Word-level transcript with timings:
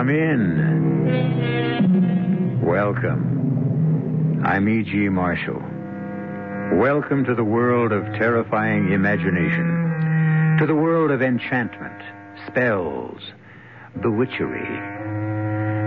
Come 0.00 0.08
in. 0.08 0.56
Welcome. 2.64 4.40
I'm 4.42 4.66
E.G. 4.66 5.10
Marshall. 5.10 5.60
Welcome 6.80 7.26
to 7.26 7.34
the 7.34 7.44
world 7.44 7.92
of 7.92 8.04
terrifying 8.14 8.92
imagination, 8.92 10.56
to 10.58 10.66
the 10.66 10.74
world 10.74 11.10
of 11.10 11.20
enchantment, 11.20 12.00
spells, 12.46 13.20
bewitchery. 14.00 14.64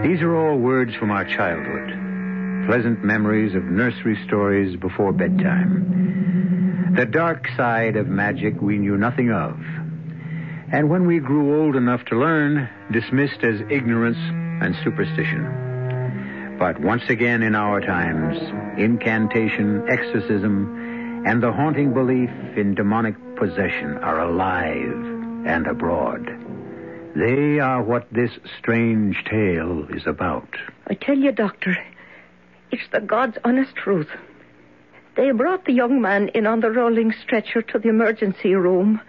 These 0.08 0.22
are 0.22 0.36
all 0.38 0.60
words 0.60 0.94
from 0.94 1.10
our 1.10 1.26
childhood, 1.26 2.68
pleasant 2.68 3.04
memories 3.04 3.56
of 3.56 3.64
nursery 3.64 4.20
stories 4.28 4.80
before 4.80 5.12
bedtime. 5.12 6.94
The 6.96 7.08
dark 7.08 7.48
side 7.58 7.96
of 7.96 8.06
magic 8.08 8.62
we 8.62 8.78
knew 8.78 8.96
nothing 8.96 9.32
of, 9.32 9.60
and 10.74 10.90
when 10.90 11.06
we 11.06 11.20
grew 11.20 11.62
old 11.62 11.76
enough 11.76 12.04
to 12.06 12.18
learn, 12.18 12.68
dismissed 12.92 13.44
as 13.44 13.62
ignorance 13.70 14.18
and 14.18 14.76
superstition. 14.84 16.58
But 16.58 16.82
once 16.82 17.04
again 17.10 17.44
in 17.44 17.54
our 17.54 17.80
times, 17.80 18.40
incantation, 18.80 19.86
exorcism, 19.88 21.24
and 21.28 21.44
the 21.44 21.52
haunting 21.52 21.94
belief 21.94 22.32
in 22.58 22.74
demonic 22.74 23.16
possession 23.36 23.98
are 23.98 24.22
alive 24.22 25.46
and 25.46 25.68
abroad. 25.68 26.26
They 27.16 27.60
are 27.60 27.84
what 27.84 28.08
this 28.12 28.32
strange 28.58 29.24
tale 29.30 29.86
is 29.92 30.08
about. 30.08 30.50
I 30.88 30.96
tell 30.96 31.18
you, 31.18 31.32
Doctor, 31.32 31.78
it's 32.72 32.90
the 32.92 33.00
God's 33.00 33.38
honest 33.44 33.76
truth. 33.76 34.10
They 35.16 35.30
brought 35.30 35.66
the 35.66 35.74
young 35.74 36.02
man 36.02 36.30
in 36.30 36.48
on 36.48 36.62
the 36.62 36.72
rolling 36.72 37.14
stretcher 37.22 37.62
to 37.62 37.78
the 37.78 37.90
emergency 37.90 38.56
room, 38.56 39.00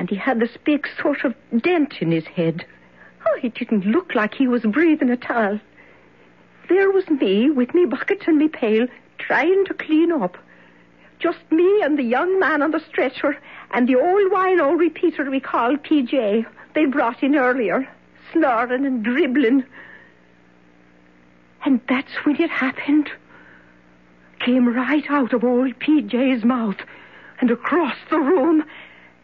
and 0.00 0.08
he 0.08 0.16
had 0.16 0.40
this 0.40 0.56
big 0.64 0.88
sort 0.98 1.24
of 1.24 1.34
dent 1.60 2.00
in 2.00 2.10
his 2.10 2.24
head. 2.24 2.64
Oh, 3.26 3.38
he 3.38 3.50
didn't 3.50 3.84
look 3.84 4.14
like 4.14 4.32
he 4.32 4.48
was 4.48 4.62
breathing 4.62 5.10
at 5.10 5.30
all. 5.30 5.60
There 6.70 6.90
was 6.90 7.06
me 7.10 7.50
with 7.50 7.74
me 7.74 7.84
bucket 7.84 8.22
and 8.26 8.38
me 8.38 8.48
pail 8.48 8.86
trying 9.18 9.66
to 9.66 9.74
clean 9.74 10.10
up. 10.10 10.38
Just 11.18 11.40
me 11.50 11.82
and 11.82 11.98
the 11.98 12.02
young 12.02 12.40
man 12.40 12.62
on 12.62 12.70
the 12.70 12.80
stretcher 12.88 13.36
and 13.72 13.86
the 13.86 13.96
old 13.96 14.32
wine 14.32 14.58
old 14.58 14.80
repeater 14.80 15.30
we 15.30 15.38
called 15.38 15.82
PJ 15.82 16.46
they 16.74 16.86
brought 16.86 17.22
in 17.22 17.36
earlier, 17.36 17.86
snoring 18.32 18.86
and 18.86 19.04
dribbling. 19.04 19.64
And 21.66 21.78
that's 21.90 22.24
when 22.24 22.40
it 22.40 22.48
happened. 22.48 23.10
Came 24.38 24.74
right 24.74 25.04
out 25.10 25.34
of 25.34 25.44
old 25.44 25.78
PJ's 25.78 26.42
mouth 26.42 26.78
and 27.38 27.50
across 27.50 27.96
the 28.08 28.18
room 28.18 28.64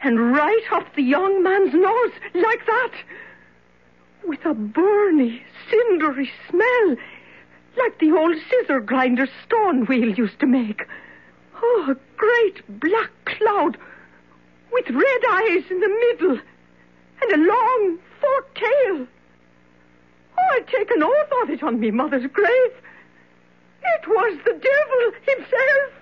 and 0.02 0.32
right 0.32 0.62
off 0.72 0.84
the 0.94 1.02
young 1.02 1.42
man's 1.42 1.74
nose 1.74 2.12
like 2.34 2.64
that. 2.66 2.92
With 4.24 4.44
a 4.44 4.54
burny, 4.54 5.42
cindery 5.70 6.30
smell 6.48 6.96
like 7.76 7.98
the 7.98 8.12
old 8.12 8.36
scissor 8.48 8.80
grinder 8.80 9.28
stone 9.44 9.86
wheel 9.86 10.08
used 10.10 10.40
to 10.40 10.46
make. 10.46 10.86
Oh, 11.62 11.86
a 11.90 11.96
great 12.16 12.80
black 12.80 13.10
cloud 13.24 13.76
with 14.72 14.90
red 14.90 15.24
eyes 15.30 15.64
in 15.70 15.80
the 15.80 15.88
middle 15.88 16.38
and 17.22 17.32
a 17.32 17.46
long 17.46 17.98
forked 18.20 18.56
tail. 18.56 19.06
Oh, 20.38 20.54
I'd 20.54 20.68
take 20.68 20.90
an 20.90 21.02
oath 21.02 21.32
of 21.42 21.50
it 21.50 21.62
on 21.62 21.80
me 21.80 21.90
mother's 21.90 22.30
grave. 22.32 22.72
It 23.82 24.08
was 24.08 24.38
the 24.44 24.52
devil 24.52 25.12
himself. 25.26 25.92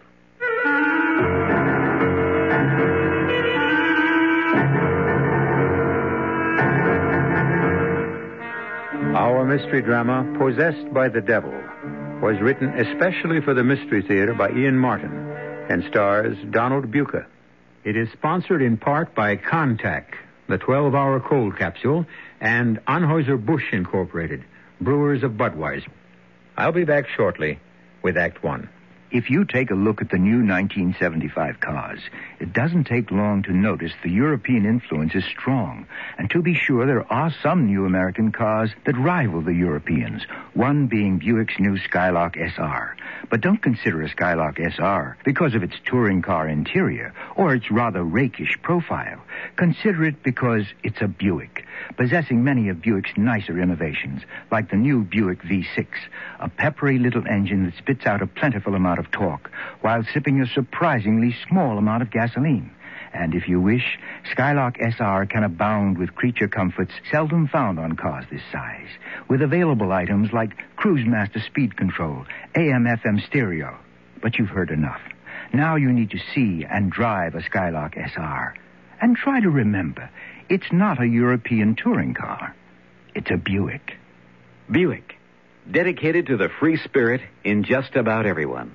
Our 9.24 9.46
mystery 9.46 9.80
drama, 9.80 10.36
Possessed 10.38 10.92
by 10.92 11.08
the 11.08 11.22
Devil, 11.22 11.54
was 12.20 12.38
written 12.42 12.68
especially 12.78 13.40
for 13.40 13.54
the 13.54 13.64
Mystery 13.64 14.02
Theater 14.02 14.34
by 14.34 14.50
Ian 14.50 14.76
Martin 14.76 15.16
and 15.70 15.82
stars 15.84 16.36
Donald 16.50 16.92
Buka. 16.92 17.24
It 17.84 17.96
is 17.96 18.10
sponsored 18.12 18.60
in 18.60 18.76
part 18.76 19.14
by 19.14 19.36
Contac, 19.36 20.04
the 20.46 20.58
12 20.58 20.94
hour 20.94 21.20
cold 21.20 21.56
capsule, 21.56 22.04
and 22.42 22.84
Anheuser-Busch 22.84 23.72
Incorporated, 23.72 24.44
brewers 24.82 25.22
of 25.22 25.32
Budweiser. 25.32 25.88
I'll 26.58 26.72
be 26.72 26.84
back 26.84 27.08
shortly 27.08 27.58
with 28.02 28.18
Act 28.18 28.44
One. 28.44 28.68
If 29.14 29.30
you 29.30 29.44
take 29.44 29.70
a 29.70 29.76
look 29.76 30.02
at 30.02 30.10
the 30.10 30.18
new 30.18 30.38
1975 30.38 31.60
cars, 31.60 32.00
it 32.40 32.52
doesn't 32.52 32.88
take 32.88 33.12
long 33.12 33.44
to 33.44 33.52
notice 33.52 33.92
the 34.02 34.10
European 34.10 34.66
influence 34.66 35.14
is 35.14 35.24
strong. 35.24 35.86
And 36.18 36.28
to 36.30 36.42
be 36.42 36.54
sure, 36.54 36.84
there 36.84 37.06
are 37.12 37.32
some 37.40 37.66
new 37.66 37.86
American 37.86 38.32
cars 38.32 38.72
that 38.86 38.98
rival 38.98 39.40
the 39.40 39.54
Europeans, 39.54 40.26
one 40.54 40.88
being 40.88 41.20
Buick's 41.20 41.60
new 41.60 41.78
Skylark 41.78 42.36
SR. 42.36 42.96
But 43.30 43.40
don't 43.40 43.62
consider 43.62 44.02
a 44.02 44.08
Skylark 44.08 44.58
SR 44.58 45.16
because 45.24 45.54
of 45.54 45.62
its 45.62 45.76
touring 45.84 46.20
car 46.20 46.48
interior 46.48 47.14
or 47.36 47.54
its 47.54 47.70
rather 47.70 48.02
rakish 48.02 48.58
profile. 48.62 49.22
Consider 49.54 50.06
it 50.06 50.24
because 50.24 50.64
it's 50.82 51.00
a 51.00 51.06
Buick, 51.06 51.64
possessing 51.96 52.44
many 52.44 52.68
of 52.68 52.80
Buick's 52.80 53.16
nicer 53.16 53.60
innovations, 53.60 54.22
like 54.50 54.70
the 54.70 54.76
new 54.76 55.02
Buick 55.04 55.42
V6, 55.42 55.86
a 56.40 56.48
peppery 56.48 56.98
little 56.98 57.26
engine 57.26 57.64
that 57.64 57.76
spits 57.76 58.06
out 58.06 58.22
a 58.22 58.26
plentiful 58.26 58.74
amount 58.74 58.98
of 58.98 59.10
torque 59.10 59.50
while 59.80 60.04
sipping 60.12 60.40
a 60.40 60.46
surprisingly 60.46 61.34
small 61.48 61.78
amount 61.78 62.02
of 62.02 62.10
gasoline. 62.10 62.70
And 63.12 63.34
if 63.34 63.48
you 63.48 63.60
wish, 63.60 63.98
Skylark 64.32 64.76
SR 64.80 65.26
can 65.26 65.44
abound 65.44 65.98
with 65.98 66.16
creature 66.16 66.48
comforts 66.48 66.92
seldom 67.12 67.46
found 67.46 67.78
on 67.78 67.94
cars 67.94 68.24
this 68.30 68.42
size, 68.50 68.88
with 69.28 69.40
available 69.40 69.92
items 69.92 70.32
like 70.32 70.56
Cruise 70.76 71.06
Master 71.06 71.40
speed 71.40 71.76
control, 71.76 72.24
AM 72.56 72.84
FM 72.84 73.24
stereo. 73.24 73.78
But 74.20 74.36
you've 74.36 74.48
heard 74.48 74.70
enough. 74.70 75.00
Now 75.52 75.76
you 75.76 75.92
need 75.92 76.10
to 76.10 76.18
see 76.34 76.64
and 76.68 76.90
drive 76.90 77.36
a 77.36 77.42
Skylark 77.42 77.94
SR. 77.96 78.54
And 79.00 79.16
try 79.16 79.38
to 79.40 79.50
remember, 79.50 80.10
it's 80.48 80.72
not 80.72 81.00
a 81.00 81.06
European 81.06 81.74
touring 81.76 82.14
car. 82.14 82.54
It's 83.14 83.30
a 83.30 83.36
Buick. 83.36 83.96
Buick, 84.70 85.14
dedicated 85.70 86.26
to 86.26 86.36
the 86.36 86.48
free 86.60 86.76
spirit 86.78 87.20
in 87.44 87.64
just 87.64 87.96
about 87.96 88.26
everyone. 88.26 88.74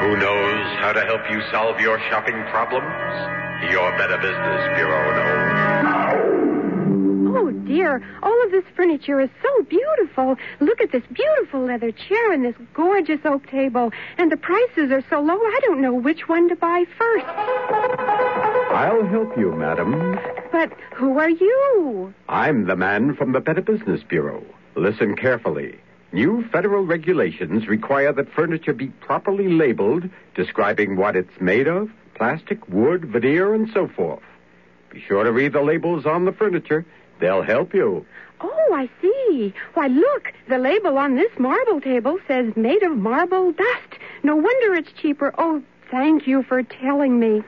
Who 0.00 0.16
knows 0.16 0.66
how 0.80 0.92
to 0.92 1.00
help 1.00 1.22
you 1.30 1.40
solve 1.50 1.80
your 1.80 1.98
shopping 2.10 2.42
problems? 2.50 2.92
Your 3.70 3.96
Better 3.96 4.18
Business 4.18 4.76
Bureau 4.76 5.14
knows. 5.16 5.54
Oh, 7.36 7.50
dear. 7.66 8.02
All 8.22 8.44
of 8.44 8.50
this 8.50 8.64
furniture 8.76 9.20
is 9.20 9.30
so 9.42 9.62
beautiful. 9.64 10.36
Look 10.60 10.80
at 10.80 10.92
this 10.92 11.02
beautiful 11.12 11.64
leather 11.64 11.90
chair 11.90 12.32
and 12.32 12.44
this 12.44 12.54
gorgeous 12.74 13.20
oak 13.24 13.46
table. 13.48 13.92
And 14.18 14.30
the 14.30 14.36
prices 14.36 14.90
are 14.90 15.02
so 15.08 15.20
low, 15.20 15.38
I 15.38 15.60
don't 15.62 15.80
know 15.80 15.94
which 15.94 16.28
one 16.28 16.48
to 16.48 16.56
buy 16.56 16.84
first. 16.98 17.26
I'll 18.74 19.06
help 19.06 19.38
you, 19.38 19.52
madam. 19.52 20.18
But 20.50 20.72
who 20.94 21.18
are 21.18 21.30
you? 21.30 22.12
I'm 22.28 22.66
the 22.66 22.74
man 22.74 23.14
from 23.14 23.30
the 23.30 23.38
Better 23.38 23.62
Business 23.62 24.02
Bureau. 24.02 24.44
Listen 24.74 25.14
carefully. 25.14 25.78
New 26.12 26.44
federal 26.48 26.84
regulations 26.84 27.68
require 27.68 28.12
that 28.12 28.32
furniture 28.32 28.72
be 28.72 28.88
properly 28.88 29.48
labeled, 29.48 30.10
describing 30.34 30.96
what 30.96 31.14
it's 31.14 31.40
made 31.40 31.68
of 31.68 31.88
plastic, 32.16 32.68
wood, 32.68 33.04
veneer, 33.04 33.54
and 33.54 33.70
so 33.72 33.86
forth. 33.86 34.22
Be 34.90 35.00
sure 35.00 35.22
to 35.22 35.32
read 35.32 35.52
the 35.52 35.62
labels 35.62 36.04
on 36.04 36.24
the 36.24 36.32
furniture. 36.32 36.84
They'll 37.20 37.42
help 37.42 37.74
you. 37.74 38.04
Oh, 38.40 38.74
I 38.74 38.88
see. 39.00 39.54
Why, 39.74 39.86
look, 39.86 40.32
the 40.48 40.58
label 40.58 40.98
on 40.98 41.14
this 41.14 41.32
marble 41.38 41.80
table 41.80 42.18
says 42.26 42.56
made 42.56 42.82
of 42.82 42.96
marble 42.96 43.52
dust. 43.52 44.00
No 44.24 44.34
wonder 44.34 44.74
it's 44.74 44.92
cheaper. 45.00 45.32
Oh, 45.38 45.62
thank 45.92 46.26
you 46.26 46.42
for 46.42 46.64
telling 46.64 47.20
me. 47.20 47.42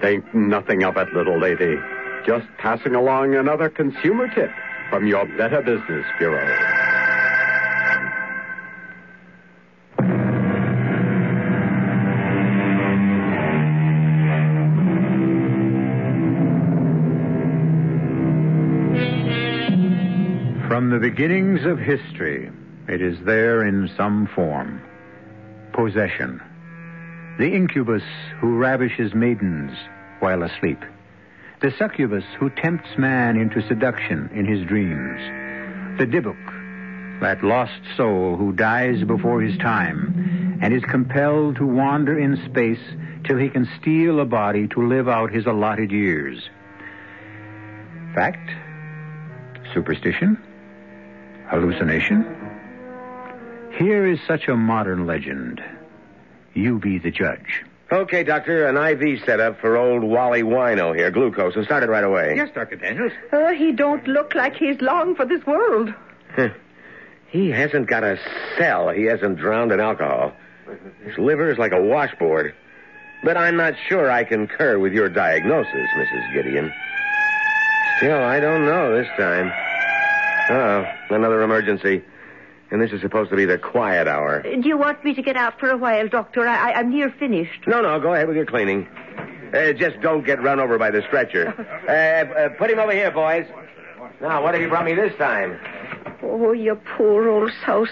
Think 0.00 0.34
nothing 0.34 0.82
of 0.82 0.96
it, 0.96 1.12
little 1.12 1.38
lady. 1.38 1.76
Just 2.26 2.46
passing 2.58 2.94
along 2.94 3.34
another 3.34 3.68
consumer 3.68 4.28
tip 4.34 4.50
from 4.88 5.06
your 5.06 5.26
Better 5.36 5.60
Business 5.60 6.06
Bureau. 6.18 6.46
From 20.66 20.88
the 20.88 20.98
beginnings 20.98 21.66
of 21.66 21.78
history, 21.78 22.50
it 22.88 23.02
is 23.02 23.18
there 23.26 23.66
in 23.66 23.90
some 23.96 24.26
form. 24.34 24.80
Possession. 25.72 26.40
The 27.40 27.54
incubus 27.54 28.02
who 28.38 28.58
ravishes 28.58 29.14
maidens 29.14 29.72
while 30.18 30.42
asleep. 30.42 30.84
The 31.62 31.72
succubus 31.78 32.24
who 32.38 32.50
tempts 32.50 32.98
man 32.98 33.38
into 33.38 33.66
seduction 33.66 34.28
in 34.34 34.44
his 34.44 34.68
dreams. 34.68 35.18
The 35.98 36.04
dybbuk, 36.04 37.20
that 37.22 37.42
lost 37.42 37.80
soul 37.96 38.36
who 38.36 38.52
dies 38.52 39.04
before 39.04 39.40
his 39.40 39.56
time 39.56 40.58
and 40.60 40.74
is 40.74 40.82
compelled 40.82 41.56
to 41.56 41.66
wander 41.66 42.18
in 42.18 42.36
space 42.44 42.84
till 43.24 43.38
he 43.38 43.48
can 43.48 43.66
steal 43.80 44.20
a 44.20 44.26
body 44.26 44.68
to 44.68 44.86
live 44.86 45.08
out 45.08 45.32
his 45.32 45.46
allotted 45.46 45.90
years. 45.90 46.46
Fact? 48.14 48.50
Superstition? 49.72 50.36
Hallucination? 51.48 52.22
Here 53.78 54.06
is 54.06 54.18
such 54.28 54.46
a 54.48 54.56
modern 54.56 55.06
legend. 55.06 55.62
You 56.54 56.78
be 56.78 56.98
the 56.98 57.10
judge. 57.10 57.64
Okay, 57.92 58.22
Doctor, 58.22 58.66
an 58.68 58.76
IV 58.76 59.24
set 59.24 59.40
up 59.40 59.60
for 59.60 59.76
old 59.76 60.04
Wally 60.04 60.42
Wino 60.42 60.94
here, 60.94 61.10
glucose, 61.10 61.56
and 61.56 61.64
started 61.64 61.88
right 61.88 62.04
away. 62.04 62.34
Yes, 62.36 62.50
Dr. 62.54 62.76
Daniels. 62.76 63.12
Oh, 63.32 63.52
he 63.52 63.72
don't 63.72 64.06
look 64.06 64.34
like 64.34 64.54
he's 64.54 64.80
long 64.80 65.16
for 65.16 65.24
this 65.26 65.44
world. 65.44 65.92
he 67.30 67.50
hasn't 67.50 67.88
got 67.88 68.04
a 68.04 68.16
cell 68.56 68.90
he 68.90 69.04
hasn't 69.04 69.38
drowned 69.38 69.72
in 69.72 69.80
alcohol. 69.80 70.32
His 71.04 71.18
liver 71.18 71.50
is 71.50 71.58
like 71.58 71.72
a 71.72 71.82
washboard. 71.82 72.54
But 73.24 73.36
I'm 73.36 73.56
not 73.56 73.74
sure 73.88 74.10
I 74.10 74.24
concur 74.24 74.78
with 74.78 74.92
your 74.92 75.08
diagnosis, 75.08 75.88
Mrs. 75.96 76.32
Gideon. 76.32 76.72
Still, 77.98 78.22
I 78.22 78.40
don't 78.40 78.64
know 78.64 78.96
this 78.96 79.08
time. 79.18 79.52
Oh, 80.48 80.84
another 81.14 81.42
emergency. 81.42 82.02
And 82.70 82.80
this 82.80 82.92
is 82.92 83.00
supposed 83.00 83.30
to 83.30 83.36
be 83.36 83.44
the 83.44 83.58
quiet 83.58 84.06
hour. 84.06 84.42
Do 84.42 84.68
you 84.68 84.78
want 84.78 85.04
me 85.04 85.14
to 85.14 85.22
get 85.22 85.36
out 85.36 85.58
for 85.58 85.70
a 85.70 85.76
while, 85.76 86.08
Doctor? 86.08 86.46
I, 86.46 86.78
am 86.78 86.90
near 86.90 87.10
finished. 87.10 87.66
No, 87.66 87.80
no, 87.80 87.98
go 87.98 88.14
ahead 88.14 88.28
with 88.28 88.36
your 88.36 88.46
cleaning. 88.46 88.86
Uh, 89.52 89.72
just 89.72 90.00
don't 90.00 90.24
get 90.24 90.40
run 90.40 90.60
over 90.60 90.78
by 90.78 90.90
the 90.90 91.02
stretcher. 91.02 91.54
Uh, 91.90 91.92
uh, 91.92 92.48
put 92.50 92.70
him 92.70 92.78
over 92.78 92.92
here, 92.92 93.10
boys. 93.10 93.46
Now, 94.20 94.44
what 94.44 94.54
have 94.54 94.62
you 94.62 94.68
brought 94.68 94.84
me 94.84 94.94
this 94.94 95.12
time? 95.16 95.58
Oh, 96.22 96.52
you 96.52 96.76
poor 96.96 97.28
old 97.28 97.50
souse. 97.66 97.88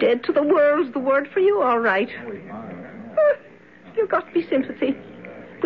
Dead 0.00 0.24
to 0.24 0.32
the 0.32 0.42
world's 0.42 0.92
the 0.92 0.98
word 0.98 1.28
for 1.32 1.38
you, 1.38 1.62
all 1.62 1.78
right. 1.78 2.08
You've 3.96 4.08
got 4.08 4.34
me 4.34 4.44
sympathy. 4.48 4.96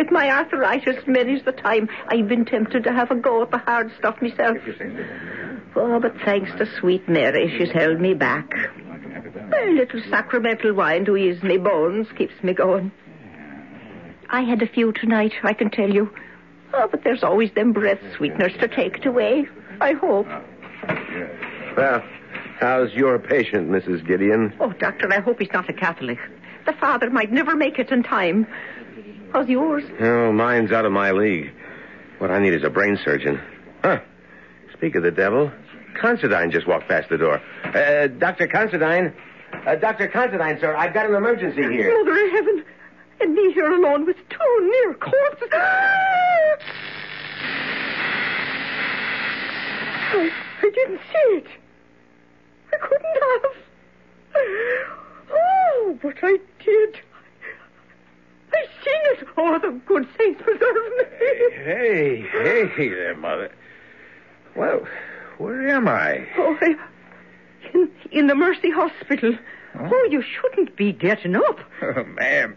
With 0.00 0.10
my 0.10 0.30
arthritis, 0.30 1.06
many's 1.06 1.44
the 1.44 1.52
time 1.52 1.86
I've 2.08 2.26
been 2.26 2.46
tempted 2.46 2.84
to 2.84 2.90
have 2.90 3.10
a 3.10 3.14
go 3.14 3.42
at 3.42 3.50
the 3.50 3.58
hard 3.58 3.92
stuff 3.98 4.16
myself. 4.22 4.56
Oh, 5.76 6.00
but 6.00 6.14
thanks 6.24 6.50
to 6.52 6.64
sweet 6.78 7.06
Mary, 7.06 7.54
she's 7.58 7.70
held 7.70 8.00
me 8.00 8.14
back. 8.14 8.50
A 8.50 9.70
little 9.72 10.00
sacramental 10.08 10.72
wine 10.72 11.04
to 11.04 11.18
ease 11.18 11.42
me 11.42 11.58
bones 11.58 12.06
keeps 12.16 12.32
me 12.42 12.54
going. 12.54 12.90
I 14.30 14.40
had 14.40 14.62
a 14.62 14.66
few 14.66 14.92
tonight, 14.92 15.34
I 15.42 15.52
can 15.52 15.70
tell 15.70 15.92
you. 15.92 16.10
Oh, 16.72 16.88
but 16.90 17.04
there's 17.04 17.22
always 17.22 17.52
them 17.52 17.74
breath 17.74 18.00
sweeteners 18.16 18.54
to 18.60 18.68
take 18.68 18.96
it 18.96 19.06
away. 19.06 19.48
I 19.82 19.92
hope. 19.92 20.28
Well, 21.76 22.02
how's 22.58 22.90
your 22.94 23.18
patient, 23.18 23.68
Mrs. 23.68 24.06
Gideon? 24.06 24.54
Oh, 24.60 24.72
doctor, 24.72 25.12
I 25.12 25.20
hope 25.20 25.40
he's 25.40 25.52
not 25.52 25.68
a 25.68 25.74
Catholic. 25.74 26.18
The 26.64 26.72
father 26.72 27.10
might 27.10 27.32
never 27.32 27.54
make 27.54 27.78
it 27.78 27.90
in 27.90 28.02
time. 28.02 28.46
How's 29.32 29.48
yours? 29.48 29.84
Oh, 30.00 30.32
mine's 30.32 30.72
out 30.72 30.84
of 30.84 30.92
my 30.92 31.12
league. 31.12 31.52
What 32.18 32.30
I 32.30 32.38
need 32.40 32.52
is 32.54 32.64
a 32.64 32.70
brain 32.70 32.98
surgeon. 33.04 33.40
Huh. 33.82 34.00
Speak 34.72 34.94
of 34.94 35.02
the 35.02 35.10
devil, 35.10 35.50
Considine 36.00 36.50
just 36.50 36.66
walked 36.66 36.88
past 36.88 37.08
the 37.08 37.18
door. 37.18 37.40
Uh, 37.64 38.08
Dr. 38.08 38.46
Considine. 38.46 39.12
Uh, 39.66 39.76
Dr. 39.76 40.08
Considine, 40.08 40.58
sir, 40.60 40.74
I've 40.76 40.94
got 40.94 41.06
an 41.06 41.14
emergency 41.14 41.62
here. 41.62 41.96
Mother 42.04 42.24
of 42.24 42.30
heaven. 42.32 42.64
And 43.20 43.34
me 43.34 43.52
here 43.52 43.70
alone 43.70 44.06
with 44.06 44.16
two 44.30 44.70
near 44.84 44.94
corpses. 44.94 45.48
I, 50.12 50.30
I 50.62 50.70
didn't 50.74 51.00
see 51.12 51.36
it. 51.36 51.46
I 52.72 52.76
couldn't 52.78 53.16
have. 53.22 53.44
Oh, 55.32 55.98
but 56.02 56.16
I. 56.22 56.38
I 56.59 56.59
Oh, 59.50 59.58
the 59.58 59.80
good 59.84 60.06
saints 60.16 60.40
preserve 60.42 60.92
me. 60.96 61.04
Hey, 61.64 62.24
hey, 62.30 62.66
hey 62.76 62.88
there, 62.88 63.16
Mother. 63.16 63.50
Well, 64.54 64.86
where 65.38 65.68
am 65.70 65.88
I? 65.88 66.24
Oh, 66.38 66.56
in, 67.74 67.90
in 68.12 68.26
the 68.28 68.36
Mercy 68.36 68.70
Hospital. 68.70 69.34
Oh? 69.74 69.90
oh, 69.92 70.08
you 70.08 70.22
shouldn't 70.22 70.76
be 70.76 70.92
getting 70.92 71.34
up. 71.34 71.58
Oh, 71.82 72.04
ma'am, 72.04 72.56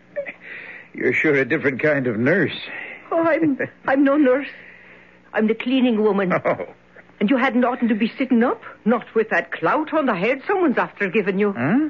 you're 0.94 1.14
sure 1.14 1.34
a 1.34 1.46
different 1.46 1.82
kind 1.82 2.06
of 2.06 2.20
nurse. 2.20 2.58
Oh, 3.12 3.24
I'm 3.24 3.58
I'm 3.88 4.04
no 4.04 4.16
nurse. 4.16 4.50
I'm 5.34 5.48
the 5.48 5.56
cleaning 5.56 6.04
woman. 6.04 6.32
Oh. 6.32 6.68
And 7.20 7.28
you 7.28 7.38
hadn't 7.38 7.64
oughtn't 7.64 7.90
to 7.90 7.96
be 7.96 8.12
sitting 8.20 8.44
up, 8.44 8.62
not 8.86 9.06
with 9.16 9.30
that 9.30 9.52
clout 9.52 9.94
on 9.94 10.06
the 10.06 10.16
head 10.16 10.44
someone's 10.46 10.78
after 10.78 11.10
giving 11.10 11.40
you. 11.40 11.54
Huh? 11.54 11.90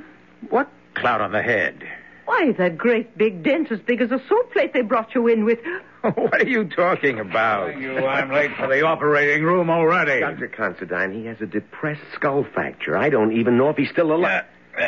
What 0.49 0.69
clout 0.93 1.19
on 1.19 1.33
the 1.33 1.41
head? 1.41 1.83
Why, 2.25 2.51
that 2.53 2.77
great 2.77 3.17
big 3.17 3.43
dent 3.43 3.71
as 3.71 3.79
big 3.79 4.01
as 4.01 4.11
a 4.11 4.21
soap 4.27 4.53
plate 4.53 4.73
they 4.73 4.81
brought 4.81 5.13
you 5.13 5.27
in 5.27 5.45
with. 5.45 5.59
what 6.01 6.41
are 6.41 6.47
you 6.47 6.65
talking 6.69 7.19
about? 7.19 7.77
You, 7.79 7.97
I'm 7.97 8.31
late 8.31 8.51
for 8.57 8.67
the 8.67 8.85
operating 8.85 9.43
room 9.43 9.69
already. 9.69 10.19
Dr. 10.21 10.47
Considine, 10.47 11.13
he 11.13 11.25
has 11.25 11.37
a 11.41 11.45
depressed 11.45 12.01
skull 12.13 12.45
fracture. 12.53 12.97
I 12.97 13.09
don't 13.09 13.33
even 13.33 13.57
know 13.57 13.69
if 13.69 13.77
he's 13.77 13.89
still 13.89 14.13
alive. 14.13 14.45
Uh, 14.77 14.81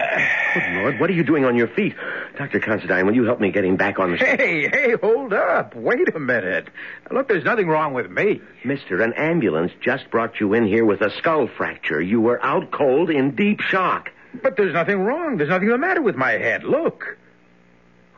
Good 0.55 0.73
Lord, 0.81 0.99
what 0.99 1.09
are 1.11 1.13
you 1.13 1.23
doing 1.23 1.45
on 1.45 1.55
your 1.55 1.67
feet? 1.67 1.93
Dr. 2.37 2.59
Considine, 2.59 3.05
will 3.05 3.13
you 3.13 3.23
help 3.23 3.39
me 3.39 3.51
get 3.51 3.63
him 3.63 3.75
back 3.75 3.99
on 3.99 4.11
the 4.11 4.17
street? 4.17 4.39
Hey, 4.39 4.67
hey, 4.67 4.95
hold 5.01 5.31
up. 5.31 5.75
Wait 5.75 6.13
a 6.15 6.19
minute. 6.19 6.69
Look, 7.11 7.27
there's 7.27 7.43
nothing 7.43 7.67
wrong 7.67 7.93
with 7.93 8.09
me. 8.09 8.41
Mister, 8.63 9.01
an 9.03 9.13
ambulance 9.13 9.71
just 9.81 10.09
brought 10.09 10.39
you 10.39 10.53
in 10.53 10.65
here 10.65 10.85
with 10.85 11.01
a 11.01 11.11
skull 11.17 11.47
fracture. 11.47 12.01
You 12.01 12.19
were 12.19 12.43
out 12.43 12.71
cold 12.71 13.09
in 13.11 13.35
deep 13.35 13.59
shock. 13.61 14.09
But 14.41 14.57
there's 14.57 14.73
nothing 14.73 14.99
wrong. 14.99 15.37
There's 15.37 15.49
nothing 15.49 15.69
the 15.69 15.77
matter 15.77 16.01
with 16.01 16.15
my 16.15 16.31
head. 16.31 16.63
Look. 16.63 17.17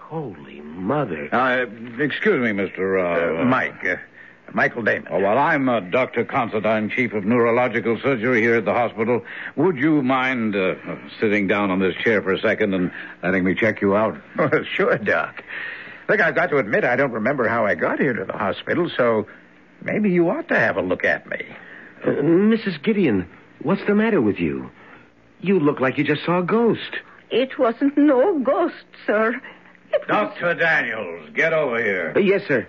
Holy 0.08 0.62
mother. 0.62 1.28
Uh, 1.36 1.66
excuse 2.02 2.40
me, 2.42 2.52
Mr. 2.52 2.98
Uh, 2.98 3.42
uh, 3.42 3.44
Mike. 3.46 3.84
Uh, 3.84 3.98
Michael 4.54 4.82
Damon. 4.84 5.10
Oh, 5.12 5.20
well, 5.20 5.38
I'm 5.38 5.68
uh, 5.68 5.82
Dr. 5.82 6.24
Considine, 6.24 6.90
Chief 6.90 7.12
of 7.12 7.26
Neurological 7.26 8.00
Surgery 8.02 8.40
here 8.42 8.56
at 8.56 8.64
the 8.64 8.72
hospital. 8.72 9.26
Would 9.58 9.76
you 9.76 10.02
mind 10.02 10.56
uh, 10.56 10.76
sitting 11.20 11.48
down 11.48 11.72
on 11.72 11.80
this 11.82 11.94
chair 11.96 12.22
for 12.22 12.32
a 12.32 12.40
second 12.40 12.74
and 12.74 12.90
letting 13.22 13.44
me 13.44 13.54
check 13.54 13.82
you 13.82 13.98
out? 13.98 14.16
Well, 14.38 14.64
sure, 14.64 14.98
Doc. 14.98 15.44
Look, 16.08 16.22
I've 16.22 16.36
got 16.36 16.52
to 16.52 16.58
admit 16.58 16.86
I 16.86 16.96
don't 16.96 17.12
remember 17.12 17.50
how 17.50 17.66
I 17.66 17.76
got 17.76 18.00
here 18.00 18.14
to 18.14 18.24
the 18.24 18.32
hospital, 18.38 18.90
so 18.96 19.28
maybe 19.82 20.10
you 20.12 20.30
ought 20.30 20.48
to 20.48 20.58
have 20.58 20.78
a 20.78 20.82
look 20.82 21.04
at 21.04 21.28
me. 21.28 21.46
Uh, 22.02 22.12
Mrs. 22.12 22.82
Gideon, 22.82 23.28
what's 23.62 23.86
the 23.86 23.96
matter 23.96 24.22
with 24.22 24.38
you? 24.38 24.72
You 25.42 25.60
look 25.60 25.82
like 25.82 25.98
you 25.98 26.06
just 26.06 26.24
saw 26.24 26.40
a 26.40 26.44
ghost. 26.44 26.96
It 27.30 27.60
wasn't 27.60 27.98
no 27.98 28.40
ghost, 28.40 28.86
sir. 29.06 29.42
Dr. 30.08 30.53
Daniels, 30.53 31.29
get 31.34 31.53
over 31.53 31.82
here. 31.82 32.13
Uh, 32.15 32.20
yes, 32.20 32.44
sir. 32.48 32.67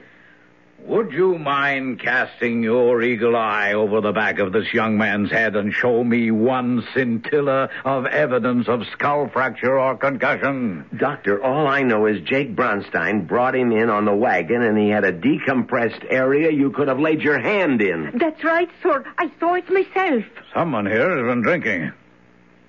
Would 0.80 1.12
you 1.12 1.37
mind 1.38 1.98
casting 2.00 2.62
your 2.62 3.02
eagle 3.02 3.34
eye 3.37 3.72
over 3.72 4.00
the 4.00 4.12
back 4.12 4.38
of 4.38 4.52
this 4.52 4.72
young 4.72 4.96
man's 4.96 5.30
head 5.30 5.56
and 5.56 5.72
show 5.75 6.04
me 6.04 6.30
one 6.30 6.87
scintilla 6.94 7.68
of 7.84 8.06
evidence 8.06 8.68
of 8.68 8.82
skull 8.92 9.28
fracture 9.28 9.76
or 9.78 9.96
concussion? 9.96 10.87
Doctor, 10.96 11.42
all 11.42 11.66
I 11.66 11.82
know 11.82 12.06
is 12.06 12.22
Jake 12.22 12.54
Bronstein 12.54 13.26
brought 13.26 13.56
him 13.56 13.72
in 13.72 13.90
on 13.90 14.04
the 14.04 14.14
wagon 14.14 14.62
and 14.62 14.78
he 14.78 14.88
had 14.88 15.04
a 15.04 15.12
decompressed 15.12 16.06
area 16.10 16.52
you 16.52 16.70
could 16.70 16.87
have 16.87 17.00
laid 17.00 17.22
your 17.22 17.40
hand 17.40 17.82
in. 17.82 18.12
That's 18.16 18.42
right, 18.44 18.70
sir. 18.82 19.04
I 19.18 19.30
saw 19.40 19.54
it 19.54 19.68
myself. 19.68 20.25
Someone 20.54 20.87
here 20.87 21.10
has 21.10 21.26
been 21.26 21.42
drinking. 21.42 21.92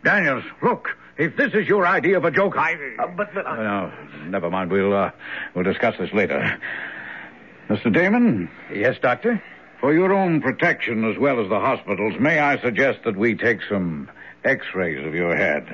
Daniels, 0.04 0.44
look. 0.64 0.98
If 1.20 1.36
this 1.36 1.54
is 1.54 1.68
your 1.68 1.86
idea 1.86 2.18
of 2.18 2.24
a 2.24 2.32
joke, 2.32 2.56
I. 2.58 2.74
Uh, 2.98 3.08
but, 3.08 3.34
but 3.34 3.46
uh... 3.46 3.56
no, 3.56 3.92
never 4.28 4.50
mind. 4.50 4.72
We'll 4.72 4.96
uh, 4.96 5.12
we'll 5.54 5.66
discuss 5.66 5.96
this 6.00 6.14
later. 6.14 6.58
Mr. 7.70 7.94
Damon? 7.94 8.50
Yes, 8.74 8.96
Doctor? 9.00 9.44
For 9.80 9.94
your 9.94 10.12
own 10.14 10.42
protection 10.42 11.06
as 11.10 11.18
well 11.20 11.42
as 11.42 11.50
the 11.50 11.60
hospital's, 11.60 12.20
may 12.20 12.40
I 12.40 12.60
suggest 12.62 13.00
that 13.06 13.16
we 13.16 13.36
take 13.36 13.60
some 13.70 14.10
x-rays 14.44 15.06
of 15.06 15.14
your 15.14 15.36
head? 15.36 15.68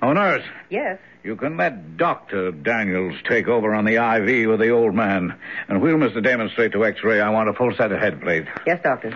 Oh, 0.00 0.12
nurse. 0.12 0.44
Yes? 0.70 0.98
You 1.24 1.36
can 1.36 1.56
let 1.56 1.96
Dr. 1.98 2.52
Daniels 2.52 3.14
take 3.28 3.48
over 3.48 3.74
on 3.74 3.84
the 3.84 3.96
IV 3.96 4.48
with 4.48 4.60
the 4.60 4.70
old 4.70 4.94
man. 4.94 5.36
And 5.68 5.82
wheel 5.82 5.96
Mr. 5.96 6.22
Damon 6.22 6.48
straight 6.50 6.72
to 6.72 6.84
x-ray. 6.84 7.20
I 7.20 7.28
want 7.30 7.50
a 7.50 7.52
full 7.52 7.74
set 7.74 7.92
of 7.92 8.00
head 8.00 8.22
plates. 8.22 8.48
Yes, 8.66 8.80
Doctor. 8.82 9.10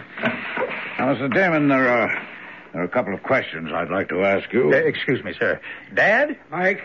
Now, 0.98 1.14
Mr. 1.14 1.32
Damon, 1.32 1.68
there 1.68 1.88
are, 1.88 2.26
there 2.74 2.82
are 2.82 2.86
a 2.86 2.88
couple 2.88 3.14
of 3.14 3.22
questions 3.22 3.70
I'd 3.72 3.88
like 3.88 4.08
to 4.10 4.24
ask 4.24 4.52
you. 4.52 4.70
Uh, 4.72 4.76
excuse 4.76 5.22
me, 5.24 5.32
sir. 5.38 5.60
Dad? 5.94 6.36
Mike, 6.50 6.82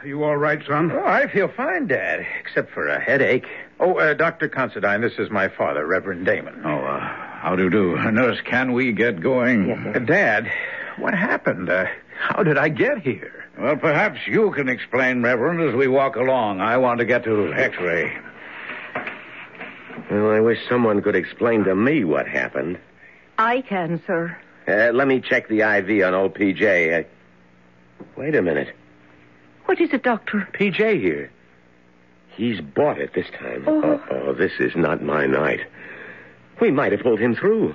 are 0.00 0.06
you 0.06 0.22
all 0.22 0.36
right, 0.36 0.64
son? 0.66 0.92
Oh, 0.92 1.04
I 1.04 1.26
feel 1.26 1.48
fine, 1.48 1.88
Dad, 1.88 2.24
except 2.40 2.70
for 2.72 2.86
a 2.86 3.00
headache. 3.00 3.44
Oh, 3.80 3.98
uh, 3.98 4.14
Dr. 4.14 4.48
Considine, 4.48 5.00
this 5.00 5.14
is 5.18 5.30
my 5.30 5.48
father, 5.48 5.84
Reverend 5.86 6.24
Damon. 6.24 6.62
Oh, 6.64 6.78
uh, 6.84 7.00
how 7.00 7.56
do 7.56 7.64
you 7.64 7.70
do? 7.70 7.96
Nurse, 8.12 8.38
can 8.44 8.72
we 8.72 8.92
get 8.92 9.20
going? 9.20 9.66
Yes, 9.68 9.96
Uh, 9.96 9.98
Dad, 9.98 10.52
what 10.98 11.14
happened? 11.14 11.68
Uh, 11.68 11.86
how 12.20 12.44
did 12.44 12.56
I 12.56 12.68
get 12.68 12.98
here? 12.98 13.44
Well, 13.58 13.76
perhaps 13.76 14.20
you 14.28 14.52
can 14.52 14.68
explain, 14.68 15.20
Reverend, 15.22 15.60
as 15.68 15.74
we 15.74 15.88
walk 15.88 16.14
along. 16.16 16.60
I 16.60 16.76
want 16.76 17.00
to 17.00 17.04
get 17.04 17.24
to 17.24 17.52
x-ray. 17.52 18.16
Well, 20.10 20.30
I 20.30 20.40
wish 20.40 20.58
someone 20.68 21.02
could 21.02 21.16
explain 21.16 21.64
to 21.64 21.74
me 21.74 22.04
what 22.04 22.28
happened. 22.28 22.78
I 23.38 23.62
can, 23.62 24.00
sir. 24.06 24.36
Uh, 24.66 24.90
let 24.92 25.06
me 25.06 25.20
check 25.20 25.48
the 25.48 25.60
IV 25.60 26.04
on 26.06 26.14
old 26.14 26.34
PJ. 26.34 27.00
Uh, 27.00 27.04
wait 28.16 28.34
a 28.34 28.42
minute. 28.42 28.74
What 29.66 29.80
is 29.80 29.90
it, 29.92 30.02
Doctor? 30.02 30.48
PJ 30.52 31.00
here. 31.00 31.30
He's 32.36 32.60
bought 32.60 32.98
it 32.98 33.14
this 33.14 33.26
time. 33.38 33.64
Oh. 33.66 34.02
oh, 34.10 34.32
this 34.32 34.52
is 34.58 34.74
not 34.74 35.02
my 35.02 35.26
night. 35.26 35.60
We 36.60 36.70
might 36.70 36.92
have 36.92 37.02
pulled 37.02 37.20
him 37.20 37.34
through. 37.34 37.74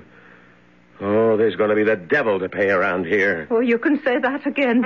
Oh, 1.02 1.38
there's 1.38 1.56
going 1.56 1.70
to 1.70 1.76
be 1.76 1.84
the 1.84 1.96
devil 1.96 2.40
to 2.40 2.50
pay 2.50 2.70
around 2.70 3.06
here. 3.06 3.48
Oh, 3.50 3.62
you 3.62 3.78
can 3.78 4.02
say 4.04 4.20
that 4.20 4.46
again. 4.46 4.84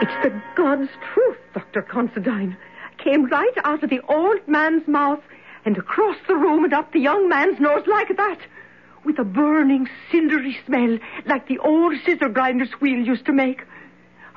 It's 0.00 0.22
the 0.22 0.42
God's 0.54 0.88
truth, 1.12 1.36
Dr. 1.52 1.82
Considine. 1.82 2.56
Came 2.96 3.26
right 3.26 3.52
out 3.64 3.84
of 3.84 3.90
the 3.90 4.00
old 4.08 4.46
man's 4.48 4.88
mouth 4.88 5.20
and 5.64 5.76
across 5.76 6.16
the 6.26 6.36
room 6.36 6.64
and 6.64 6.72
up 6.72 6.92
the 6.92 7.00
young 7.00 7.28
man's 7.28 7.60
nose 7.60 7.86
like 7.86 8.16
that. 8.16 8.38
With 9.04 9.18
a 9.18 9.24
burning, 9.24 9.88
cindery 10.10 10.56
smell 10.66 10.98
like 11.26 11.48
the 11.48 11.58
old 11.58 11.94
scissor 12.04 12.28
grinder's 12.28 12.72
wheel 12.80 12.98
used 12.98 13.26
to 13.26 13.32
make. 13.32 13.62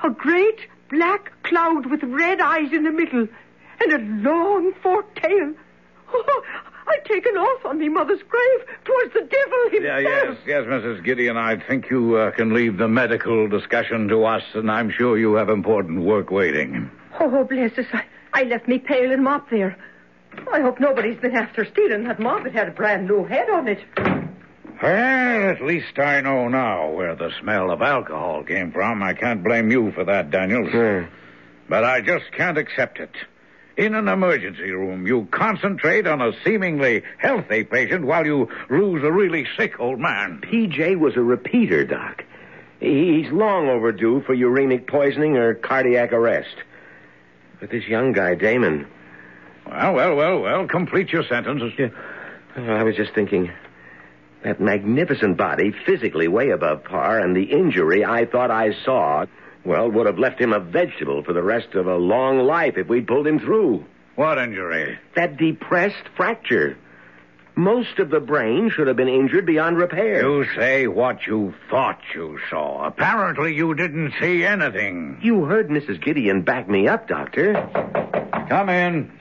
A 0.04 0.10
great 0.10 0.60
black 0.90 1.32
cloud 1.42 1.86
with 1.86 2.02
red 2.02 2.40
eyes 2.40 2.72
in 2.72 2.84
the 2.84 2.90
middle 2.92 3.26
and 3.80 3.92
a 3.92 4.28
long 4.28 4.72
forked 4.82 5.22
tail. 5.22 5.54
Oh, 6.14 6.42
I'd 6.88 7.04
taken 7.06 7.36
off 7.38 7.64
on 7.64 7.78
me 7.78 7.88
mother's 7.88 8.20
grave. 8.28 8.68
Twas 8.84 9.12
the 9.14 9.20
devil 9.20 9.70
himself. 9.70 9.82
Yeah, 9.82 9.98
yes, 9.98 10.36
yes, 10.46 10.64
Mrs. 10.64 11.02
Gideon. 11.02 11.38
I 11.38 11.56
think 11.56 11.88
you 11.90 12.16
uh, 12.16 12.32
can 12.32 12.52
leave 12.52 12.76
the 12.76 12.88
medical 12.88 13.48
discussion 13.48 14.08
to 14.08 14.24
us, 14.24 14.42
and 14.52 14.70
I'm 14.70 14.90
sure 14.90 15.16
you 15.16 15.34
have 15.34 15.48
important 15.48 16.02
work 16.02 16.30
waiting. 16.30 16.90
Oh, 17.18 17.44
bless 17.44 17.78
us. 17.78 17.86
I, 17.94 18.04
I 18.34 18.42
left 18.42 18.68
me 18.68 18.78
pail 18.78 19.10
and 19.10 19.24
mop 19.24 19.48
there. 19.48 19.76
I 20.52 20.60
hope 20.60 20.80
nobody's 20.80 21.18
been 21.18 21.34
after 21.34 21.64
stealing 21.64 22.04
that 22.04 22.18
mop. 22.18 22.46
It 22.46 22.52
had 22.52 22.68
a 22.68 22.72
brand 22.72 23.06
new 23.06 23.24
head 23.24 23.48
on 23.50 23.68
it. 23.68 23.80
Well, 24.82 25.50
at 25.50 25.62
least 25.62 25.98
I 25.98 26.20
know 26.20 26.48
now 26.48 26.90
where 26.90 27.14
the 27.14 27.30
smell 27.40 27.70
of 27.70 27.82
alcohol 27.82 28.42
came 28.42 28.72
from. 28.72 29.02
I 29.02 29.14
can't 29.14 29.44
blame 29.44 29.70
you 29.70 29.92
for 29.92 30.04
that, 30.04 30.30
Daniels. 30.30 30.72
Hmm. 30.72 31.14
But 31.68 31.84
I 31.84 32.00
just 32.00 32.32
can't 32.32 32.58
accept 32.58 32.98
it. 32.98 33.14
In 33.76 33.94
an 33.94 34.08
emergency 34.08 34.70
room, 34.70 35.06
you 35.06 35.26
concentrate 35.30 36.06
on 36.06 36.20
a 36.20 36.32
seemingly 36.44 37.02
healthy 37.18 37.64
patient 37.64 38.04
while 38.04 38.26
you 38.26 38.48
lose 38.68 39.02
a 39.02 39.10
really 39.10 39.46
sick 39.56 39.80
old 39.80 39.98
man. 39.98 40.40
PJ 40.42 40.98
was 40.98 41.16
a 41.16 41.22
repeater, 41.22 41.84
Doc. 41.84 42.24
He's 42.80 43.30
long 43.30 43.68
overdue 43.68 44.22
for 44.26 44.36
uremic 44.36 44.88
poisoning 44.88 45.36
or 45.36 45.54
cardiac 45.54 46.12
arrest. 46.12 46.56
But 47.60 47.70
this 47.70 47.86
young 47.86 48.12
guy, 48.12 48.34
Damon. 48.34 48.88
Well, 49.72 49.94
well, 49.94 50.14
well, 50.14 50.40
well. 50.40 50.66
Complete 50.66 51.12
your 51.12 51.24
sentence. 51.24 51.62
Oh, 52.56 52.62
I 52.62 52.82
was 52.82 52.94
just 52.94 53.14
thinking. 53.14 53.50
That 54.44 54.60
magnificent 54.60 55.36
body, 55.36 55.72
physically 55.86 56.28
way 56.28 56.50
above 56.50 56.84
par, 56.84 57.20
and 57.20 57.34
the 57.34 57.44
injury 57.44 58.04
I 58.04 58.26
thought 58.26 58.50
I 58.50 58.72
saw, 58.84 59.26
well, 59.64 59.88
would 59.88 60.06
have 60.06 60.18
left 60.18 60.40
him 60.40 60.52
a 60.52 60.58
vegetable 60.58 61.22
for 61.22 61.32
the 61.32 61.42
rest 61.42 61.74
of 61.74 61.86
a 61.86 61.94
long 61.94 62.40
life 62.40 62.74
if 62.76 62.88
we'd 62.88 63.06
pulled 63.06 63.26
him 63.26 63.38
through. 63.38 63.84
What 64.16 64.38
injury? 64.38 64.98
That 65.14 65.36
depressed 65.36 66.08
fracture. 66.16 66.76
Most 67.54 67.98
of 67.98 68.08
the 68.10 68.20
brain 68.20 68.70
should 68.70 68.86
have 68.86 68.96
been 68.96 69.08
injured 69.08 69.44
beyond 69.44 69.76
repair. 69.76 70.22
You 70.22 70.46
say 70.56 70.86
what 70.86 71.26
you 71.26 71.54
thought 71.68 72.00
you 72.14 72.38
saw. 72.48 72.84
Apparently, 72.86 73.54
you 73.54 73.74
didn't 73.74 74.14
see 74.20 74.44
anything. 74.44 75.18
You 75.22 75.44
heard 75.44 75.68
Mrs. 75.68 76.02
Gideon 76.02 76.42
back 76.42 76.68
me 76.68 76.88
up, 76.88 77.08
Doctor. 77.08 77.52
Come 78.48 78.68
in. 78.70 79.12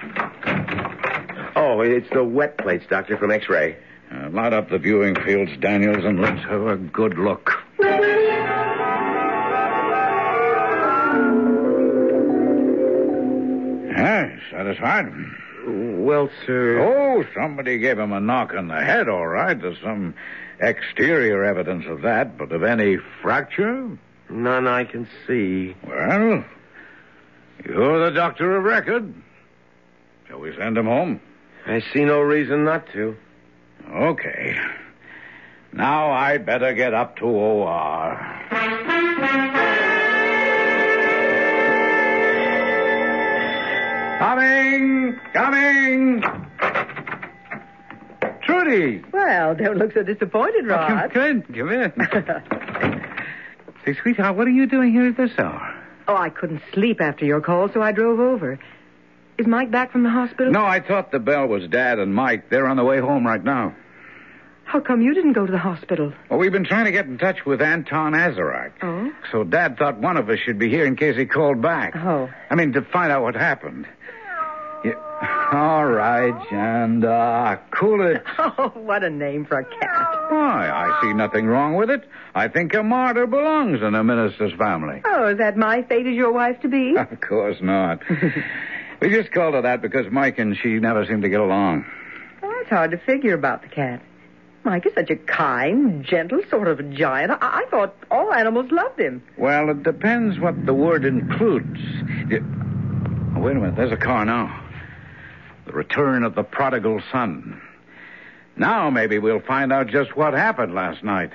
Oh, 1.56 1.82
it's 1.82 2.10
the 2.12 2.24
wet 2.24 2.58
plates, 2.58 2.86
Doctor, 2.90 3.18
from 3.18 3.32
X-ray. 3.32 3.76
Uh, 4.14 4.30
light 4.30 4.54
up 4.54 4.70
the 4.70 4.78
viewing 4.78 5.16
fields, 5.24 5.52
Daniels, 5.60 6.04
and 6.06 6.22
let's 6.22 6.42
have 6.46 6.66
a 6.68 6.78
good 6.78 7.18
look. 7.18 7.52
Yes, 13.96 14.40
satisfied? 14.52 15.06
Well, 15.68 16.30
sir. 16.46 16.80
Oh, 16.80 17.24
somebody 17.36 17.78
gave 17.78 18.00
him 18.00 18.12
a 18.12 18.20
knock 18.20 18.54
on 18.54 18.68
the 18.68 18.82
head, 18.84 19.08
all 19.08 19.28
right. 19.28 19.60
There's 19.60 19.80
some 19.84 20.16
exterior 20.60 21.44
evidence 21.44 21.86
of 21.88 22.02
that, 22.02 22.38
but 22.38 22.52
of 22.52 22.64
any 22.64 22.98
fracture? 23.22 23.98
None 24.30 24.68
I 24.68 24.86
can 24.86 25.08
see. 25.28 25.76
Well, 25.88 26.44
you're 27.66 28.06
the 28.06 28.12
doctor 28.16 28.56
of 28.58 28.64
record. 28.64 29.14
Shall 30.28 30.40
we 30.40 30.56
send 30.56 30.78
him 30.78 30.86
home? 30.86 31.20
I 31.66 31.82
see 31.94 32.06
no 32.06 32.22
reason 32.22 32.64
not 32.64 32.88
to. 32.94 33.16
Okay. 33.92 34.58
Now 35.74 36.12
I'd 36.12 36.46
better 36.46 36.74
get 36.74 36.94
up 36.94 37.18
to 37.18 37.26
OR. 37.26 38.20
Coming! 44.72 45.20
Coming! 45.34 46.22
Trudy! 48.44 49.04
Well, 49.12 49.54
don't 49.56 49.78
look 49.78 49.94
so 49.94 50.04
disappointed, 50.04 50.66
Rod. 50.66 51.12
Good. 51.14 51.46
Come 51.54 51.70
in. 51.72 51.92
Say, 53.86 53.98
sweetheart, 54.02 54.38
what 54.38 54.48
are 54.48 54.52
you 54.52 54.68
doing 54.68 54.94
here 54.94 55.08
at 55.08 55.18
this 55.18 55.32
hour? 55.38 55.76
Oh, 56.08 56.16
I 56.16 56.30
couldn't 56.30 56.62
sleep 56.74 57.02
after 57.02 57.26
your 57.26 57.42
call, 57.42 57.70
so 57.74 57.82
I 57.82 57.92
drove 57.92 58.20
over. 58.20 58.60
Is 59.38 59.46
Mike 59.46 59.72
back 59.72 59.92
from 59.92 60.04
the 60.04 60.10
hospital? 60.10 60.54
No, 60.54 60.64
I 60.64 60.80
thought 60.80 61.12
the 61.12 61.20
bell 61.20 61.48
was 61.48 61.68
Dad 61.68 62.00
and 62.00 62.14
Mike. 62.14 62.50
They're 62.50 62.68
on 62.68 62.78
the 62.78 62.84
way 62.86 63.00
home 63.00 63.26
right 63.28 63.44
now. 63.44 63.76
How 64.64 64.80
come 64.80 65.02
you 65.02 65.14
didn't 65.14 65.34
go 65.34 65.46
to 65.46 65.52
the 65.52 65.58
hospital? 65.58 66.14
Well, 66.30 66.40
we've 66.40 66.52
been 66.52 66.64
trying 66.64 66.86
to 66.86 66.92
get 66.94 67.06
in 67.06 67.18
touch 67.18 67.46
with 67.46 67.62
Anton 67.62 68.14
Azarak. 68.14 68.72
Oh? 68.82 69.12
So 69.32 69.44
Dad 69.44 69.78
thought 69.78 69.98
one 69.98 70.16
of 70.16 70.30
us 70.30 70.40
should 70.46 70.60
be 70.60 70.70
here 70.70 70.86
in 70.86 70.96
case 70.96 71.18
he 71.18 71.26
called 71.26 71.62
back. 71.62 71.94
Oh. 71.98 72.30
I 72.50 72.56
mean, 72.56 72.72
to 72.74 72.82
find 72.82 73.12
out 73.12 73.22
what 73.22 73.36
happened. 73.36 73.86
All 75.52 75.86
right, 75.86 76.34
and 76.52 77.04
uh, 77.04 77.58
cool 77.72 78.08
it. 78.08 78.24
Oh, 78.58 78.70
what 78.70 79.04
a 79.04 79.10
name 79.10 79.46
for 79.46 79.60
a 79.60 79.66
cat. 79.66 80.08
Why, 80.30 80.70
I 80.70 81.00
see 81.02 81.14
nothing 81.14 81.46
wrong 81.46 81.76
with 81.76 81.90
it. 81.90 82.08
I 82.34 82.48
think 82.48 82.74
a 82.74 82.82
martyr 82.82 83.28
belongs 83.28 83.82
in 83.82 83.94
a 83.94 84.04
minister's 84.04 84.54
family. 84.58 85.02
Oh, 85.06 85.28
is 85.28 85.38
that 85.38 85.58
my 85.58 85.84
fate 85.84 86.08
as 86.08 86.14
your 86.14 86.32
wife 86.32 86.60
to 86.62 86.68
be? 86.68 86.96
Of 86.98 87.20
course 87.22 87.58
not. 87.62 88.02
we 89.02 89.10
just 89.10 89.32
called 89.32 89.54
her 89.54 89.62
that 89.62 89.82
because 89.82 90.06
Mike 90.12 90.40
and 90.40 90.58
she 90.58 90.80
never 90.80 91.06
seemed 91.06 91.22
to 91.24 91.30
get 91.30 91.40
along. 91.40 91.86
Oh, 92.42 92.60
it's 92.62 92.70
hard 92.70 92.92
to 92.92 92.98
figure 92.98 93.34
about 93.34 93.62
the 93.62 93.68
cat. 93.68 94.02
Mike 94.64 94.86
is 94.86 94.94
such 94.94 95.10
a 95.10 95.16
kind, 95.16 96.04
gentle 96.06 96.42
sort 96.50 96.68
of 96.68 96.80
a 96.80 96.84
giant. 96.84 97.32
I, 97.32 97.38
I 97.42 97.66
thought 97.70 97.96
all 98.10 98.34
animals 98.34 98.72
loved 98.72 99.00
him. 99.00 99.22
Well, 99.38 99.70
it 99.70 99.84
depends 99.84 100.40
what 100.40 100.66
the 100.66 100.74
word 100.74 101.04
includes. 101.06 101.80
It... 102.30 102.42
Wait 103.36 103.56
a 103.56 103.60
minute. 103.60 103.76
There's 103.76 103.92
a 103.92 103.98
car 103.98 104.26
now. 104.26 104.61
The 105.66 105.74
return 105.74 106.24
of 106.24 106.36
the 106.36 106.44
prodigal 106.44 107.02
son. 107.12 107.62
Now 108.56 108.90
maybe 108.90 109.20
we'll 109.20 109.40
find 109.42 109.72
out 109.72 109.88
just 109.88 110.16
what 110.16 110.34
happened 110.34 110.74
last 110.74 111.04
night. 111.04 111.32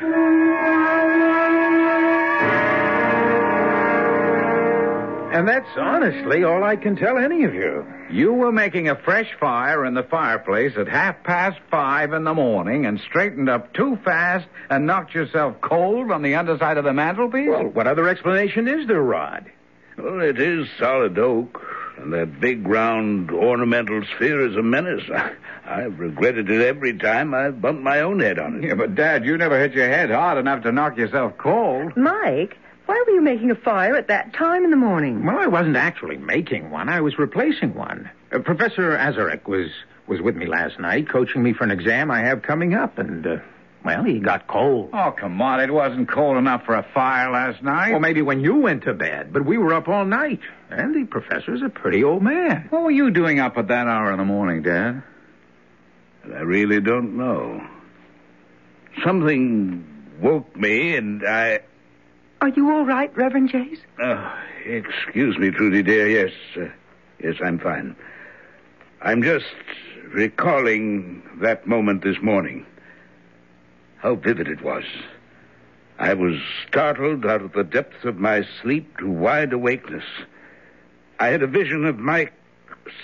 And 5.33 5.47
that's 5.47 5.69
honestly 5.77 6.45
all 6.45 6.65
I 6.65 6.77
can 6.77 6.97
tell 6.97 7.19
any 7.19 7.45
of 7.45 7.53
you. 7.53 7.85
You 8.11 8.33
were 8.33 8.53
making 8.53 8.89
a 8.89 8.97
fresh 8.97 9.29
fire 9.39 9.85
in 9.85 9.93
the 9.93 10.03
fireplace 10.03 10.73
at 10.79 10.89
half 10.89 11.23
past 11.25 11.59
five 11.71 12.15
in 12.15 12.25
the 12.25 12.33
morning 12.33 12.87
and 12.87 12.99
straightened 13.01 13.51
up 13.51 13.75
too 13.75 13.99
fast 14.03 14.47
and 14.71 14.87
knocked 14.87 15.15
yourself 15.15 15.61
cold 15.61 16.11
on 16.11 16.23
the 16.23 16.37
underside 16.37 16.79
of 16.79 16.85
the 16.85 16.95
mantelpiece? 16.95 17.51
Well, 17.51 17.65
what 17.65 17.87
other 17.87 18.09
explanation 18.09 18.67
is 18.67 18.87
there, 18.87 19.03
Rod? 19.03 19.45
Well, 19.99 20.21
it 20.21 20.41
is 20.41 20.69
solid 20.79 21.19
oak, 21.19 21.61
and 21.99 22.13
that 22.13 22.41
big 22.41 22.67
round 22.67 23.31
ornamental 23.31 24.03
sphere 24.15 24.47
is 24.47 24.57
a 24.57 24.63
menace. 24.63 25.09
I've 25.65 25.99
regretted 25.99 26.51
it 26.51 26.63
every 26.63 26.97
time 26.97 27.35
I've 27.35 27.61
bumped 27.61 27.83
my 27.83 28.01
own 28.01 28.21
head 28.21 28.39
on 28.39 28.57
it. 28.63 28.69
Yeah, 28.69 28.75
but 28.75 28.95
Dad, 28.95 29.25
you 29.25 29.37
never 29.37 29.59
hit 29.59 29.73
your 29.73 29.89
head 29.89 30.11
hard 30.11 30.39
enough 30.39 30.63
to 30.63 30.73
knock 30.73 30.97
yourself 30.97 31.37
cold. 31.39 31.97
Mike, 31.97 32.59
why 32.87 33.03
were 33.07 33.13
you 33.13 33.21
making 33.21 33.51
a 33.51 33.57
fire 33.57 33.97
at 33.97 34.09
that 34.09 34.33
time 34.33 34.65
in 34.65 34.71
the 34.71 34.77
morning? 34.77 35.25
Well, 35.25 35.39
I 35.39 35.47
wasn't 35.47 35.77
actually 35.77 36.17
making 36.19 36.71
one. 36.71 36.89
I 36.89 37.01
was 37.01 37.19
replacing 37.19 37.75
one. 37.75 38.11
Uh, 38.33 38.39
Professor 38.39 38.97
Azarek 38.97 39.47
was 39.49 39.71
was 40.07 40.21
with 40.21 40.37
me 40.37 40.47
last 40.47 40.79
night, 40.79 41.09
coaching 41.09 41.43
me 41.43 41.53
for 41.53 41.65
an 41.65 41.73
exam 41.73 42.13
I 42.13 42.21
have 42.21 42.43
coming 42.43 42.75
up, 42.75 42.97
and 42.99 43.27
uh, 43.27 43.37
well, 43.87 44.03
he 44.03 44.19
got 44.19 44.49
cold. 44.49 44.91
Oh, 44.93 45.13
come 45.13 45.41
on. 45.41 45.61
It 45.61 45.71
wasn't 45.73 46.09
cold 46.09 46.37
enough 46.37 46.65
for 46.65 46.75
a 46.75 46.83
fire 46.93 47.31
last 47.31 47.63
night. 47.63 47.93
Well, 47.93 48.01
maybe 48.01 48.21
when 48.21 48.41
you 48.41 48.57
went 48.57 48.83
to 48.83 48.93
bed, 48.93 49.33
but 49.33 49.47
we 49.47 49.59
were 49.59 49.73
up 49.73 49.89
all 49.89 50.05
night, 50.05 50.41
and 50.71 50.95
the 50.95 51.05
professor's 51.05 51.63
a 51.63 51.69
pretty 51.69 52.03
old 52.03 52.23
man. 52.23 52.67
What 52.71 52.83
were 52.83 52.91
you 52.91 53.11
doing 53.11 53.39
up 53.39 53.57
at 53.57 53.69
that 53.69 53.87
hour 53.87 54.11
in 54.11 54.19
the 54.19 54.25
morning, 54.25 54.63
Dad? 54.63 55.03
I 56.25 56.41
really 56.41 56.81
don't 56.81 57.17
know. 57.17 57.65
Something 59.05 59.87
woke 60.21 60.57
me, 60.57 60.97
and 60.97 61.23
I. 61.27 61.61
Are 62.41 62.49
you 62.49 62.71
all 62.73 62.85
right, 62.85 63.17
Reverend 63.17 63.51
Jays? 63.51 63.79
Oh, 64.03 64.35
excuse 64.65 65.39
me, 65.39 65.51
Trudy 65.51 65.85
dear. 65.85 66.09
Yes, 66.09 66.33
uh, 66.57 66.73
yes, 67.23 67.37
I'm 67.43 67.61
fine. 67.61 67.95
I'm 69.01 69.23
just 69.23 69.45
recalling 70.13 71.23
that 71.41 71.67
moment 71.69 72.03
this 72.03 72.17
morning. 72.21 72.67
How 74.07 74.15
vivid 74.15 74.47
it 74.47 74.63
was. 74.63 74.85
I 75.99 76.15
was 76.15 76.41
startled 76.69 77.27
out 77.27 77.43
of 77.43 77.55
the 77.55 77.65
depths 77.65 78.05
of 78.05 78.19
my 78.19 78.47
sleep 78.63 78.99
to 78.99 79.11
wide 79.11 79.53
awakeness. 79.53 80.05
I 81.19 81.27
had 81.27 81.43
a 81.43 81.49
vision 81.49 81.85
of 81.85 81.99
Mike 81.99 82.33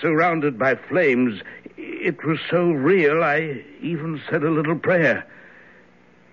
surrounded 0.00 0.60
by 0.60 0.76
flames. 0.76 1.42
It 1.76 2.24
was 2.24 2.38
so 2.48 2.70
real, 2.70 3.24
I 3.24 3.64
even 3.80 4.22
said 4.30 4.44
a 4.44 4.50
little 4.50 4.78
prayer. 4.78 5.26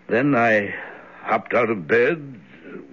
Then 0.08 0.36
I 0.36 0.76
hopped 1.24 1.56
out 1.56 1.72
of 1.72 1.88
bed, 1.88 2.40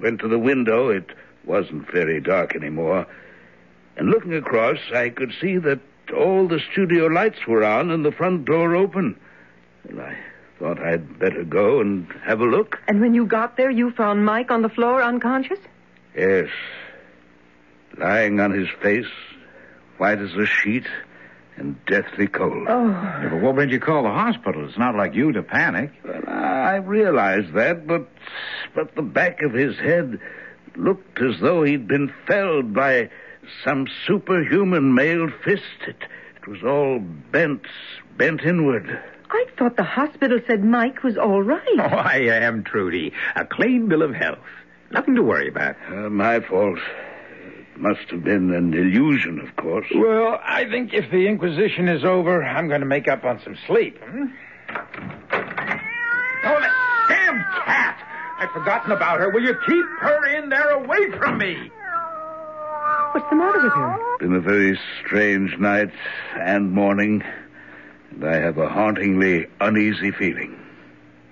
went 0.00 0.20
to 0.20 0.28
the 0.28 0.38
window. 0.38 0.88
It 0.88 1.10
wasn't 1.44 1.92
very 1.92 2.22
dark 2.22 2.56
anymore. 2.56 3.06
And 3.98 4.08
looking 4.08 4.32
across, 4.32 4.78
I 4.94 5.10
could 5.10 5.34
see 5.38 5.58
that 5.58 5.80
all 6.16 6.48
the 6.48 6.62
studio 6.72 7.08
lights 7.08 7.46
were 7.46 7.64
on 7.64 7.90
and 7.90 8.02
the 8.02 8.12
front 8.12 8.46
door 8.46 8.74
open. 8.74 9.20
And 9.90 10.00
I 10.00 10.16
thought 10.58 10.80
I'd 10.80 11.18
better 11.18 11.44
go 11.44 11.80
and 11.80 12.06
have 12.24 12.40
a 12.40 12.44
look. 12.44 12.78
And 12.88 13.00
when 13.00 13.14
you 13.14 13.26
got 13.26 13.56
there, 13.56 13.70
you 13.70 13.90
found 13.90 14.24
Mike 14.24 14.50
on 14.50 14.62
the 14.62 14.68
floor 14.68 15.02
unconscious? 15.02 15.58
Yes. 16.16 16.48
Lying 17.98 18.40
on 18.40 18.52
his 18.52 18.68
face, 18.82 19.10
white 19.98 20.18
as 20.18 20.34
a 20.34 20.46
sheet, 20.46 20.86
and 21.56 21.76
deathly 21.86 22.26
cold. 22.26 22.66
Oh. 22.68 22.88
Yeah, 22.88 23.28
but 23.30 23.40
what 23.40 23.56
made 23.56 23.70
you 23.70 23.80
call 23.80 24.02
the 24.02 24.10
hospital? 24.10 24.66
It's 24.68 24.78
not 24.78 24.94
like 24.94 25.14
you 25.14 25.32
to 25.32 25.42
panic. 25.42 25.90
Well, 26.04 26.22
I 26.28 26.76
realized 26.76 27.54
that, 27.54 27.86
but 27.86 28.08
but 28.74 28.94
the 28.94 29.02
back 29.02 29.40
of 29.42 29.52
his 29.52 29.78
head 29.78 30.18
looked 30.76 31.20
as 31.20 31.40
though 31.40 31.62
he'd 31.62 31.88
been 31.88 32.12
felled 32.26 32.74
by 32.74 33.08
some 33.64 33.86
superhuman 34.06 34.94
mailed 34.94 35.32
fist. 35.44 35.62
It, 35.86 35.96
it 36.36 36.46
was 36.46 36.62
all 36.62 36.98
bent, 36.98 37.62
bent 38.18 38.42
inward. 38.42 39.02
I 39.36 39.44
thought 39.58 39.76
the 39.76 39.82
hospital 39.84 40.38
said 40.46 40.64
Mike 40.64 41.02
was 41.02 41.18
all 41.18 41.42
right. 41.42 41.60
Oh, 41.78 41.82
I 41.82 42.20
am, 42.22 42.64
Trudy. 42.64 43.12
A 43.34 43.44
clean 43.44 43.86
bill 43.88 44.02
of 44.02 44.14
health. 44.14 44.38
Nothing 44.90 45.14
to 45.16 45.22
worry 45.22 45.48
about. 45.48 45.76
Uh, 45.88 46.08
my 46.08 46.40
fault. 46.40 46.78
It 47.74 47.78
must 47.80 48.08
have 48.10 48.24
been 48.24 48.54
an 48.54 48.72
illusion, 48.72 49.38
of 49.40 49.54
course. 49.56 49.86
Well, 49.94 50.40
I 50.42 50.64
think 50.70 50.94
if 50.94 51.10
the 51.10 51.26
Inquisition 51.28 51.86
is 51.88 52.02
over, 52.04 52.42
I'm 52.42 52.68
going 52.68 52.80
to 52.80 52.86
make 52.86 53.08
up 53.08 53.24
on 53.24 53.38
some 53.44 53.56
sleep. 53.66 53.98
Hmm? 54.02 54.24
Oh, 56.44 56.60
that 56.60 57.06
damn 57.08 57.38
cat! 57.66 57.98
I'd 58.38 58.50
forgotten 58.54 58.92
about 58.92 59.20
her. 59.20 59.28
Will 59.30 59.42
you 59.42 59.54
keep 59.66 59.84
her 60.00 60.38
in 60.38 60.48
there 60.48 60.70
away 60.70 61.10
from 61.18 61.36
me? 61.38 61.70
What's 63.12 63.28
the 63.30 63.36
matter 63.36 63.62
with 63.62 63.72
her? 63.72 63.98
Been 64.20 64.34
a 64.34 64.40
very 64.40 64.78
strange 65.04 65.58
night 65.58 65.90
and 66.38 66.72
morning, 66.72 67.22
and 68.16 68.24
I 68.24 68.36
have 68.36 68.58
a 68.58 68.68
hauntingly 68.68 69.46
uneasy 69.60 70.10
feeling. 70.10 70.58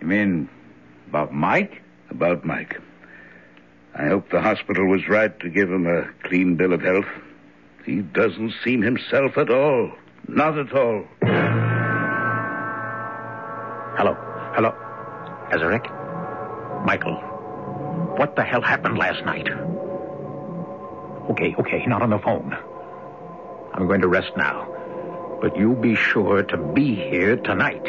You 0.01 0.07
mean 0.07 0.49
about 1.09 1.33
Mike? 1.33 1.83
About 2.11 2.45
Mike. 2.45 2.79
I 3.95 4.07
hope 4.07 4.31
the 4.31 4.41
hospital 4.41 4.87
was 4.87 5.09
right 5.09 5.39
to 5.41 5.49
give 5.49 5.71
him 5.71 5.87
a 5.87 6.09
clean 6.29 6.57
bill 6.57 6.73
of 6.73 6.83
health. 6.83 7.07
He 7.85 8.03
doesn't 8.03 8.53
seem 8.63 8.83
himself 8.83 9.39
at 9.39 9.51
all. 9.51 9.93
Not 10.29 10.59
at 10.59 10.73
all. 10.73 11.05
Hello. 13.97 14.15
Hello. 14.55 14.75
Azarek? 15.53 16.85
Michael. 16.85 17.17
What 18.17 18.37
the 18.37 18.43
hell 18.43 18.63
happened 18.63 18.99
last 18.99 19.25
night? 19.25 19.49
Okay, 21.31 21.55
okay, 21.59 21.87
not 21.87 22.03
on 22.03 22.11
the 22.11 22.19
phone. 22.19 22.55
I'm 23.73 23.87
going 23.87 24.03
to 24.03 24.09
rest 24.09 24.31
now. 24.37 24.74
But 25.45 25.59
you 25.59 25.75
be 25.75 25.95
sure 25.95 26.43
to 26.43 26.57
be 26.57 26.95
here 26.95 27.37
tonight. 27.37 27.85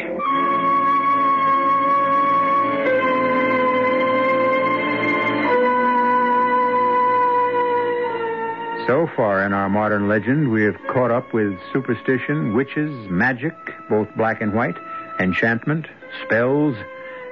So 8.86 9.08
far 9.16 9.42
in 9.46 9.54
our 9.54 9.70
modern 9.70 10.06
legend, 10.06 10.52
we 10.52 10.64
have 10.64 10.76
caught 10.92 11.10
up 11.10 11.32
with 11.32 11.58
superstition, 11.72 12.52
witches, 12.52 12.90
magic, 13.08 13.54
both 13.88 14.14
black 14.18 14.42
and 14.42 14.52
white, 14.52 14.76
enchantment, 15.18 15.86
spells, 16.26 16.76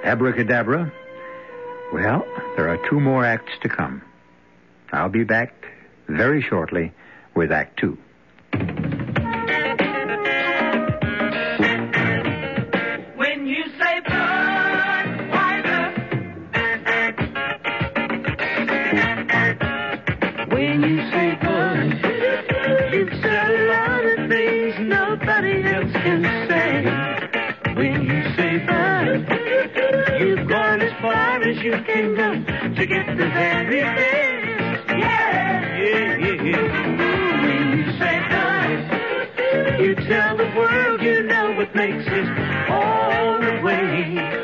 abracadabra. 0.05 0.91
Well, 1.93 2.27
there 2.57 2.71
are 2.71 2.79
two 2.89 2.99
more 2.99 3.27
acts 3.27 3.53
to 3.61 3.69
come. 3.69 4.01
I'll 4.91 5.11
be 5.11 5.25
back 5.25 5.53
very 6.09 6.41
shortly 6.41 6.95
with 7.35 7.53
Act 7.53 7.79
Two. 7.79 7.99
To 32.87 32.95
get 32.95 33.07
the 33.17 33.29
very 33.31 33.81
best. 33.81 34.89
Yeah, 34.89 35.79
yeah, 35.79 36.17
yeah, 36.19 36.43
yeah. 36.43 37.43
When 37.43 37.79
you 37.79 37.85
say 37.99 38.17
Bud, 38.29 39.81
you 39.81 39.95
tell 39.95 40.37
the 40.37 40.53
world 40.55 41.01
you 41.01 41.23
know 41.23 41.53
what 41.57 41.75
makes 41.75 42.05
it 42.07 42.69
all 42.69 43.41
the 43.41 43.61
way. 43.63 44.44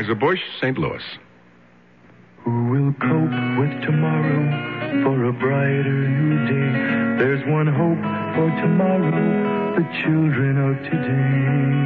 Anheuser-Busch, 0.00 0.40
St. 0.60 0.78
Louis. 0.78 1.02
Who 2.44 2.70
will 2.70 2.92
cope 2.94 3.58
with 3.58 3.82
tomorrow 3.84 5.02
for 5.04 5.24
a 5.26 5.32
brighter 5.32 6.08
new 6.08 6.46
day? 6.46 7.22
There's 7.22 7.46
one 7.46 7.66
hope 7.66 8.00
for 8.34 8.48
tomorrow, 8.62 9.74
the 9.76 9.84
children 10.00 10.56
of 10.56 10.82
today. 10.84 11.79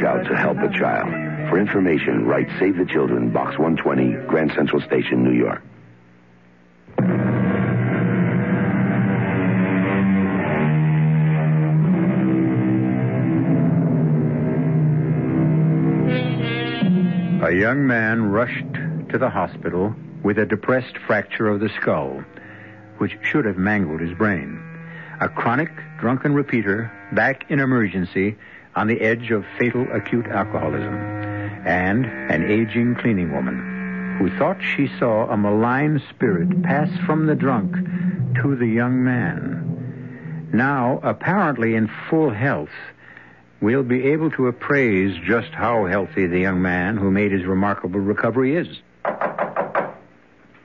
Reach 0.00 0.06
out 0.06 0.24
to 0.24 0.36
help 0.36 0.58
a 0.58 0.78
child. 0.78 1.08
For 1.48 1.58
information, 1.58 2.26
write 2.26 2.48
Save 2.58 2.76
the 2.76 2.84
Children, 2.84 3.30
Box 3.32 3.58
120, 3.58 4.26
Grand 4.28 4.52
Central 4.54 4.80
Station, 4.82 5.24
New 5.24 5.32
York. 5.32 5.62
A 17.42 17.52
young 17.52 17.86
man 17.86 18.30
rushed 18.30 18.54
to 19.10 19.18
the 19.18 19.28
hospital 19.28 19.94
with 20.22 20.38
a 20.38 20.46
depressed 20.46 20.96
fracture 21.06 21.48
of 21.48 21.60
the 21.60 21.70
skull, 21.80 22.22
which 22.98 23.18
should 23.22 23.44
have 23.44 23.56
mangled 23.56 24.00
his 24.00 24.16
brain. 24.16 24.62
A 25.20 25.28
chronic 25.28 25.70
drunken 25.98 26.32
repeater 26.32 26.90
back 27.12 27.50
in 27.50 27.58
emergency 27.58 28.36
on 28.74 28.86
the 28.86 29.00
edge 29.00 29.30
of 29.30 29.44
fatal 29.58 29.86
acute 29.92 30.26
alcoholism. 30.26 30.94
And 31.66 32.06
an 32.06 32.50
aging 32.50 32.94
cleaning 32.96 33.32
woman 33.32 34.16
who 34.18 34.36
thought 34.38 34.58
she 34.62 34.88
saw 34.98 35.28
a 35.30 35.36
malign 35.36 36.02
spirit 36.10 36.62
pass 36.62 36.90
from 37.06 37.26
the 37.26 37.34
drunk 37.34 37.74
to 38.42 38.56
the 38.56 38.66
young 38.66 39.02
man. 39.02 40.48
Now, 40.52 41.00
apparently 41.02 41.74
in 41.74 41.90
full 42.08 42.30
health, 42.30 42.70
we'll 43.60 43.82
be 43.82 44.08
able 44.08 44.30
to 44.32 44.46
appraise 44.46 45.16
just 45.24 45.50
how 45.50 45.86
healthy 45.86 46.26
the 46.26 46.38
young 46.38 46.60
man 46.62 46.96
who 46.96 47.10
made 47.10 47.32
his 47.32 47.44
remarkable 47.44 48.00
recovery 48.00 48.56
is. 48.56 48.68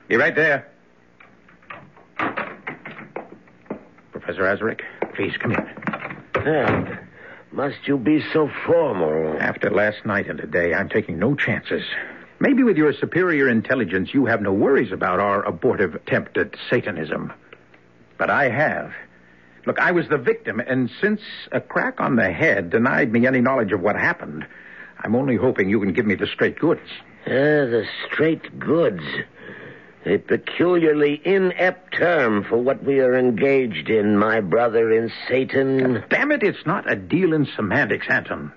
You 0.08 0.18
right 0.18 0.34
there. 0.34 0.68
Professor 4.12 4.42
Azarick, 4.42 4.80
please 5.14 5.36
come 5.36 5.52
in. 5.52 5.66
Well, 6.44 6.98
must 7.52 7.86
you 7.86 7.96
be 7.96 8.22
so 8.32 8.50
formal? 8.66 9.36
After 9.40 9.70
last 9.70 10.04
night 10.04 10.28
and 10.28 10.38
today, 10.38 10.74
I'm 10.74 10.88
taking 10.88 11.18
no 11.18 11.34
chances. 11.34 11.82
Maybe 12.38 12.62
with 12.62 12.76
your 12.76 12.92
superior 12.92 13.48
intelligence, 13.48 14.10
you 14.12 14.26
have 14.26 14.42
no 14.42 14.52
worries 14.52 14.92
about 14.92 15.20
our 15.20 15.42
abortive 15.44 15.94
attempt 15.94 16.36
at 16.36 16.54
Satanism. 16.68 17.32
But 18.18 18.30
I 18.30 18.50
have. 18.50 18.92
Look, 19.64 19.78
I 19.80 19.92
was 19.92 20.08
the 20.08 20.18
victim, 20.18 20.60
and 20.60 20.90
since 21.00 21.20
a 21.50 21.60
crack 21.60 22.00
on 22.00 22.16
the 22.16 22.30
head 22.30 22.70
denied 22.70 23.10
me 23.10 23.26
any 23.26 23.40
knowledge 23.40 23.72
of 23.72 23.80
what 23.80 23.96
happened, 23.96 24.46
I'm 25.00 25.16
only 25.16 25.36
hoping 25.36 25.70
you 25.70 25.80
can 25.80 25.92
give 25.92 26.06
me 26.06 26.14
the 26.14 26.26
straight 26.26 26.58
goods. 26.58 26.88
Ah, 27.26 27.66
the 27.66 27.84
straight 28.06 28.58
goods. 28.58 29.02
A 30.06 30.18
peculiarly 30.18 31.20
inept 31.24 31.94
term 31.94 32.44
for 32.44 32.56
what 32.58 32.84
we 32.84 33.00
are 33.00 33.16
engaged 33.16 33.90
in, 33.90 34.16
my 34.16 34.40
brother 34.40 34.92
in 34.92 35.10
Satan. 35.26 36.04
Damn 36.08 36.30
it, 36.30 36.44
it's 36.44 36.64
not 36.64 36.88
a 36.90 36.94
deal 36.94 37.32
in 37.32 37.44
semantics, 37.56 38.06
Anton. 38.08 38.52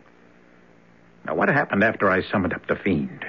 Now, 1.26 1.34
what 1.34 1.50
happened 1.50 1.84
after 1.84 2.08
I 2.08 2.22
summoned 2.22 2.54
up 2.54 2.68
the 2.68 2.76
fiend? 2.76 3.26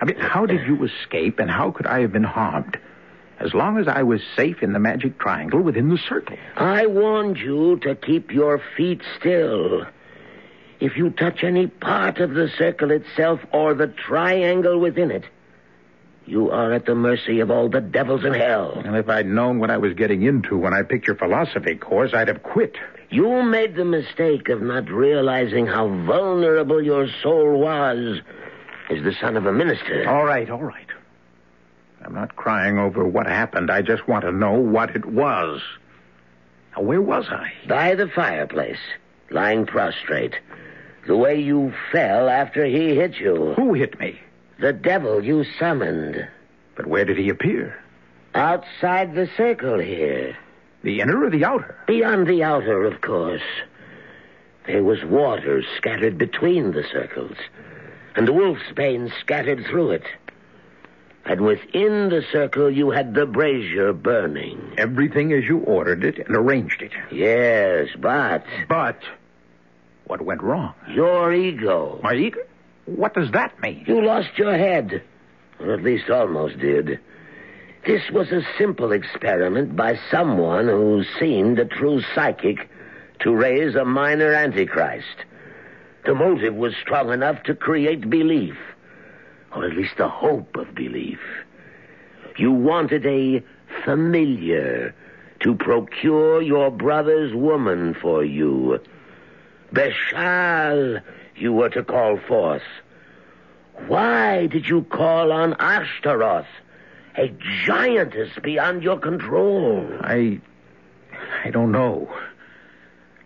I 0.00 0.06
mean, 0.06 0.16
how 0.16 0.46
did 0.46 0.66
you 0.66 0.82
escape, 0.84 1.38
and 1.38 1.50
how 1.50 1.70
could 1.70 1.86
I 1.86 2.00
have 2.00 2.12
been 2.12 2.24
harmed? 2.24 2.78
As 3.38 3.52
long 3.52 3.76
as 3.76 3.88
I 3.88 4.04
was 4.04 4.22
safe 4.36 4.62
in 4.62 4.72
the 4.72 4.78
magic 4.78 5.18
triangle 5.18 5.60
within 5.60 5.90
the 5.90 5.98
circle. 5.98 6.38
I 6.56 6.86
warned 6.86 7.36
you 7.36 7.78
to 7.80 7.94
keep 7.94 8.32
your 8.32 8.62
feet 8.74 9.02
still. 9.18 9.84
If 10.80 10.96
you 10.96 11.10
touch 11.10 11.44
any 11.44 11.66
part 11.66 12.20
of 12.20 12.30
the 12.30 12.48
circle 12.56 12.90
itself 12.90 13.40
or 13.52 13.74
the 13.74 13.88
triangle 13.88 14.78
within 14.78 15.10
it, 15.10 15.24
you 16.26 16.50
are 16.50 16.72
at 16.72 16.86
the 16.86 16.94
mercy 16.94 17.40
of 17.40 17.50
all 17.50 17.68
the 17.68 17.80
devils 17.80 18.24
in 18.24 18.34
hell. 18.34 18.80
And 18.84 18.96
if 18.96 19.08
I'd 19.08 19.26
known 19.26 19.58
what 19.58 19.70
I 19.70 19.78
was 19.78 19.94
getting 19.94 20.22
into 20.22 20.56
when 20.56 20.74
I 20.74 20.82
picked 20.82 21.06
your 21.06 21.16
philosophy 21.16 21.74
course, 21.74 22.12
I'd 22.14 22.28
have 22.28 22.42
quit. 22.42 22.76
You 23.10 23.42
made 23.42 23.74
the 23.74 23.84
mistake 23.84 24.48
of 24.48 24.62
not 24.62 24.88
realizing 24.88 25.66
how 25.66 25.88
vulnerable 25.88 26.82
your 26.82 27.08
soul 27.22 27.58
was 27.58 28.20
as 28.90 29.02
the 29.02 29.12
son 29.20 29.36
of 29.36 29.46
a 29.46 29.52
minister. 29.52 30.08
All 30.08 30.24
right, 30.24 30.48
all 30.48 30.62
right. 30.62 30.86
I'm 32.04 32.14
not 32.14 32.36
crying 32.36 32.78
over 32.78 33.04
what 33.04 33.26
happened. 33.26 33.70
I 33.70 33.82
just 33.82 34.06
want 34.06 34.24
to 34.24 34.32
know 34.32 34.52
what 34.52 34.94
it 34.94 35.04
was. 35.04 35.60
Now, 36.76 36.82
where 36.82 37.02
was 37.02 37.26
I? 37.28 37.52
By 37.68 37.94
the 37.94 38.08
fireplace, 38.08 38.78
lying 39.30 39.66
prostrate. 39.66 40.34
The 41.06 41.16
way 41.16 41.40
you 41.40 41.72
fell 41.90 42.28
after 42.28 42.64
he 42.64 42.94
hit 42.94 43.16
you. 43.16 43.54
Who 43.56 43.74
hit 43.74 43.98
me? 43.98 44.20
The 44.60 44.72
devil 44.74 45.24
you 45.24 45.44
summoned. 45.58 46.28
But 46.76 46.86
where 46.86 47.06
did 47.06 47.16
he 47.16 47.30
appear? 47.30 47.82
Outside 48.34 49.14
the 49.14 49.28
circle 49.36 49.78
here. 49.78 50.36
The 50.82 51.00
inner 51.00 51.24
or 51.24 51.30
the 51.30 51.44
outer? 51.44 51.76
Beyond 51.86 52.26
the 52.26 52.42
outer, 52.42 52.84
of 52.84 53.00
course. 53.00 53.42
There 54.66 54.84
was 54.84 55.02
water 55.02 55.62
scattered 55.76 56.18
between 56.18 56.72
the 56.72 56.84
circles, 56.92 57.36
and 58.14 58.28
wolfsbane 58.28 59.10
scattered 59.20 59.66
through 59.66 59.92
it. 59.92 60.04
And 61.24 61.40
within 61.40 62.08
the 62.08 62.24
circle, 62.30 62.70
you 62.70 62.90
had 62.90 63.14
the 63.14 63.26
brazier 63.26 63.92
burning. 63.92 64.74
Everything 64.76 65.32
as 65.32 65.44
you 65.44 65.58
ordered 65.58 66.04
it 66.04 66.18
and 66.18 66.36
arranged 66.36 66.82
it. 66.82 66.92
Yes, 67.10 67.88
but. 67.98 68.44
But. 68.68 69.00
What 70.04 70.22
went 70.22 70.42
wrong? 70.42 70.74
Your 70.88 71.32
ego. 71.32 72.00
My 72.02 72.14
ego? 72.14 72.40
What 72.96 73.14
does 73.14 73.30
that 73.32 73.60
mean? 73.62 73.84
You 73.86 74.04
lost 74.04 74.36
your 74.36 74.56
head. 74.56 75.02
Or 75.60 75.74
at 75.74 75.82
least 75.82 76.10
almost 76.10 76.58
did. 76.58 76.98
This 77.86 78.02
was 78.12 78.30
a 78.30 78.42
simple 78.58 78.92
experiment 78.92 79.76
by 79.76 79.98
someone 80.10 80.66
who 80.66 81.04
seemed 81.18 81.58
a 81.58 81.64
true 81.64 82.02
psychic 82.14 82.68
to 83.20 83.34
raise 83.34 83.74
a 83.74 83.84
minor 83.84 84.32
antichrist. 84.32 85.24
The 86.04 86.14
motive 86.14 86.54
was 86.54 86.74
strong 86.80 87.12
enough 87.12 87.42
to 87.44 87.54
create 87.54 88.10
belief, 88.10 88.56
or 89.54 89.66
at 89.66 89.76
least 89.76 89.96
the 89.98 90.08
hope 90.08 90.56
of 90.56 90.74
belief. 90.74 91.20
You 92.38 92.52
wanted 92.52 93.06
a 93.06 93.42
familiar 93.84 94.94
to 95.40 95.54
procure 95.54 96.42
your 96.42 96.70
brother's 96.70 97.34
woman 97.34 97.94
for 97.94 98.24
you. 98.24 98.80
Beshal, 99.72 101.02
you 101.40 101.52
were 101.52 101.70
to 101.70 101.82
call 101.82 102.18
forth. 102.28 102.62
Why 103.86 104.46
did 104.46 104.68
you 104.68 104.82
call 104.82 105.32
on 105.32 105.54
Ashtaroth, 105.54 106.46
a 107.16 107.28
giantess 107.64 108.30
beyond 108.42 108.82
your 108.82 108.98
control? 108.98 109.88
I. 110.00 110.40
I 111.44 111.50
don't 111.50 111.72
know. 111.72 112.12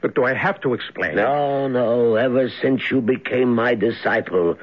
Look, 0.02 0.14
do 0.14 0.24
I 0.24 0.34
have 0.34 0.60
to 0.60 0.74
explain? 0.74 1.16
No, 1.16 1.66
no. 1.68 2.16
Ever 2.16 2.50
since 2.60 2.90
you 2.90 3.00
became 3.00 3.54
my 3.54 3.74
disciple, 3.74 4.58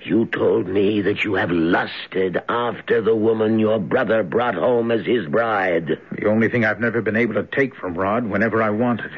you 0.00 0.26
told 0.26 0.66
me 0.66 1.02
that 1.02 1.24
you 1.24 1.34
have 1.34 1.50
lusted 1.50 2.38
after 2.48 3.02
the 3.02 3.14
woman 3.14 3.58
your 3.58 3.78
brother 3.78 4.22
brought 4.22 4.54
home 4.54 4.90
as 4.90 5.04
his 5.04 5.26
bride. 5.26 5.98
The 6.12 6.26
only 6.26 6.48
thing 6.48 6.64
I've 6.64 6.80
never 6.80 7.02
been 7.02 7.16
able 7.16 7.34
to 7.34 7.42
take 7.44 7.74
from 7.76 7.94
Rod 7.94 8.26
whenever 8.26 8.62
I 8.62 8.70
wanted. 8.70 9.10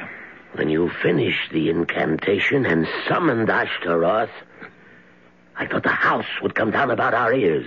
When 0.55 0.69
you 0.69 0.91
finished 1.03 1.53
the 1.53 1.71
incantation 1.71 2.67
and 2.67 2.87
summoned 3.09 3.49
Ashtaroth, 3.49 4.31
I 5.57 5.67
thought 5.67 5.85
the 5.85 5.91
house 5.91 6.41
would 6.43 6.55
come 6.55 6.71
down 6.71 6.91
about 6.91 7.15
our 7.15 7.33
ears. 7.33 7.67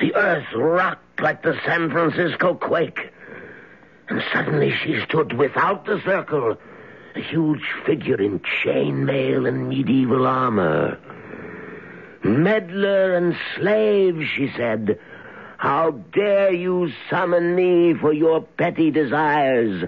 The 0.00 0.14
earth 0.14 0.46
rocked 0.54 1.20
like 1.20 1.42
the 1.42 1.58
San 1.64 1.90
Francisco 1.90 2.54
quake. 2.54 3.10
And 4.08 4.22
suddenly 4.32 4.72
she 4.82 5.00
stood 5.04 5.34
without 5.34 5.84
the 5.84 6.00
circle, 6.04 6.56
a 7.14 7.20
huge 7.20 7.64
figure 7.84 8.20
in 8.20 8.40
chainmail 8.40 9.46
and 9.46 9.68
medieval 9.68 10.26
armor. 10.26 10.98
Meddler 12.24 13.14
and 13.14 13.36
slave, 13.54 14.22
she 14.34 14.50
said. 14.56 14.98
How 15.58 15.90
dare 15.90 16.52
you 16.52 16.90
summon 17.10 17.54
me 17.54 17.94
for 17.94 18.12
your 18.12 18.42
petty 18.42 18.90
desires? 18.90 19.84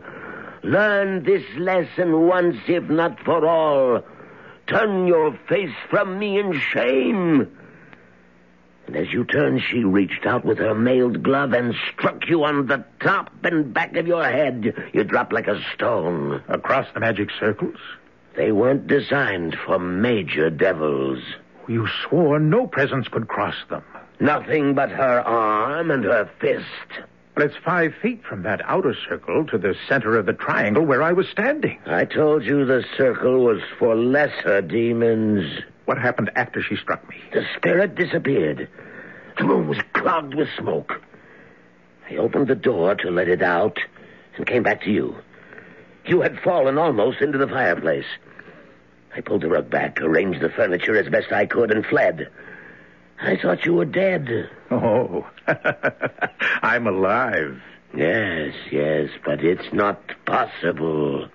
Learn 0.62 1.22
this 1.24 1.44
lesson 1.56 2.26
once, 2.26 2.56
if 2.68 2.84
not 2.84 3.20
for 3.24 3.46
all. 3.46 4.04
Turn 4.66 5.06
your 5.06 5.38
face 5.48 5.74
from 5.88 6.18
me 6.18 6.38
in 6.38 6.58
shame. 6.58 7.56
And 8.86 8.96
as 8.96 9.12
you 9.12 9.24
turned, 9.24 9.62
she 9.62 9.84
reached 9.84 10.26
out 10.26 10.44
with 10.44 10.58
her 10.58 10.74
mailed 10.74 11.22
glove 11.22 11.52
and 11.52 11.74
struck 11.92 12.28
you 12.28 12.44
on 12.44 12.66
the 12.66 12.84
top 13.00 13.30
and 13.44 13.72
back 13.72 13.96
of 13.96 14.06
your 14.06 14.24
head. 14.24 14.90
You 14.92 15.04
dropped 15.04 15.32
like 15.32 15.48
a 15.48 15.62
stone. 15.74 16.42
Across 16.48 16.88
the 16.92 17.00
magic 17.00 17.30
circles? 17.38 17.78
They 18.36 18.52
weren't 18.52 18.86
designed 18.86 19.56
for 19.64 19.78
major 19.78 20.50
devils. 20.50 21.22
You 21.68 21.88
swore 22.08 22.38
no 22.38 22.66
presence 22.66 23.08
could 23.08 23.28
cross 23.28 23.56
them. 23.68 23.84
Nothing 24.18 24.74
but 24.74 24.90
her 24.90 25.20
arm 25.20 25.90
and 25.90 26.04
her 26.04 26.28
fist. 26.40 27.06
But 27.34 27.44
it's 27.44 27.64
five 27.64 27.94
feet 28.02 28.22
from 28.24 28.42
that 28.42 28.60
outer 28.64 28.94
circle 29.08 29.46
to 29.46 29.58
the 29.58 29.74
center 29.88 30.16
of 30.18 30.26
the 30.26 30.32
triangle 30.32 30.84
where 30.84 31.02
I 31.02 31.12
was 31.12 31.28
standing. 31.28 31.78
I 31.86 32.04
told 32.04 32.44
you 32.44 32.64
the 32.64 32.84
circle 32.96 33.44
was 33.44 33.60
for 33.78 33.94
lesser 33.94 34.60
demons. 34.60 35.62
What 35.84 35.98
happened 35.98 36.30
after 36.36 36.62
she 36.62 36.76
struck 36.76 37.08
me? 37.08 37.16
The 37.32 37.46
spirit 37.56 37.94
disappeared. 37.94 38.68
The 39.38 39.44
room 39.44 39.68
was 39.68 39.78
clogged 39.94 40.34
with 40.34 40.48
smoke. 40.58 41.00
I 42.10 42.16
opened 42.16 42.48
the 42.48 42.54
door 42.56 42.94
to 42.96 43.10
let 43.10 43.28
it 43.28 43.42
out 43.42 43.78
and 44.36 44.46
came 44.46 44.62
back 44.62 44.82
to 44.82 44.90
you. 44.90 45.16
You 46.06 46.20
had 46.22 46.40
fallen 46.40 46.78
almost 46.78 47.20
into 47.20 47.38
the 47.38 47.48
fireplace. 47.48 48.06
I 49.14 49.20
pulled 49.20 49.42
the 49.42 49.48
rug 49.48 49.70
back, 49.70 50.00
arranged 50.00 50.40
the 50.40 50.50
furniture 50.50 50.96
as 50.96 51.08
best 51.08 51.32
I 51.32 51.46
could, 51.46 51.70
and 51.70 51.86
fled. 51.86 52.28
I 53.22 53.36
thought 53.36 53.66
you 53.66 53.74
were 53.74 53.84
dead. 53.84 54.48
Oh, 54.70 55.28
I'm 56.62 56.86
alive. 56.86 57.60
Yes, 57.94 58.54
yes, 58.70 59.10
but 59.24 59.44
it's 59.44 59.72
not 59.72 60.00
possible. 60.24 61.28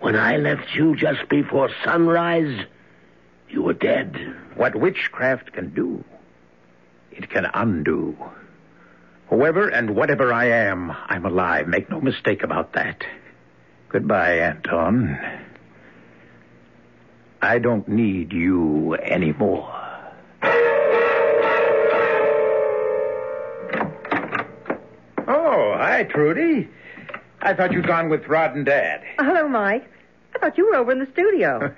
When 0.00 0.14
I 0.14 0.36
left 0.36 0.74
you 0.74 0.94
just 0.94 1.28
before 1.28 1.70
sunrise, 1.84 2.66
you 3.48 3.62
were 3.62 3.74
dead. 3.74 4.16
What 4.56 4.76
witchcraft 4.76 5.52
can 5.52 5.74
do, 5.74 6.04
it 7.10 7.28
can 7.30 7.46
undo. 7.54 8.16
Whoever 9.28 9.68
and 9.68 9.96
whatever 9.96 10.32
I 10.32 10.46
am, 10.46 10.92
I'm 11.06 11.24
alive. 11.24 11.66
Make 11.66 11.88
no 11.88 12.00
mistake 12.00 12.42
about 12.42 12.74
that. 12.74 13.04
Goodbye, 13.88 14.38
Anton. 14.38 15.18
I 17.40 17.58
don't 17.58 17.88
need 17.88 18.32
you 18.32 18.94
anymore. 18.94 19.81
Hi, 26.02 26.08
Trudy. 26.08 26.68
I 27.40 27.54
thought 27.54 27.72
you'd 27.72 27.86
gone 27.86 28.08
with 28.08 28.26
Rod 28.26 28.56
and 28.56 28.66
Dad. 28.66 29.02
Hello, 29.18 29.48
Mike. 29.48 29.88
I 30.34 30.38
thought 30.38 30.58
you 30.58 30.66
were 30.66 30.76
over 30.76 30.90
in 30.90 30.98
the 30.98 31.06
studio. 31.12 31.72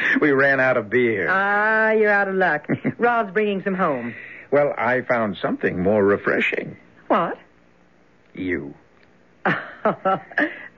we 0.20 0.30
ran 0.30 0.60
out 0.60 0.76
of 0.76 0.88
beer. 0.88 1.26
ah, 1.28 1.90
you're 1.90 2.10
out 2.10 2.28
of 2.28 2.36
luck. 2.36 2.66
Rod's 2.98 3.32
bringing 3.32 3.62
some 3.62 3.74
home. 3.74 4.14
Well, 4.50 4.72
I 4.78 5.02
found 5.02 5.36
something 5.42 5.82
more 5.82 6.04
refreshing. 6.04 6.76
What? 7.08 7.38
You. 8.32 8.74
oh, 9.44 10.20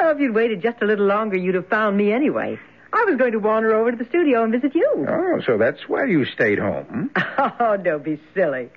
if 0.00 0.18
you'd 0.18 0.34
waited 0.34 0.62
just 0.62 0.82
a 0.82 0.86
little 0.86 1.06
longer, 1.06 1.36
you'd 1.36 1.54
have 1.54 1.68
found 1.68 1.96
me 1.96 2.12
anyway. 2.12 2.58
I 2.92 3.04
was 3.04 3.16
going 3.16 3.32
to 3.32 3.38
wander 3.38 3.74
over 3.74 3.90
to 3.90 3.96
the 3.96 4.04
studio 4.08 4.42
and 4.44 4.52
visit 4.52 4.74
you. 4.74 5.06
Oh, 5.18 5.40
so 5.46 5.56
that's 5.58 5.88
why 5.88 6.04
you 6.06 6.24
stayed 6.24 6.58
home. 6.58 7.10
Hmm? 7.16 7.50
Oh, 7.60 7.76
don't 7.76 8.02
be 8.02 8.20
silly. 8.34 8.68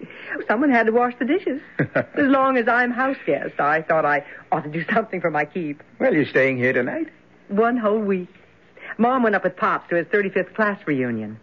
Someone 0.47 0.69
had 0.69 0.85
to 0.85 0.91
wash 0.91 1.13
the 1.17 1.25
dishes. 1.25 1.61
as 1.79 2.03
long 2.27 2.57
as 2.57 2.67
I'm 2.67 2.91
house 2.91 3.17
guest, 3.25 3.59
I 3.59 3.81
thought 3.81 4.05
I 4.05 4.23
ought 4.51 4.63
to 4.63 4.69
do 4.69 4.83
something 4.93 5.21
for 5.21 5.31
my 5.31 5.45
keep. 5.45 5.81
Well, 5.99 6.13
you're 6.13 6.25
staying 6.27 6.57
here 6.57 6.73
tonight? 6.73 7.07
One 7.47 7.77
whole 7.77 7.99
week. 7.99 8.29
Mom 8.97 9.23
went 9.23 9.35
up 9.35 9.43
with 9.43 9.55
Pops 9.55 9.89
to 9.89 9.95
his 9.95 10.05
35th 10.07 10.53
class 10.55 10.79
reunion. 10.85 11.39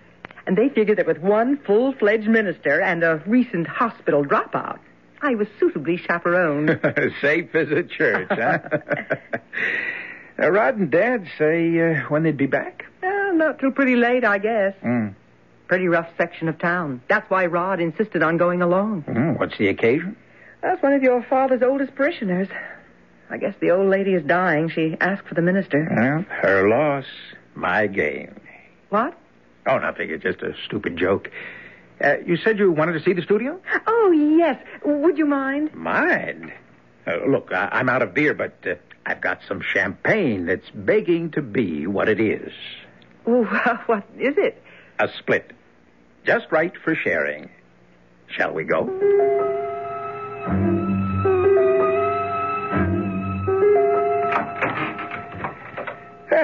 And 0.46 0.56
they 0.56 0.68
figured 0.68 0.98
that 0.98 1.06
with 1.06 1.18
one 1.18 1.58
full-fledged 1.66 2.28
minister 2.28 2.80
and 2.80 3.02
a 3.02 3.22
recent 3.26 3.66
hospital 3.66 4.24
dropout, 4.24 4.78
I 5.20 5.34
was 5.34 5.48
suitably 5.58 5.96
chaperoned. 5.96 6.78
Safe 7.20 7.52
as 7.54 7.70
a 7.70 7.82
church, 7.82 8.28
huh? 8.30 8.58
Uh, 10.38 10.50
Rod 10.50 10.76
and 10.76 10.90
Dad 10.90 11.26
say 11.38 11.78
uh, 11.80 12.00
when 12.08 12.22
they'd 12.22 12.36
be 12.36 12.46
back? 12.46 12.84
Uh, 13.02 13.32
not 13.34 13.58
till 13.58 13.70
pretty 13.70 13.96
late, 13.96 14.24
I 14.24 14.38
guess. 14.38 14.74
Mm. 14.84 15.14
Pretty 15.66 15.88
rough 15.88 16.08
section 16.16 16.48
of 16.48 16.58
town. 16.58 17.02
That's 17.08 17.28
why 17.30 17.46
Rod 17.46 17.80
insisted 17.80 18.22
on 18.22 18.36
going 18.38 18.62
along. 18.62 19.02
Mm, 19.02 19.38
what's 19.38 19.58
the 19.58 19.68
occasion? 19.68 20.16
That's 20.62 20.82
one 20.82 20.92
of 20.94 21.02
your 21.02 21.22
father's 21.22 21.62
oldest 21.62 21.94
parishioners. 21.94 22.48
I 23.30 23.36
guess 23.36 23.54
the 23.60 23.70
old 23.70 23.88
lady 23.90 24.14
is 24.14 24.24
dying. 24.24 24.70
She 24.70 24.96
asked 25.00 25.28
for 25.28 25.34
the 25.34 25.42
minister. 25.42 25.86
Well, 25.94 26.24
her 26.40 26.68
loss, 26.68 27.04
my 27.54 27.86
gain. 27.86 28.34
What? 28.88 29.14
Oh, 29.66 29.78
nothing. 29.78 30.08
It's 30.10 30.22
just 30.22 30.40
a 30.40 30.54
stupid 30.64 30.96
joke. 30.96 31.30
Uh, 32.02 32.14
you 32.24 32.36
said 32.38 32.58
you 32.58 32.72
wanted 32.72 32.92
to 32.94 33.02
see 33.02 33.12
the 33.12 33.20
studio? 33.22 33.60
Oh, 33.86 34.10
yes. 34.12 34.56
Would 34.84 35.18
you 35.18 35.26
mind? 35.26 35.74
Mind? 35.74 36.50
Uh, 37.06 37.26
look, 37.28 37.52
I- 37.52 37.68
I'm 37.72 37.88
out 37.90 38.00
of 38.00 38.14
beer, 38.14 38.32
but 38.32 38.56
uh, 38.66 38.74
I've 39.06 39.20
got 39.20 39.40
some 39.48 39.60
champagne 39.62 40.46
that's 40.46 40.68
begging 40.74 41.30
to 41.32 41.42
be 41.42 41.86
what 41.86 42.08
it 42.08 42.20
is. 42.20 42.52
What 43.86 44.04
is 44.18 44.34
it? 44.38 44.62
A 44.98 45.08
split. 45.18 45.52
Just 46.24 46.46
right 46.50 46.72
for 46.82 46.94
sharing. 46.94 47.50
Shall 48.28 48.52
we 48.52 48.64
go? 48.64 48.86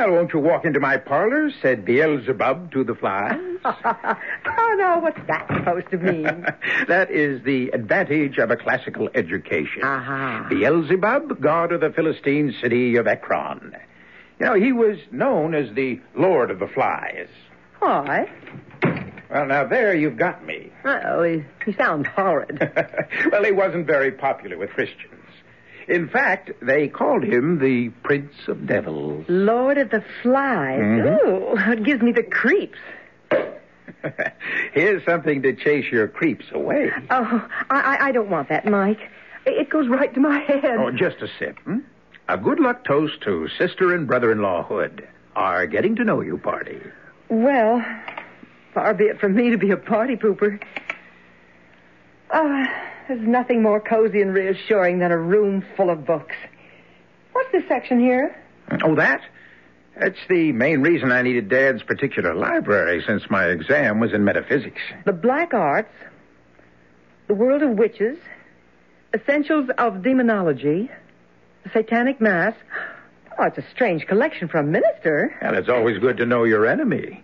Well, 0.04 0.16
won't 0.16 0.34
you 0.34 0.40
walk 0.40 0.66
into 0.66 0.80
my 0.80 0.98
parlor? 0.98 1.50
said 1.62 1.86
Beelzebub 1.86 2.72
to 2.72 2.84
the 2.84 2.94
flies. 2.94 3.40
oh, 3.64 4.76
no, 4.78 4.98
what's 4.98 5.26
that 5.28 5.46
supposed 5.48 5.90
to 5.92 5.96
mean? 5.96 6.44
that 6.88 7.10
is 7.10 7.42
the 7.44 7.70
advantage 7.70 8.36
of 8.36 8.50
a 8.50 8.56
classical 8.56 9.08
education. 9.14 9.82
Aha. 9.82 10.46
Beelzebub, 10.50 11.40
god 11.40 11.72
of 11.72 11.80
the 11.80 11.90
Philistine 11.90 12.54
city 12.60 12.96
of 12.96 13.06
Ekron. 13.06 13.74
You 14.38 14.46
know, 14.46 14.54
he 14.54 14.72
was 14.72 14.98
known 15.10 15.54
as 15.54 15.74
the 15.74 15.98
Lord 16.14 16.50
of 16.50 16.58
the 16.58 16.68
Flies. 16.68 17.28
Why? 17.78 18.30
Well, 19.30 19.46
now 19.46 19.66
there 19.66 19.94
you've 19.94 20.18
got 20.18 20.44
me. 20.44 20.70
Oh, 20.84 21.22
he, 21.22 21.44
he 21.64 21.72
sounds 21.72 22.08
horrid. 22.08 22.58
well, 23.32 23.42
he 23.42 23.52
wasn't 23.52 23.86
very 23.86 24.12
popular 24.12 24.58
with 24.58 24.68
Christians. 24.68 25.23
In 25.88 26.08
fact, 26.08 26.50
they 26.62 26.88
called 26.88 27.22
him 27.24 27.58
the 27.58 27.90
Prince 28.02 28.32
of 28.48 28.66
Devils. 28.66 29.24
Lord 29.28 29.76
of 29.78 29.90
the 29.90 30.02
Flies. 30.22 30.80
Mhm. 30.80 31.26
Ooh, 31.26 31.72
it 31.72 31.82
gives 31.84 32.02
me 32.02 32.12
the 32.12 32.22
creeps. 32.22 32.78
Here's 34.72 35.04
something 35.04 35.42
to 35.42 35.54
chase 35.54 35.90
your 35.90 36.08
creeps 36.08 36.46
away. 36.52 36.90
Oh, 37.10 37.48
I, 37.70 37.80
I, 37.80 38.06
I 38.08 38.12
don't 38.12 38.30
want 38.30 38.48
that, 38.48 38.64
Mike. 38.66 39.00
It 39.46 39.68
goes 39.68 39.88
right 39.88 40.12
to 40.14 40.20
my 40.20 40.38
head. 40.40 40.76
Oh, 40.78 40.90
just 40.90 41.16
a 41.22 41.28
sip. 41.38 41.58
Hmm? 41.60 41.78
A 42.28 42.38
good 42.38 42.60
luck 42.60 42.84
toast 42.84 43.20
to 43.22 43.48
sister 43.58 43.94
and 43.94 44.06
brother-in-law 44.06 44.64
Hood. 44.64 45.06
Our 45.36 45.66
getting 45.66 45.96
to 45.96 46.04
know 46.04 46.20
you 46.22 46.38
party. 46.38 46.80
Well, 47.28 47.84
far 48.72 48.94
be 48.94 49.04
it 49.04 49.20
from 49.20 49.34
me 49.34 49.50
to 49.50 49.58
be 49.58 49.70
a 49.70 49.76
party 49.76 50.16
pooper. 50.16 50.58
Oh, 52.30 52.64
there's 53.08 53.26
nothing 53.26 53.62
more 53.62 53.80
cozy 53.80 54.20
and 54.22 54.32
reassuring 54.32 54.98
than 54.98 55.12
a 55.12 55.18
room 55.18 55.64
full 55.76 55.90
of 55.90 56.06
books. 56.06 56.34
What's 57.32 57.52
this 57.52 57.64
section 57.68 58.00
here? 58.00 58.36
Oh, 58.82 58.94
that? 58.94 59.20
That's 59.98 60.18
the 60.28 60.52
main 60.52 60.80
reason 60.80 61.12
I 61.12 61.22
needed 61.22 61.48
Dad's 61.48 61.82
particular 61.82 62.34
library 62.34 63.02
since 63.06 63.22
my 63.30 63.44
exam 63.46 64.00
was 64.00 64.12
in 64.12 64.24
metaphysics. 64.24 64.80
The 65.04 65.12
Black 65.12 65.54
Arts, 65.54 65.92
The 67.28 67.34
World 67.34 67.62
of 67.62 67.78
Witches, 67.78 68.18
Essentials 69.14 69.70
of 69.78 70.02
Demonology, 70.02 70.90
The 71.62 71.70
Satanic 71.70 72.20
Mass. 72.20 72.54
Oh, 73.38 73.44
it's 73.44 73.58
a 73.58 73.64
strange 73.72 74.06
collection 74.06 74.48
for 74.48 74.58
a 74.58 74.64
minister. 74.64 75.36
And 75.40 75.56
it's 75.56 75.68
always 75.68 75.98
good 75.98 76.16
to 76.16 76.26
know 76.26 76.44
your 76.44 76.66
enemy. 76.66 77.22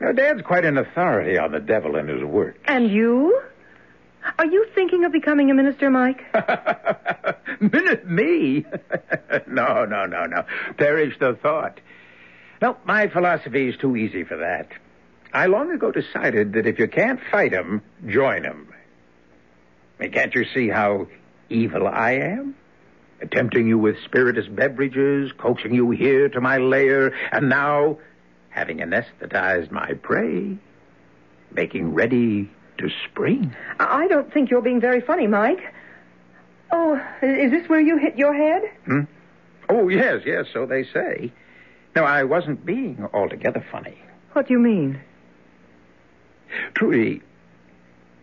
You 0.00 0.06
know, 0.06 0.12
Dad's 0.12 0.42
quite 0.42 0.64
an 0.64 0.78
authority 0.78 1.36
on 1.36 1.52
the 1.52 1.60
devil 1.60 1.96
and 1.96 2.08
his 2.08 2.24
work. 2.24 2.56
And 2.66 2.90
you? 2.90 3.42
Are 4.38 4.46
you 4.46 4.66
thinking 4.74 5.04
of 5.04 5.12
becoming 5.12 5.50
a 5.50 5.54
minister, 5.54 5.90
Mike? 5.90 6.22
Minute 7.60 8.08
me? 8.08 8.64
no, 9.46 9.84
no, 9.84 10.06
no, 10.06 10.26
no. 10.26 10.44
Perish 10.76 11.18
the 11.18 11.38
thought. 11.42 11.80
No, 12.62 12.76
my 12.84 13.08
philosophy 13.08 13.68
is 13.68 13.76
too 13.76 13.96
easy 13.96 14.24
for 14.24 14.36
that. 14.36 14.68
I 15.32 15.46
long 15.46 15.70
ago 15.72 15.90
decided 15.90 16.52
that 16.54 16.66
if 16.66 16.78
you 16.78 16.88
can't 16.88 17.20
fight 17.30 17.52
'em, 17.54 17.82
join 18.06 18.44
'em. 18.44 18.72
Can't 20.12 20.34
you 20.34 20.44
see 20.44 20.68
how 20.68 21.06
evil 21.48 21.86
I 21.86 22.12
am? 22.12 22.54
Tempting 23.30 23.68
you 23.68 23.78
with 23.78 23.96
spirituous 24.04 24.48
beverages, 24.48 25.32
coaxing 25.32 25.74
you 25.74 25.90
here 25.90 26.28
to 26.30 26.40
my 26.40 26.56
lair, 26.56 27.12
and 27.30 27.48
now, 27.48 27.98
having 28.48 28.78
anesthetized 28.78 29.70
my 29.70 29.92
prey, 29.94 30.58
Making 31.52 31.94
ready 31.94 32.48
to 32.80 32.90
spring. 33.08 33.54
I 33.78 34.08
don't 34.08 34.32
think 34.32 34.50
you're 34.50 34.62
being 34.62 34.80
very 34.80 35.00
funny, 35.00 35.26
Mike. 35.26 35.60
Oh, 36.72 37.00
is 37.22 37.50
this 37.50 37.68
where 37.68 37.80
you 37.80 37.96
hit 37.96 38.16
your 38.16 38.34
head? 38.34 38.62
Hmm? 38.86 39.00
Oh, 39.68 39.88
yes, 39.88 40.22
yes, 40.26 40.46
so 40.52 40.66
they 40.66 40.84
say. 40.84 41.32
No, 41.94 42.04
I 42.04 42.24
wasn't 42.24 42.64
being 42.64 43.06
altogether 43.12 43.64
funny. 43.70 43.98
What 44.32 44.48
do 44.48 44.54
you 44.54 44.60
mean? 44.60 45.00
Trudy, 46.74 47.22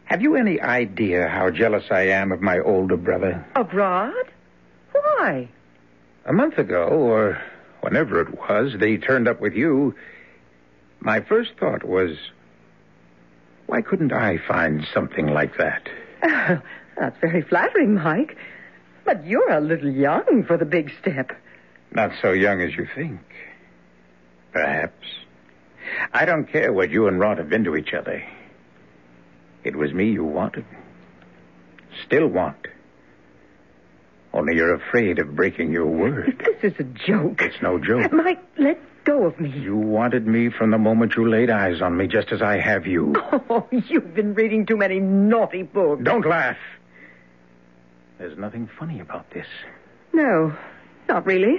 have 0.05 0.21
you 0.21 0.35
any 0.35 0.59
idea 0.61 1.27
how 1.27 1.49
jealous 1.49 1.85
I 1.91 2.07
am 2.07 2.31
of 2.31 2.41
my 2.41 2.59
older 2.59 2.97
brother? 2.97 3.45
Of 3.55 3.73
Rod? 3.73 4.13
Why? 4.91 5.49
A 6.25 6.33
month 6.33 6.57
ago, 6.57 6.85
or 6.87 7.41
whenever 7.81 8.21
it 8.21 8.37
was, 8.37 8.73
they 8.77 8.97
turned 8.97 9.27
up 9.27 9.39
with 9.39 9.53
you. 9.53 9.95
My 10.99 11.21
first 11.21 11.51
thought 11.59 11.83
was, 11.83 12.17
why 13.67 13.81
couldn't 13.81 14.13
I 14.13 14.37
find 14.47 14.85
something 14.93 15.27
like 15.27 15.57
that? 15.57 15.87
Oh, 16.23 16.61
That's 16.97 17.17
very 17.21 17.41
flattering, 17.43 17.95
Mike. 17.95 18.35
But 19.05 19.25
you're 19.25 19.51
a 19.51 19.61
little 19.61 19.89
young 19.91 20.43
for 20.47 20.57
the 20.57 20.65
big 20.65 20.91
step. 20.99 21.31
Not 21.91 22.11
so 22.21 22.31
young 22.31 22.59
as 22.61 22.75
you 22.75 22.87
think. 22.95 23.19
Perhaps. 24.51 25.05
I 26.13 26.25
don't 26.25 26.45
care 26.51 26.73
what 26.73 26.89
you 26.89 27.07
and 27.07 27.19
Rod 27.19 27.37
have 27.37 27.49
been 27.49 27.63
to 27.65 27.75
each 27.75 27.93
other. 27.93 28.23
It 29.63 29.75
was 29.75 29.93
me 29.93 30.09
you 30.11 30.23
wanted. 30.25 30.65
Still 32.05 32.27
want. 32.27 32.67
Only 34.33 34.55
you're 34.55 34.73
afraid 34.75 35.19
of 35.19 35.35
breaking 35.35 35.71
your 35.71 35.85
word. 35.87 36.43
This 36.61 36.73
is 36.73 36.79
a 36.79 36.83
joke. 36.83 37.41
It's 37.41 37.61
no 37.61 37.79
joke. 37.79 38.11
Mike, 38.11 38.43
let 38.57 38.79
go 39.07 39.25
of 39.25 39.39
me. 39.39 39.49
You 39.49 39.75
wanted 39.77 40.27
me 40.27 40.49
from 40.49 40.69
the 40.71 40.77
moment 40.77 41.13
you 41.15 41.27
laid 41.27 41.49
eyes 41.49 41.81
on 41.81 41.95
me, 41.97 42.07
just 42.07 42.31
as 42.31 42.41
I 42.41 42.57
have 42.59 42.85
you. 42.85 43.15
Oh, 43.49 43.65
you've 43.71 44.13
been 44.13 44.33
reading 44.33 44.65
too 44.65 44.75
many 44.77 44.99
naughty 44.99 45.63
books. 45.63 46.03
Don't 46.03 46.27
laugh. 46.27 46.57
There's 48.19 48.37
nothing 48.37 48.69
funny 48.77 48.99
about 48.99 49.29
this. 49.31 49.45
No, 50.13 50.53
not 51.07 51.25
really. 51.25 51.55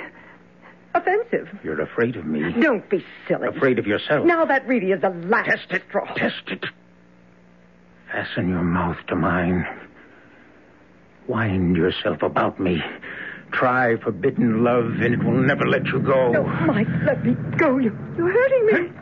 Offensive. 0.94 1.48
You're 1.64 1.80
afraid 1.80 2.16
of 2.16 2.26
me. 2.26 2.52
Don't 2.60 2.88
be 2.90 3.04
silly. 3.26 3.48
Afraid 3.48 3.78
of 3.78 3.86
yourself. 3.86 4.26
Now 4.26 4.44
that 4.44 4.66
really 4.66 4.92
is 4.92 5.00
the 5.00 5.10
last 5.10 5.48
Test 5.48 5.70
it. 5.70 5.82
straw. 5.88 6.04
Test 6.14 6.42
it. 6.48 6.64
Fasten 8.12 8.48
your 8.48 8.62
mouth 8.62 8.98
to 9.08 9.16
mine. 9.16 9.66
Wind 11.26 11.76
yourself 11.76 12.22
about 12.22 12.58
me. 12.60 12.82
Try 13.52 13.96
forbidden 13.96 14.62
love, 14.62 15.00
and 15.00 15.14
it 15.14 15.22
will 15.24 15.32
never 15.42 15.66
let 15.66 15.86
you 15.86 15.98
go. 16.00 16.30
No, 16.32 16.42
Mike, 16.44 16.86
let 17.04 17.24
me 17.24 17.34
go. 17.56 17.78
You, 17.78 17.96
you're 18.16 18.30
hurting 18.30 18.66
me. 18.66 18.92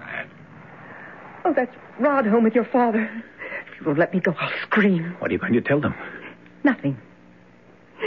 Oh, 1.45 1.53
that's 1.55 1.75
Rod 1.99 2.27
home 2.27 2.45
with 2.45 2.55
your 2.55 2.65
father. 2.65 3.03
If 3.03 3.81
you 3.81 3.87
won't 3.87 3.99
let 3.99 4.13
me 4.15 4.21
go, 4.21 4.35
I'll 4.39 4.53
scream. 4.63 5.17
What 5.19 5.31
are 5.31 5.35
you 5.35 5.39
going 5.39 5.53
to 5.55 5.61
tell 5.61 5.81
them? 5.81 5.95
Nothing. 6.65 6.97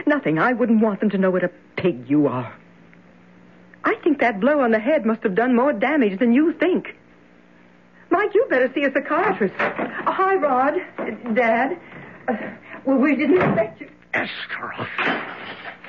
Nothing. 0.05 0.39
I 0.39 0.53
wouldn't 0.53 0.81
want 0.81 0.99
them 0.99 1.09
to 1.11 1.17
know 1.17 1.31
what 1.31 1.43
a 1.43 1.49
pig 1.75 2.09
you 2.09 2.27
are. 2.27 2.53
I 3.83 3.95
think 4.03 4.19
that 4.19 4.39
blow 4.39 4.59
on 4.61 4.71
the 4.71 4.79
head 4.79 5.05
must 5.05 5.23
have 5.23 5.35
done 5.35 5.55
more 5.55 5.73
damage 5.73 6.19
than 6.19 6.33
you 6.33 6.53
think. 6.53 6.95
Mike, 8.11 8.33
you 8.33 8.45
better 8.49 8.71
see 8.73 8.83
a 8.83 8.91
psychiatrist. 8.91 9.53
Oh, 9.59 10.11
hi, 10.11 10.35
Rod. 10.35 10.73
Uh, 10.97 11.33
Dad. 11.33 11.79
Uh, 12.27 12.33
well, 12.85 12.97
we 12.97 13.15
didn't 13.15 13.37
expect 13.37 13.81
you. 13.81 13.89
Astaroth. 14.13 14.87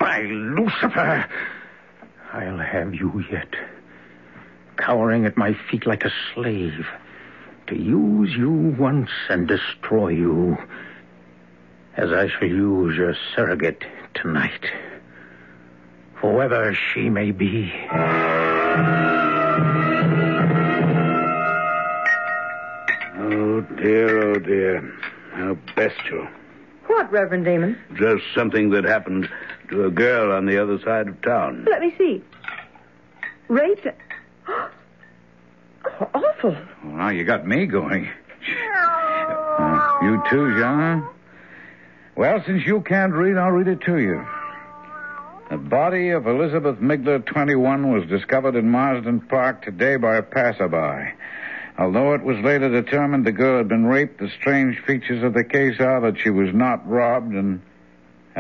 By 0.01 0.23
Lucifer. 0.23 1.27
I'll 2.33 2.59
have 2.59 2.95
you 2.95 3.23
yet. 3.31 3.55
Cowering 4.79 5.27
at 5.27 5.37
my 5.37 5.55
feet 5.71 5.87
like 5.87 6.05
a 6.05 6.11
slave. 6.33 6.87
To 7.67 7.77
use 7.77 8.35
you 8.35 8.51
once 8.79 9.11
and 9.29 9.47
destroy 9.47 10.09
you. 10.09 10.57
As 11.99 12.11
I 12.13 12.29
shall 12.29 12.49
use 12.49 12.97
your 12.97 13.15
surrogate 13.37 13.85
tonight. 14.15 14.65
Whoever 16.15 16.75
she 16.75 17.11
may 17.11 17.31
be. 17.31 17.71
Oh, 23.19 23.61
dear, 23.77 24.31
oh, 24.31 24.39
dear. 24.39 24.81
How 25.33 25.59
bestial. 25.77 26.27
What, 26.87 27.13
Reverend 27.13 27.45
Damon? 27.45 27.79
Just 27.95 28.25
something 28.35 28.71
that 28.71 28.85
happened 28.85 29.29
to 29.71 29.87
a 29.87 29.91
girl 29.91 30.33
on 30.33 30.47
the 30.47 30.63
other 30.63 30.79
side 30.81 31.09
of 31.09 31.21
town. 31.23 31.67
Let 31.71 31.81
me 31.81 31.95
see. 31.97 32.23
Raped. 33.49 33.87
Oh, 35.99 36.09
awful. 36.15 36.51
Well, 36.85 36.95
now 36.95 37.09
you 37.09 37.25
got 37.25 37.47
me 37.47 37.65
going. 37.67 38.07
Uh, 38.77 39.99
you 40.03 40.23
too, 40.31 40.55
Jean? 40.59 41.07
Well, 42.17 42.43
since 42.47 42.67
you 42.67 42.83
can't 42.83 43.13
read, 43.15 43.39
I'll 43.39 43.51
read 43.51 43.67
it 43.67 43.81
to 43.87 43.99
you. 43.99 44.27
The 45.51 45.57
body 45.57 46.11
of 46.11 46.27
Elizabeth 46.27 46.79
Migler, 46.81 47.25
21, 47.25 47.93
was 47.93 48.07
discovered 48.09 48.57
in 48.57 48.69
Marsden 48.71 49.21
Park 49.23 49.63
today 49.63 49.97
by 49.97 50.17
a 50.17 50.23
passerby. 50.23 51.13
Although 51.79 52.13
it 52.15 52.23
was 52.23 52.37
later 52.45 52.69
determined 52.69 53.25
the 53.27 53.33
girl 53.33 53.59
had 53.59 53.69
been 53.69 53.87
raped, 53.87 54.21
the 54.21 54.29
strange 54.39 54.79
features 54.87 55.23
of 55.23 55.33
the 55.33 55.45
case 55.45 55.81
are 55.81 56.01
that 56.03 56.21
she 56.21 56.29
was 56.31 56.55
not 56.55 56.87
robbed 56.87 57.33
and 57.33 57.61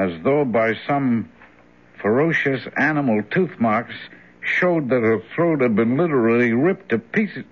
as 0.00 0.22
though 0.22 0.44
by 0.46 0.72
some 0.86 1.30
ferocious 2.00 2.62
animal 2.78 3.22
tooth 3.30 3.60
marks 3.60 3.94
showed 4.40 4.88
that 4.88 5.02
her 5.02 5.20
throat 5.34 5.60
had 5.60 5.76
been 5.76 5.98
literally 5.98 6.52
ripped 6.52 6.88
to 6.88 6.98
pieces. 6.98 7.44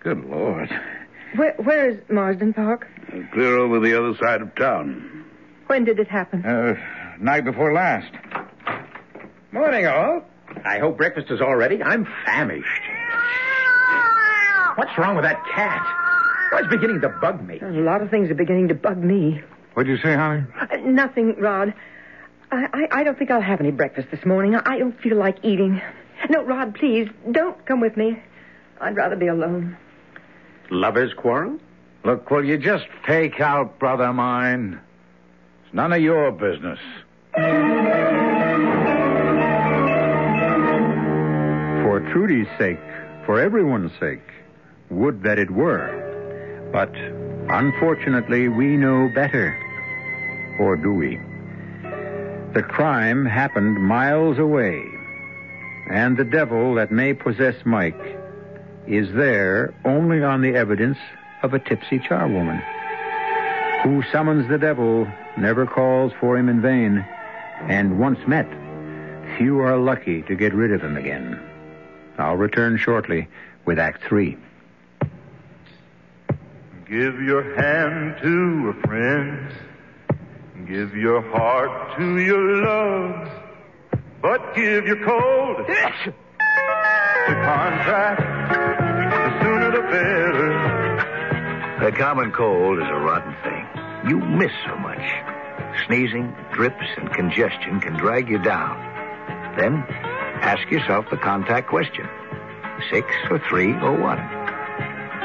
Good 0.00 0.24
Lord. 0.24 0.70
Where, 1.34 1.54
where 1.54 1.90
is 1.90 1.98
Marsden 2.08 2.54
Park? 2.54 2.86
Clear 3.32 3.58
over 3.58 3.80
the 3.80 3.98
other 3.98 4.16
side 4.18 4.40
of 4.40 4.54
town. 4.54 5.24
When 5.66 5.84
did 5.84 5.98
it 5.98 6.08
happen? 6.08 6.44
Uh, 6.44 6.74
night 7.20 7.44
before 7.44 7.72
last. 7.72 8.12
Morning, 9.50 9.86
all. 9.86 10.22
I 10.64 10.78
hope 10.78 10.96
breakfast 10.96 11.26
is 11.30 11.40
all 11.40 11.56
ready. 11.56 11.82
I'm 11.82 12.06
famished. 12.24 12.82
What's 14.76 14.96
wrong 14.96 15.16
with 15.16 15.24
that 15.24 15.42
cat? 15.54 15.82
Why, 16.52 16.60
it's 16.60 16.68
beginning 16.68 17.00
to 17.00 17.08
bug 17.20 17.44
me. 17.46 17.58
A 17.60 17.66
lot 17.66 18.00
of 18.00 18.10
things 18.10 18.30
are 18.30 18.34
beginning 18.34 18.68
to 18.68 18.74
bug 18.74 18.98
me. 18.98 19.42
What'd 19.74 19.88
you 19.90 19.98
say, 19.98 20.14
honey? 20.14 20.44
Uh, 20.60 20.76
nothing, 20.84 21.36
Rod. 21.38 21.72
I, 22.50 22.66
I, 22.72 23.00
I 23.00 23.04
don't 23.04 23.18
think 23.18 23.30
I'll 23.30 23.40
have 23.40 23.60
any 23.60 23.70
breakfast 23.70 24.08
this 24.10 24.24
morning. 24.26 24.54
I, 24.56 24.62
I 24.64 24.78
don't 24.78 24.98
feel 25.00 25.16
like 25.16 25.38
eating. 25.44 25.80
No, 26.28 26.42
Rod, 26.44 26.74
please, 26.74 27.08
don't 27.30 27.64
come 27.66 27.80
with 27.80 27.96
me. 27.96 28.20
I'd 28.80 28.96
rather 28.96 29.16
be 29.16 29.26
alone. 29.28 29.76
Lovers 30.70 31.12
quarrel? 31.14 31.58
Look, 32.04 32.30
will 32.30 32.44
you 32.44 32.58
just 32.58 32.84
take 33.06 33.40
out, 33.40 33.78
brother 33.78 34.12
mine? 34.12 34.80
It's 35.64 35.74
none 35.74 35.92
of 35.92 36.00
your 36.02 36.30
business. 36.32 36.78
For 41.84 42.00
Trudy's 42.12 42.46
sake, 42.58 42.78
for 43.26 43.40
everyone's 43.40 43.92
sake, 43.98 44.22
would 44.90 45.22
that 45.22 45.38
it 45.38 45.50
were. 45.50 45.88
But 46.72 46.92
unfortunately, 47.48 48.48
we 48.48 48.76
know 48.76 49.08
better. 49.14 49.56
Or 50.58 50.76
do 50.76 50.92
we? 50.92 51.18
The 52.52 52.62
crime 52.62 53.24
happened 53.24 53.80
miles 53.80 54.38
away, 54.38 54.84
and 55.88 56.16
the 56.16 56.24
devil 56.24 56.74
that 56.74 56.90
may 56.90 57.14
possess 57.14 57.54
Mike 57.64 58.18
is 58.86 59.12
there 59.12 59.72
only 59.84 60.22
on 60.22 60.42
the 60.42 60.56
evidence 60.56 60.98
of 61.42 61.54
a 61.54 61.58
tipsy 61.58 61.98
charwoman. 61.98 62.60
Who 63.82 64.02
summons 64.10 64.48
the 64.48 64.58
devil 64.58 65.06
never 65.38 65.66
calls 65.66 66.12
for 66.20 66.36
him 66.36 66.48
in 66.48 66.60
vain, 66.60 67.06
and 67.68 67.98
once 67.98 68.18
met, 68.26 68.48
few 69.38 69.60
are 69.60 69.78
lucky 69.78 70.22
to 70.22 70.34
get 70.34 70.52
rid 70.52 70.72
of 70.72 70.82
him 70.82 70.96
again. 70.96 71.40
I'll 72.18 72.36
return 72.36 72.76
shortly 72.76 73.28
with 73.64 73.78
Act 73.78 74.02
Three. 74.02 74.36
Give 76.90 77.22
your 77.22 77.54
hand 77.54 78.16
to 78.20 78.70
a 78.70 78.72
friend. 78.88 79.54
Give 80.66 80.96
your 80.96 81.22
heart 81.30 81.96
to 81.96 82.18
your 82.18 82.64
love. 82.64 83.28
But 84.20 84.56
give 84.56 84.86
your 84.86 84.96
cold 85.04 85.58
to 85.68 86.12
Contac. 87.28 88.16
The 88.18 89.30
sooner 89.40 89.70
the 89.70 89.82
better. 89.82 90.50
The 91.84 91.92
common 91.96 92.32
cold 92.32 92.80
is 92.80 92.88
a 92.88 92.98
rotten 92.98 93.36
thing. 93.44 93.68
You 94.10 94.18
miss 94.18 94.50
so 94.66 94.74
much. 94.78 95.14
Sneezing, 95.86 96.34
drips, 96.52 96.86
and 96.96 97.08
congestion 97.12 97.78
can 97.78 97.94
drag 97.98 98.28
you 98.28 98.38
down. 98.42 98.76
Then 99.56 99.84
ask 100.42 100.68
yourself 100.72 101.08
the 101.08 101.18
Contac 101.18 101.68
question 101.68 102.08
six 102.90 103.06
or 103.30 103.38
three 103.48 103.74
or 103.74 103.92
one. 103.92 104.39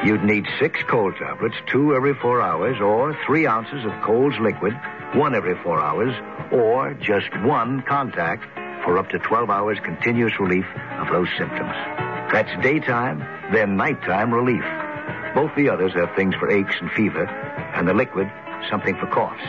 You'd 0.04 0.24
need 0.24 0.46
six 0.60 0.80
cold 0.88 1.16
tablets, 1.18 1.56
two 1.72 1.96
every 1.96 2.14
four 2.14 2.42
hours, 2.42 2.80
or 2.80 3.18
three 3.26 3.48
ounces 3.48 3.86
of 3.86 3.92
Cold's 4.04 4.38
liquid, 4.40 4.74
one 5.14 5.34
every 5.34 5.56
four 5.64 5.80
hours, 5.80 6.14
or 6.52 6.94
just 6.96 7.30
one 7.42 7.82
Contac 7.82 8.40
for 8.84 9.00
up 9.00 9.10
to 9.10 9.20
12 9.20 9.50
hours 9.50 9.80
continuous 9.84 10.40
relief 10.40 10.66
of 11.00 11.08
those 11.12 11.30
symptoms. 11.38 11.74
That's 12.32 12.52
daytime, 12.62 13.20
then 13.52 13.78
nighttime 13.78 14.34
relief. 14.34 14.64
Both 15.34 15.56
the 15.56 15.70
others 15.70 15.94
have 15.94 16.16
things 16.16 16.36
for 16.36 16.52
aches 16.52 16.76
and 16.80 16.92
fever, 16.92 17.26
and 17.26 17.88
the 17.88 17.94
liquid, 17.94 18.32
something 18.70 18.96
for 18.98 19.08
coughs. 19.08 19.44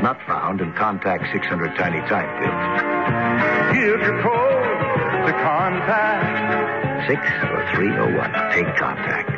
Not 0.00 0.18
found 0.28 0.60
in 0.60 0.72
Contac 0.74 1.32
600 1.32 1.76
Tiny 1.76 1.98
Time 2.08 2.30
pills. 2.38 3.74
Give 3.74 4.00
your 4.00 4.22
code 4.22 5.26
to 5.26 5.32
Contac. 5.42 7.08
60301. 7.08 8.52
Take 8.52 8.74
Contac. 8.76 9.37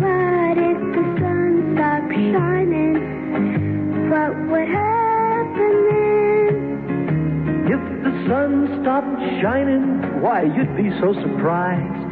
what 0.00 0.58
if 0.58 0.78
the 0.94 1.04
sun 1.20 1.74
stopped 1.74 2.12
shining? 2.12 2.96
What 4.10 4.32
would 4.48 4.68
happen 4.68 5.74
then? 5.90 6.52
If 7.68 7.82
the 8.04 8.12
sun 8.28 8.80
stopped 8.82 9.20
shining, 9.40 10.20
why, 10.22 10.42
you'd 10.42 10.76
be 10.76 10.90
so 11.00 11.12
surprised. 11.20 12.02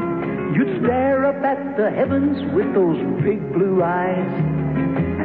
You'd 0.54 0.82
stare 0.82 1.26
up 1.26 1.42
at 1.44 1.76
the 1.76 1.90
heavens 1.90 2.52
with 2.54 2.74
those 2.74 2.98
big 3.22 3.52
blue 3.52 3.82
eyes. 3.82 4.49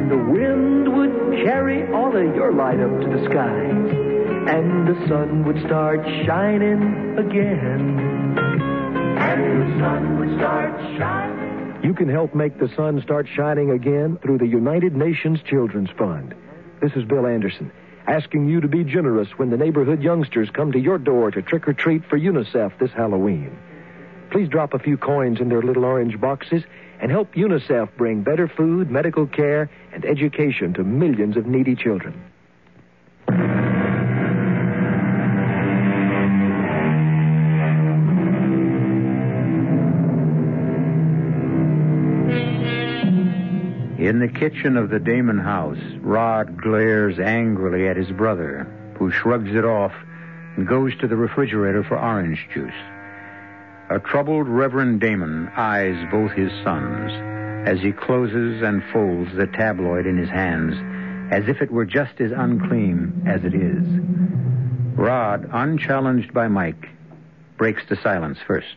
And 0.06 0.20
the 0.20 0.30
wind 0.30 0.96
would 0.96 1.44
carry 1.44 1.92
all 1.92 2.16
of 2.16 2.36
your 2.36 2.52
light 2.52 2.78
up 2.78 3.00
to 3.00 3.08
the 3.08 3.24
skies. 3.24 3.90
And 4.48 4.86
the 4.86 5.08
sun 5.08 5.44
would 5.44 5.58
start 5.66 5.98
shining 6.24 7.18
again. 7.18 7.98
And 9.18 9.62
the 9.62 9.80
sun 9.80 10.20
would 10.20 10.38
start 10.38 10.80
shining. 10.96 11.82
You 11.82 11.92
can 11.92 12.08
help 12.08 12.36
make 12.36 12.56
the 12.60 12.72
sun 12.76 13.02
start 13.02 13.26
shining 13.34 13.72
again 13.72 14.16
through 14.22 14.38
the 14.38 14.46
United 14.46 14.94
Nations 14.94 15.40
Children's 15.44 15.90
Fund. 15.98 16.36
This 16.80 16.92
is 16.94 17.02
Bill 17.02 17.26
Anderson, 17.26 17.72
asking 18.06 18.48
you 18.48 18.60
to 18.60 18.68
be 18.68 18.84
generous 18.84 19.30
when 19.38 19.50
the 19.50 19.56
neighborhood 19.56 20.04
youngsters 20.04 20.50
come 20.50 20.70
to 20.70 20.78
your 20.78 20.98
door 20.98 21.32
to 21.32 21.42
trick 21.42 21.66
or 21.66 21.72
treat 21.72 22.04
for 22.08 22.16
UNICEF 22.16 22.78
this 22.78 22.92
Halloween. 22.92 23.58
Please 24.30 24.48
drop 24.48 24.74
a 24.74 24.78
few 24.78 24.96
coins 24.96 25.40
in 25.40 25.48
their 25.48 25.62
little 25.62 25.84
orange 25.84 26.20
boxes 26.20 26.62
and 27.00 27.10
help 27.10 27.34
UNICEF 27.34 27.88
bring 27.96 28.22
better 28.22 28.48
food, 28.48 28.90
medical 28.90 29.26
care, 29.26 29.70
and 29.92 30.04
education 30.04 30.74
to 30.74 30.84
millions 30.84 31.36
of 31.36 31.46
needy 31.46 31.74
children. 31.74 32.14
In 43.98 44.20
the 44.20 44.28
kitchen 44.28 44.76
of 44.76 44.90
the 44.90 45.00
Damon 45.00 45.38
house, 45.38 45.78
Rod 46.00 46.60
glares 46.60 47.18
angrily 47.18 47.88
at 47.88 47.96
his 47.96 48.10
brother, 48.10 48.66
who 48.98 49.10
shrugs 49.10 49.54
it 49.54 49.64
off 49.64 49.92
and 50.56 50.66
goes 50.66 50.96
to 50.98 51.08
the 51.08 51.16
refrigerator 51.16 51.82
for 51.82 51.98
orange 51.98 52.46
juice. 52.54 52.72
A 53.88 54.00
troubled 54.00 54.48
Reverend 54.48 55.00
Damon 55.00 55.48
eyes 55.56 55.96
both 56.10 56.32
his 56.32 56.50
sons 56.64 57.12
as 57.68 57.80
he 57.80 57.92
closes 57.92 58.60
and 58.62 58.82
folds 58.92 59.34
the 59.36 59.46
tabloid 59.46 60.06
in 60.06 60.16
his 60.16 60.28
hands 60.28 60.74
as 61.32 61.48
if 61.48 61.62
it 61.62 61.70
were 61.70 61.84
just 61.84 62.20
as 62.20 62.32
unclean 62.32 63.22
as 63.26 63.44
it 63.44 63.54
is. 63.54 63.84
Rod, 64.98 65.48
unchallenged 65.52 66.34
by 66.34 66.48
Mike, 66.48 66.88
breaks 67.58 67.82
the 67.88 67.96
silence 68.02 68.38
first. 68.44 68.76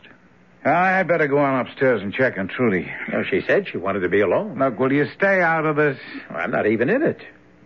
I 0.64 0.88
had 0.90 1.08
better 1.08 1.26
go 1.26 1.38
on 1.38 1.66
upstairs 1.66 2.02
and 2.02 2.12
check 2.12 2.38
on 2.38 2.46
Trudy. 2.46 2.92
Well, 3.12 3.24
she 3.28 3.40
said 3.46 3.66
she 3.66 3.78
wanted 3.78 4.00
to 4.00 4.08
be 4.08 4.20
alone. 4.20 4.58
Look, 4.58 4.78
will 4.78 4.92
you 4.92 5.06
stay 5.16 5.40
out 5.40 5.64
of 5.64 5.76
this? 5.76 5.98
I'm 6.28 6.50
not 6.50 6.66
even 6.66 6.88
in 6.88 7.02
it. 7.02 7.20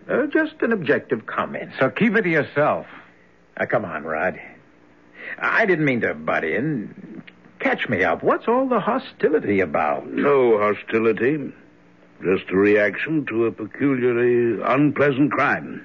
Uh, 0.09 0.27
just 0.33 0.55
an 0.63 0.73
objective 0.73 1.27
comment. 1.27 1.73
So 1.79 1.91
keep 1.91 2.15
it 2.15 2.23
to 2.23 2.31
yourself. 2.31 2.87
Now, 3.59 3.67
come 3.67 3.85
on, 3.85 4.05
Rod. 4.05 4.41
I 5.39 5.67
didn't 5.67 5.85
mean 5.85 6.03
to 6.03 6.15
butt 6.15 6.45
in. 6.45 7.23
Catch 7.65 7.89
me 7.89 8.05
up. 8.05 8.23
What's 8.23 8.47
all 8.47 8.69
the 8.69 8.79
hostility 8.79 9.61
about? 9.61 10.07
No 10.07 10.59
hostility. 10.59 11.51
Just 12.23 12.51
a 12.51 12.57
reaction 12.57 13.25
to 13.31 13.47
a 13.47 13.53
peculiarly 13.53 14.63
unpleasant 14.63 15.33
crime. 15.33 15.83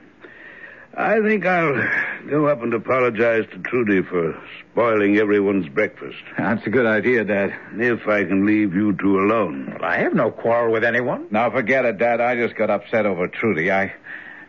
I 0.97 1.21
think 1.21 1.45
I'll 1.45 1.81
go 2.29 2.47
up 2.47 2.61
and 2.61 2.73
apologize 2.73 3.45
to 3.53 3.59
Trudy 3.59 4.01
for 4.01 4.37
spoiling 4.71 5.19
everyone's 5.19 5.69
breakfast. 5.69 6.17
That's 6.37 6.67
a 6.67 6.69
good 6.69 6.85
idea, 6.85 7.23
Dad. 7.23 7.55
If 7.77 8.05
I 8.09 8.25
can 8.25 8.45
leave 8.45 8.73
you 8.73 8.91
two 8.97 9.17
alone. 9.17 9.77
Well, 9.79 9.89
I 9.89 9.99
have 9.99 10.13
no 10.13 10.31
quarrel 10.31 10.73
with 10.73 10.83
anyone. 10.83 11.27
Now, 11.31 11.49
forget 11.49 11.85
it, 11.85 11.97
Dad. 11.97 12.19
I 12.19 12.35
just 12.35 12.57
got 12.57 12.69
upset 12.69 13.05
over 13.05 13.29
Trudy. 13.29 13.71
I, 13.71 13.93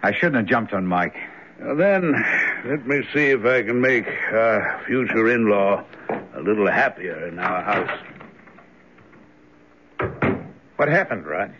I 0.03 0.13
shouldn't 0.15 0.35
have 0.35 0.47
jumped 0.47 0.73
on 0.73 0.85
Mike. 0.85 1.15
Well, 1.61 1.77
then, 1.77 2.15
let 2.65 2.87
me 2.87 3.03
see 3.13 3.27
if 3.27 3.45
I 3.45 3.63
can 3.63 3.83
make 3.83 4.07
our 4.07 4.83
future 4.87 5.31
in-law 5.31 5.85
a 6.35 6.41
little 6.41 6.67
happier 6.71 7.29
in 7.29 7.39
our 7.39 7.63
house. 7.63 7.99
What 10.77 10.89
happened, 10.89 11.27
Rod? 11.27 11.55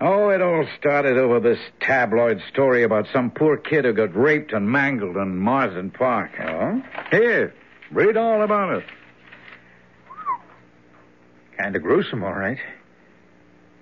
Oh, 0.00 0.30
it 0.30 0.40
all 0.40 0.64
started 0.78 1.18
over 1.18 1.40
this 1.40 1.58
tabloid 1.80 2.40
story 2.52 2.84
about 2.84 3.08
some 3.12 3.32
poor 3.32 3.56
kid 3.56 3.84
who 3.84 3.92
got 3.92 4.14
raped 4.14 4.52
and 4.52 4.70
mangled 4.70 5.16
in 5.16 5.36
Marsden 5.36 5.90
Park. 5.90 6.30
Oh? 6.40 6.80
Here, 7.10 7.52
read 7.90 8.16
all 8.16 8.42
about 8.42 8.76
it. 8.76 8.84
Kind 11.58 11.74
of 11.74 11.82
gruesome, 11.82 12.22
all 12.22 12.32
right. 12.32 12.58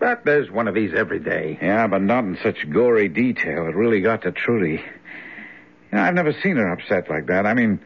But 0.01 0.25
there's 0.25 0.51
one 0.51 0.69
of 0.69 0.75
these 0.75 0.93
every 0.97 1.21
day. 1.21 1.59
Yeah, 1.61 1.87
but 1.87 2.03
not 2.03 2.25
in 2.25 2.39
such 2.43 2.69
gory 2.71 3.09
detail. 3.09 3.67
It 3.67 3.77
really 3.77 4.01
got 4.01 4.23
to 4.23 4.33
Trudy. 4.33 4.83
You 5.91 5.99
know, 5.99 6.05
I've 6.05 6.15
never 6.15 6.33
seen 6.43 6.57
her 6.57 6.71
upset 6.73 7.09
like 7.09 7.27
that. 7.27 7.47
I 7.47 7.55
mean, 7.55 7.81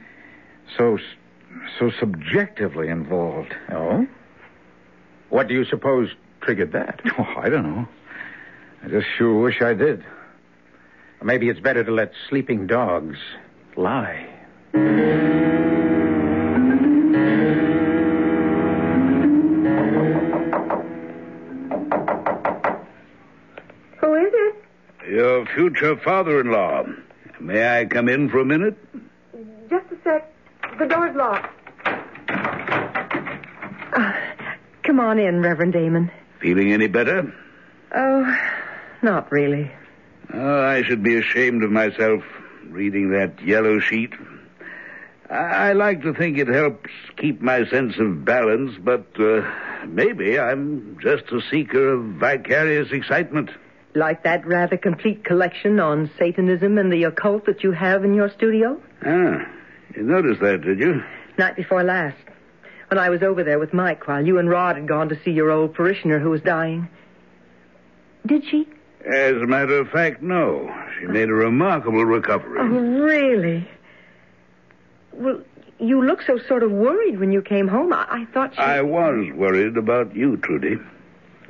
so 0.76 0.98
so 1.78 1.90
subjectively 2.00 2.88
involved. 2.88 3.55
Oh? 3.70 4.07
What 5.28 5.48
do 5.48 5.55
you 5.55 5.64
suppose 5.64 6.09
triggered 6.40 6.72
that? 6.72 7.00
Oh, 7.18 7.34
I 7.36 7.48
don't 7.48 7.62
know. 7.62 7.86
I 8.84 8.88
just 8.88 9.07
sure 9.16 9.40
wish 9.40 9.61
I 9.62 9.74
did. 9.74 10.05
Maybe 11.22 11.48
it's 11.48 11.61
better 11.61 11.84
to 11.84 11.92
let 11.92 12.12
sleeping 12.28 12.66
dogs 12.66 13.18
lie. 13.76 14.26
Who 24.00 24.14
is 24.14 24.32
it? 24.34 24.55
Your 25.11 25.46
future 25.46 25.96
father-in-law. 25.96 26.84
May 27.43 27.80
I 27.80 27.86
come 27.86 28.09
in 28.09 28.28
for 28.28 28.38
a 28.38 28.45
minute? 28.45 28.78
Just 29.68 29.86
a 29.90 29.97
sec. 30.05 30.32
The 30.78 30.86
door's 30.86 31.16
locked. 31.16 31.49
Come 34.84 35.01
on 35.01 35.18
in, 35.18 35.40
Reverend 35.43 35.72
Damon. 35.72 36.09
Feeling 36.40 36.72
any 36.72 36.86
better? 36.86 37.34
Oh, 37.95 38.36
not 39.03 39.30
really. 39.32 39.72
Oh, 40.32 40.62
I 40.62 40.82
should 40.82 41.03
be 41.03 41.16
ashamed 41.16 41.64
of 41.64 41.72
myself 41.72 42.22
reading 42.68 43.11
that 43.11 43.45
yellow 43.45 43.80
sheet. 43.80 44.12
I, 45.28 45.70
I 45.70 45.72
like 45.72 46.03
to 46.03 46.14
think 46.14 46.38
it 46.38 46.47
helps 46.47 46.90
keep 47.16 47.40
my 47.40 47.66
sense 47.68 47.95
of 47.99 48.24
balance, 48.24 48.76
but 48.80 49.07
uh, 49.18 49.43
maybe 49.88 50.38
I'm 50.38 50.97
just 51.03 51.24
a 51.32 51.40
seeker 51.51 51.95
of 51.95 52.05
vicarious 52.20 52.93
excitement. 52.93 53.51
Like 53.95 54.22
that 54.24 54.47
rather 54.47 54.76
complete 54.78 55.24
collection 55.24 55.78
on 55.78 56.11
Satanism 56.18 56.78
and 56.78 56.90
the 56.93 57.05
occult 57.05 57.45
that 57.47 57.62
you 57.62 57.72
have 57.72 58.05
in 58.05 58.14
your 58.14 58.30
studio? 58.30 58.80
Ah, 59.05 59.47
you 59.95 60.03
noticed 60.03 60.40
that, 60.40 60.62
did 60.62 60.78
you? 60.78 61.03
Night 61.36 61.57
before 61.57 61.82
last. 61.82 62.16
When 62.88 62.99
I 62.99 63.11
was 63.11 63.22
over 63.22 63.45
there 63.45 63.59
with 63.59 63.72
Mike 63.74 64.07
while 64.09 64.24
you 64.24 64.38
and 64.38 64.49
Rod 64.49 64.76
had 64.76 64.88
gone 64.88 65.09
to 65.11 65.22
see 65.22 65.30
your 65.30 65.51
old 65.51 65.74
parishioner 65.74 66.18
who 66.18 66.30
was 66.30 66.40
dying. 66.40 66.88
Did 68.26 68.45
she? 68.51 68.66
As 69.05 69.32
a 69.32 69.47
matter 69.47 69.78
of 69.78 69.88
fact, 69.88 70.22
no. 70.22 70.72
She 70.99 71.07
made 71.07 71.28
a 71.28 71.34
remarkable 71.34 72.05
recovery. 72.05 72.61
Oh, 72.61 72.66
really? 72.66 73.68
Well, 75.12 75.43
you 75.78 76.05
look 76.05 76.22
so 76.22 76.38
sort 76.47 76.62
of 76.62 76.70
worried 76.70 77.18
when 77.18 77.32
you 77.32 77.43
came 77.43 77.66
home. 77.66 77.93
I, 77.93 78.07
I 78.09 78.24
thought 78.32 78.55
she... 78.55 78.61
I 78.61 78.80
was 78.82 79.26
worried 79.34 79.76
about 79.76 80.14
you, 80.14 80.36
Trudy. 80.36 80.76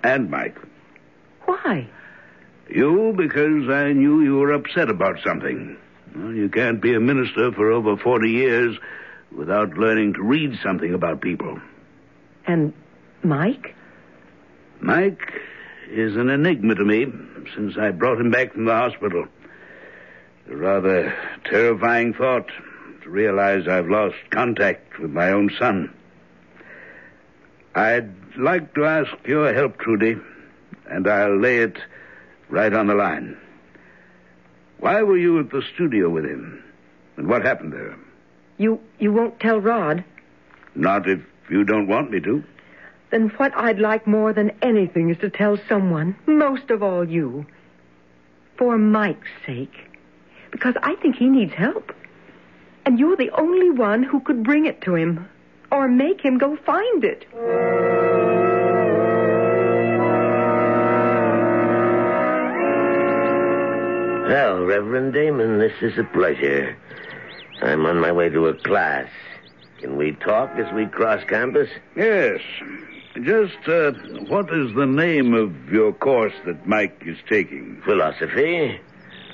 And 0.03 0.31
Mike. 0.31 0.57
Why? 1.45 1.89
You, 2.75 3.13
because 3.15 3.69
I 3.69 3.93
knew 3.93 4.23
you 4.23 4.37
were 4.37 4.53
upset 4.53 4.89
about 4.89 5.19
something. 5.23 5.77
Well, 6.17 6.33
you 6.33 6.49
can't 6.49 6.81
be 6.81 6.95
a 6.95 7.01
minister 7.01 7.53
for 7.53 7.71
over 7.71 7.99
40 7.99 8.31
years 8.31 8.79
without 9.31 9.77
learning 9.77 10.15
to 10.15 10.23
read 10.23 10.59
something 10.63 10.95
about 10.95 11.21
people. 11.21 11.61
And 12.47 12.73
Mike? 13.23 13.75
Mike 14.81 15.33
is 15.91 16.17
an 16.17 16.31
enigma 16.31 16.75
to 16.75 16.85
me 16.85 17.07
since 17.55 17.77
I 17.77 17.91
brought 17.91 18.19
him 18.19 18.31
back 18.31 18.55
from 18.55 18.65
the 18.65 18.75
hospital. 18.75 19.27
A 20.51 20.57
rather 20.57 21.15
terrifying 21.45 22.15
thought 22.15 22.51
to 23.03 23.11
realize 23.11 23.69
I've 23.69 23.89
lost 23.89 24.17
contact 24.31 24.99
with 24.99 25.11
my 25.11 25.31
own 25.31 25.51
son. 25.59 25.93
I'd 27.75 28.15
like 28.39 28.75
to 28.75 28.87
ask 28.87 29.11
your 29.27 29.53
help, 29.53 29.79
Trudy, 29.79 30.17
and 30.87 31.07
I'll 31.07 31.39
lay 31.39 31.59
it 31.59 31.77
right 32.53 32.75
on 32.75 32.87
the 32.87 32.95
line. 32.95 33.37
Why 34.79 35.03
were 35.03 35.17
you 35.17 35.41
at 35.41 35.51
the 35.51 35.63
studio 35.75 36.11
with 36.11 36.25
him? 36.25 36.63
And 37.17 37.27
what 37.27 37.43
happened 37.43 37.73
there? 37.73 37.97
You 38.59 38.79
you 38.99 39.13
won't 39.13 39.41
tell 39.41 39.59
Rod? 39.59 40.05
Not 40.75 41.09
if 41.09 41.21
you 41.51 41.65
don't 41.65 41.89
want 41.89 42.11
me 42.11 42.21
to. 42.21 42.45
Then 43.11 43.29
what 43.37 43.57
I'd 43.57 43.79
like 43.79 44.07
more 44.07 44.33
than 44.33 44.53
anything 44.63 45.11
is 45.11 45.19
to 45.19 45.31
tell 45.31 45.59
someone, 45.69 46.15
most 46.27 46.71
of 46.71 46.83
all 46.83 47.09
you. 47.09 47.47
For 48.57 48.79
Mike's 48.79 49.29
sake. 49.47 49.89
Because 50.51 50.75
I 50.83 50.95
think 50.97 51.17
he 51.17 51.29
needs 51.29 51.53
help. 51.55 51.95
And 52.85 52.99
you're 52.99 53.17
the 53.17 53.31
only 53.31 53.71
one 53.71 54.03
who 54.03 54.21
could 54.21 54.43
bring 54.43 54.67
it 54.67 54.83
to 54.83 54.95
him. 54.95 55.29
Or 55.71 55.89
make 55.89 56.21
him 56.21 56.39
go 56.39 56.57
find 56.57 57.05
it. 57.05 57.27
Well, 64.33 64.65
Reverend 64.65 65.13
Damon, 65.13 65.59
this 65.59 65.75
is 65.83 65.99
a 65.99 66.05
pleasure. 66.05 66.75
I'm 67.61 67.85
on 67.85 68.01
my 68.01 68.11
way 68.13 68.31
to 68.31 68.47
a 68.47 68.55
class. 68.55 69.11
Can 69.79 69.99
we 69.99 70.13
talk 70.13 70.53
as 70.57 70.73
we 70.73 70.87
cross 70.87 71.23
campus? 71.29 71.69
Yes. 71.95 72.41
Just, 73.23 73.69
uh, 73.69 73.93
what 74.29 74.47
is 74.51 74.75
the 74.75 74.87
name 74.87 75.35
of 75.35 75.71
your 75.71 75.93
course 75.93 76.33
that 76.47 76.67
Mike 76.67 77.03
is 77.05 77.19
taking? 77.29 77.83
Philosophy. 77.85 78.81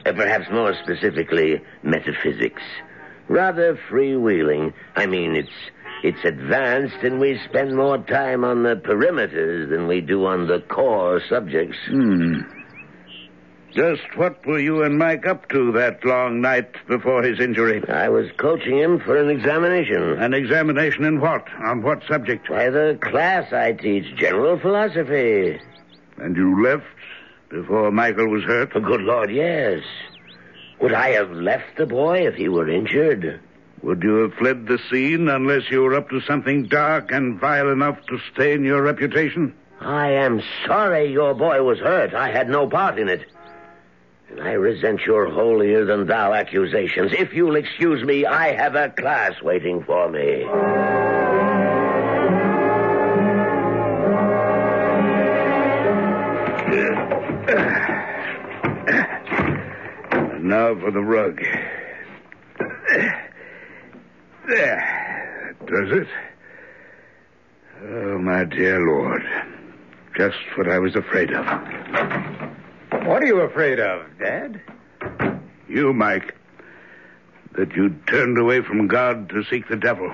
Uh, 0.05 0.13
perhaps 0.15 0.51
more 0.51 0.75
specifically, 0.83 1.61
metaphysics. 1.85 2.63
Rather 3.29 3.79
freewheeling. 3.89 4.73
I 4.97 5.07
mean, 5.07 5.37
it's 5.37 5.49
it's 6.03 6.25
advanced, 6.25 7.05
and 7.05 7.21
we 7.21 7.41
spend 7.49 7.77
more 7.77 7.99
time 7.99 8.43
on 8.43 8.65
the 8.65 8.75
perimeters 8.75 9.71
than 9.71 9.87
we 9.87 10.01
do 10.01 10.27
on 10.27 10.49
the 10.49 10.59
core 10.59 11.23
subjects. 11.29 11.77
Hmm. 11.87 12.41
Just 13.73 14.17
what 14.17 14.45
were 14.47 14.59
you 14.59 14.83
and 14.83 14.99
Mike 14.99 15.27
up 15.27 15.49
to 15.51 15.73
that 15.73 16.05
long 16.05 16.41
night 16.41 16.75
before 16.89 17.23
his 17.23 17.39
injury? 17.39 17.83
I 17.89 18.09
was 18.09 18.29
coaching 18.39 18.79
him 18.79 18.99
for 19.01 19.17
an 19.17 19.29
examination. 19.29 20.03
An 20.19 20.33
examination 20.33 21.05
in 21.05 21.21
what? 21.21 21.47
On 21.65 21.83
what 21.83 22.03
subject? 22.09 22.49
Why, 22.49 22.71
the 22.71 22.99
class 23.01 23.53
I 23.53 23.73
teach, 23.73 24.17
general 24.17 24.59
philosophy. 24.59 25.61
And 26.17 26.37
you 26.37 26.63
left 26.63 26.87
before 27.51 27.91
Michael 27.93 28.29
was 28.29 28.43
hurt? 28.45 28.73
Oh, 28.75 28.81
good 28.81 29.03
Lord, 29.03 29.31
yes. 29.31 29.83
Would 30.81 30.95
I 30.95 31.11
have 31.11 31.31
left 31.31 31.77
the 31.77 31.87
boy 31.87 32.27
if 32.27 32.35
he 32.35 32.49
were 32.49 32.69
injured? 32.69 33.41
Would 33.83 34.03
you 34.03 34.17
have 34.17 34.35
fled 34.35 34.67
the 34.67 34.79
scene 34.91 35.29
unless 35.29 35.71
you 35.71 35.83
were 35.83 35.95
up 35.95 36.09
to 36.11 36.21
something 36.23 36.67
dark 36.67 37.13
and 37.13 37.39
vile 37.39 37.71
enough 37.71 37.99
to 38.07 38.19
stain 38.33 38.65
your 38.65 38.83
reputation? 38.83 39.55
I 39.81 40.11
am 40.13 40.43
sorry 40.67 41.13
your 41.13 41.35
boy 41.35 41.63
was 41.63 41.79
hurt. 41.79 42.15
I 42.15 42.31
had 42.31 42.49
no 42.49 42.69
part 42.69 42.99
in 42.99 43.09
it. 43.09 43.27
And 44.31 44.41
I 44.43 44.53
resent 44.53 45.01
your 45.07 45.31
holier 45.31 45.85
than 45.87 46.07
thou 46.07 46.33
accusations. 46.35 47.13
If 47.13 47.33
you'll 47.33 47.57
excuse 47.57 48.05
me, 48.05 48.27
I 48.27 48.53
have 48.55 48.75
a 48.75 48.91
class 48.91 49.41
waiting 49.43 49.83
for 49.85 50.11
me. 50.11 50.45
Now 60.41 60.75
for 60.81 60.91
the 60.91 61.01
rug. 61.01 61.43
There. 64.49 65.57
Does 65.67 65.93
it? 65.93 66.09
Oh, 67.83 68.19
my 68.19 68.45
dear 68.45 68.81
Lord. 68.81 69.23
Just 70.17 70.39
what 70.57 70.71
I 70.71 70.79
was 70.79 70.97
afraid 70.97 71.33
of. 71.33 72.48
What 73.09 73.23
are 73.23 73.27
you 73.27 73.41
afraid 73.41 73.81
of, 73.81 74.03
Dad? 74.19 74.61
You, 75.67 75.95
Mike. 75.95 76.35
That 77.53 77.75
you 77.75 77.97
turned 78.07 78.37
away 78.37 78.61
from 78.61 78.87
God 78.87 79.31
to 79.31 79.45
seek 79.45 79.67
the 79.67 79.77
devil. 79.77 80.13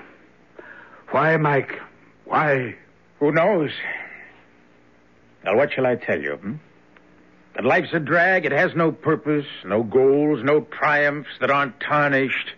Why, 1.10 1.36
Mike? 1.36 1.72
Why? 2.24 2.76
Who 3.18 3.32
knows? 3.32 3.72
Now, 5.44 5.56
what 5.56 5.72
shall 5.72 5.86
I 5.86 5.96
tell 5.96 6.20
you? 6.20 6.36
Hmm? 6.36 6.54
That 7.56 7.64
life's 7.64 7.92
a 7.92 7.98
drag. 7.98 8.46
It 8.46 8.52
has 8.52 8.76
no 8.76 8.92
purpose, 8.92 9.46
no 9.64 9.82
goals, 9.82 10.44
no 10.44 10.60
triumphs 10.60 11.30
that 11.40 11.50
aren't 11.50 11.80
tarnished. 11.80 12.52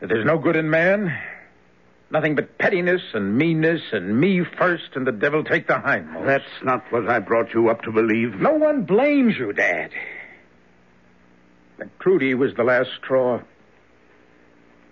That 0.00 0.06
there's 0.06 0.24
no 0.24 0.38
good 0.38 0.56
in 0.56 0.70
man. 0.70 1.14
Nothing 2.10 2.34
but 2.34 2.56
pettiness 2.56 3.02
and 3.12 3.36
meanness 3.36 3.82
and 3.92 4.18
me 4.18 4.42
first 4.42 4.94
and 4.94 5.06
the 5.06 5.12
devil 5.12 5.44
take 5.44 5.66
the 5.66 5.74
hindmost. 5.74 6.26
That's 6.26 6.64
not 6.64 6.90
what 6.90 7.08
I 7.08 7.18
brought 7.18 7.52
you 7.52 7.68
up 7.68 7.82
to 7.82 7.92
believe. 7.92 8.36
No 8.36 8.52
one 8.52 8.84
blames 8.84 9.36
you, 9.36 9.52
Dad. 9.52 9.90
That 11.76 12.00
Trudy 12.00 12.34
was 12.34 12.54
the 12.54 12.64
last 12.64 12.90
straw. 12.96 13.42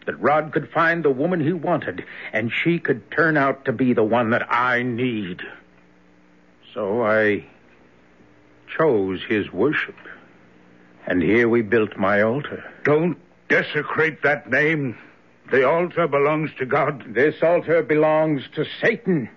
That 0.04 0.20
Rod 0.20 0.52
could 0.52 0.70
find 0.70 1.04
the 1.04 1.10
woman 1.10 1.40
he 1.40 1.52
wanted, 1.52 2.04
and 2.32 2.52
she 2.52 2.78
could 2.78 3.10
turn 3.10 3.36
out 3.36 3.64
to 3.64 3.72
be 3.72 3.92
the 3.92 4.04
one 4.04 4.30
that 4.30 4.52
I 4.52 4.82
need. 4.82 5.40
So 6.74 7.02
I 7.02 7.46
chose 8.76 9.20
his 9.28 9.50
worship. 9.50 9.96
And 11.06 11.22
here 11.22 11.48
we 11.48 11.62
built 11.62 11.96
my 11.96 12.22
altar. 12.22 12.62
Don't 12.84 13.16
desecrate 13.48 14.22
that 14.22 14.50
name. 14.50 14.98
The 15.50 15.68
altar 15.68 16.08
belongs 16.08 16.50
to 16.58 16.66
God. 16.66 17.14
This 17.14 17.36
altar 17.42 17.82
belongs 17.82 18.42
to 18.54 18.64
Satan. 18.82 19.28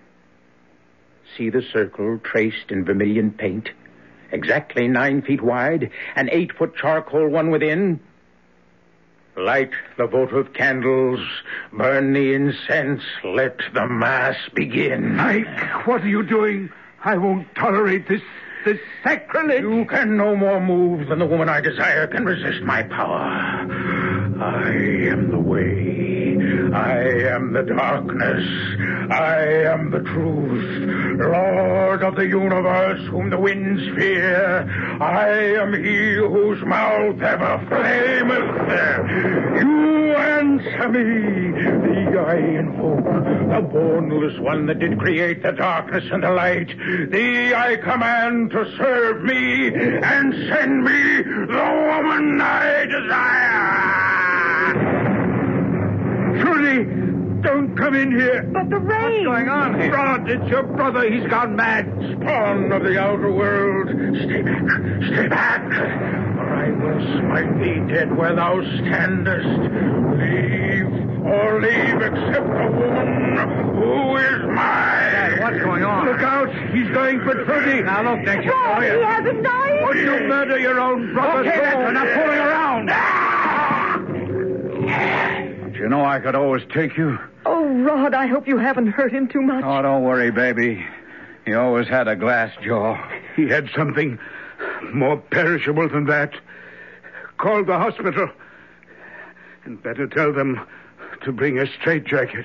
See 1.36 1.50
the 1.50 1.62
circle 1.72 2.18
traced 2.18 2.70
in 2.70 2.84
vermilion 2.84 3.30
paint? 3.30 3.70
Exactly 4.32 4.88
nine 4.88 5.22
feet 5.22 5.40
wide, 5.42 5.90
an 6.16 6.28
eight 6.32 6.52
foot 6.56 6.74
charcoal 6.74 7.28
one 7.28 7.50
within. 7.50 8.00
Light 9.36 9.70
the 9.96 10.06
votive 10.06 10.52
candles, 10.52 11.20
burn 11.72 12.12
the 12.12 12.34
incense, 12.34 13.02
let 13.24 13.58
the 13.72 13.86
mass 13.86 14.36
begin. 14.54 15.16
Mike, 15.16 15.86
what 15.86 16.02
are 16.02 16.08
you 16.08 16.24
doing? 16.24 16.70
I 17.04 17.16
won't 17.16 17.54
tolerate 17.54 18.08
this 18.08 18.22
this 18.64 18.78
sacrilege. 19.02 19.62
You 19.62 19.86
can 19.86 20.16
no 20.16 20.36
more 20.36 20.60
move 20.60 21.08
than 21.08 21.18
the 21.18 21.26
woman 21.26 21.48
I 21.48 21.60
desire 21.60 22.06
can 22.06 22.26
resist 22.26 22.62
my 22.62 22.82
power. 22.82 23.99
I 24.50 24.72
am 25.12 25.30
the 25.30 25.38
way. 25.38 26.36
I 26.74 26.98
am 27.34 27.52
the 27.52 27.62
darkness. 27.62 28.44
I 29.10 29.38
am 29.70 29.90
the 29.92 30.00
truth. 30.00 31.20
Lord 31.20 32.02
of 32.02 32.16
the 32.16 32.26
universe, 32.26 33.00
whom 33.10 33.30
the 33.30 33.38
winds 33.38 33.82
fear. 33.96 34.68
I 35.00 35.28
am 35.60 35.72
he 35.72 36.14
whose 36.14 36.60
mouth 36.64 37.22
ever 37.22 37.64
flameth. 37.68 39.62
You 39.62 40.14
answer 40.14 40.88
me. 40.88 41.52
Thee 41.84 42.18
I 42.18 42.36
invoke, 42.58 43.04
the 43.04 43.62
bornless 43.72 44.40
one 44.40 44.66
that 44.66 44.80
did 44.80 44.98
create 44.98 45.44
the 45.44 45.52
darkness 45.52 46.04
and 46.10 46.24
the 46.24 46.30
light. 46.30 46.68
Thee 47.10 47.54
I 47.54 47.76
command 47.76 48.50
to 48.50 48.64
serve 48.76 49.22
me 49.22 49.68
and 49.68 50.34
send 50.48 50.82
me 50.84 51.22
the 51.22 51.92
woman 51.92 52.40
I 52.40 52.86
desire. 52.86 54.09
Trudy, 56.40 56.84
don't 57.42 57.74
come 57.76 57.94
in 57.94 58.10
here. 58.12 58.42
But 58.52 58.68
the 58.70 58.78
rain. 58.78 59.26
What's 59.28 59.44
going 59.44 59.48
on 59.48 59.80
here? 59.80 59.92
Rod, 59.92 60.28
it's 60.28 60.48
your 60.50 60.62
brother. 60.64 61.10
He's 61.10 61.26
gone 61.28 61.56
mad. 61.56 61.86
Spawn 62.20 62.72
of 62.72 62.82
the 62.82 62.98
outer 62.98 63.30
world, 63.32 63.88
stay 64.24 64.42
back, 64.42 64.70
stay 65.12 65.28
back, 65.28 65.62
or 65.62 66.54
I 66.54 66.70
will 66.70 67.00
smite 67.18 67.58
thee 67.60 67.80
dead 67.92 68.16
where 68.16 68.34
thou 68.34 68.60
standest. 68.84 69.48
Leave, 70.20 70.86
or 71.24 71.60
leave 71.60 72.00
except 72.02 72.46
the 72.46 72.70
woman 72.76 73.36
who 73.76 74.16
is 74.16 74.42
mine. 74.46 75.10
Dad, 75.12 75.40
what's 75.40 75.58
going 75.64 75.84
on? 75.84 76.06
Look 76.06 76.22
out. 76.22 76.48
He's 76.74 76.88
going 76.90 77.20
for 77.20 77.44
Trudy. 77.44 77.82
Now 77.82 78.02
look, 78.02 78.24
don't 78.26 78.42
you 78.42 78.52
Oh, 78.54 78.80
he 78.80 78.88
hasn't 79.02 79.42
died. 79.42 79.82
Would 79.86 79.96
you 79.96 80.28
murder 80.28 80.58
your 80.58 80.80
own 80.80 81.12
brother? 81.14 81.40
Okay, 81.48 81.58
that's 81.58 81.90
enough 81.90 82.08
fooling 82.08 82.38
around. 82.38 82.90
Ah! 82.92 83.96
Don't 85.80 85.90
you 85.90 85.96
know 85.96 86.04
I 86.04 86.20
could 86.20 86.34
always 86.34 86.62
take 86.74 86.98
you? 86.98 87.18
Oh, 87.46 87.66
Rod, 87.66 88.12
I 88.12 88.26
hope 88.26 88.46
you 88.46 88.58
haven't 88.58 88.88
hurt 88.88 89.10
him 89.14 89.28
too 89.28 89.40
much. 89.40 89.64
Oh, 89.64 89.80
don't 89.80 90.02
worry, 90.02 90.30
baby. 90.30 90.84
He 91.46 91.54
always 91.54 91.88
had 91.88 92.06
a 92.06 92.14
glass 92.14 92.52
jaw. 92.62 93.02
He 93.34 93.48
had 93.48 93.70
something 93.74 94.18
more 94.92 95.16
perishable 95.16 95.88
than 95.88 96.04
that. 96.04 96.34
Call 97.38 97.64
the 97.64 97.78
hospital. 97.78 98.28
And 99.64 99.82
better 99.82 100.06
tell 100.06 100.34
them 100.34 100.60
to 101.24 101.32
bring 101.32 101.58
a 101.58 101.66
straitjacket. 101.66 102.44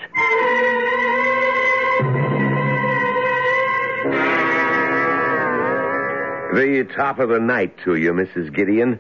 The 6.54 6.88
top 6.96 7.20
of 7.20 7.28
the 7.28 7.42
night 7.42 7.76
to 7.84 7.96
you, 7.96 8.14
Mrs. 8.14 8.56
Gideon. 8.56 8.98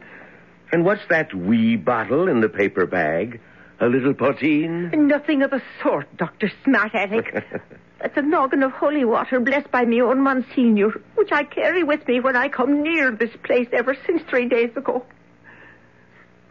And 0.73 0.83
what's 0.83 1.07
that 1.09 1.33
wee 1.33 1.77
bottle 1.77 2.27
in 2.27 2.41
the 2.41 2.49
paper 2.49 2.85
bag? 2.85 3.39
A 3.79 3.87
little 3.87 4.13
poteen? 4.13 4.89
Nothing 5.07 5.41
of 5.41 5.51
the 5.51 5.61
sort, 5.83 6.07
Dr. 6.17 6.51
Smart 6.63 6.93
Aleck. 6.93 7.43
That's 7.99 8.17
a 8.17 8.21
noggin 8.21 8.63
of 8.63 8.71
holy 8.71 9.03
water 9.03 9.39
blessed 9.39 9.71
by 9.71 9.83
me 9.85 10.01
own 10.01 10.21
Monsignor, 10.21 10.91
which 11.15 11.31
I 11.31 11.43
carry 11.43 11.83
with 11.83 12.07
me 12.07 12.19
when 12.19 12.35
I 12.35 12.47
come 12.49 12.83
near 12.83 13.11
this 13.11 13.35
place 13.43 13.67
ever 13.73 13.95
since 14.05 14.21
three 14.29 14.47
days 14.47 14.71
ago. 14.75 15.03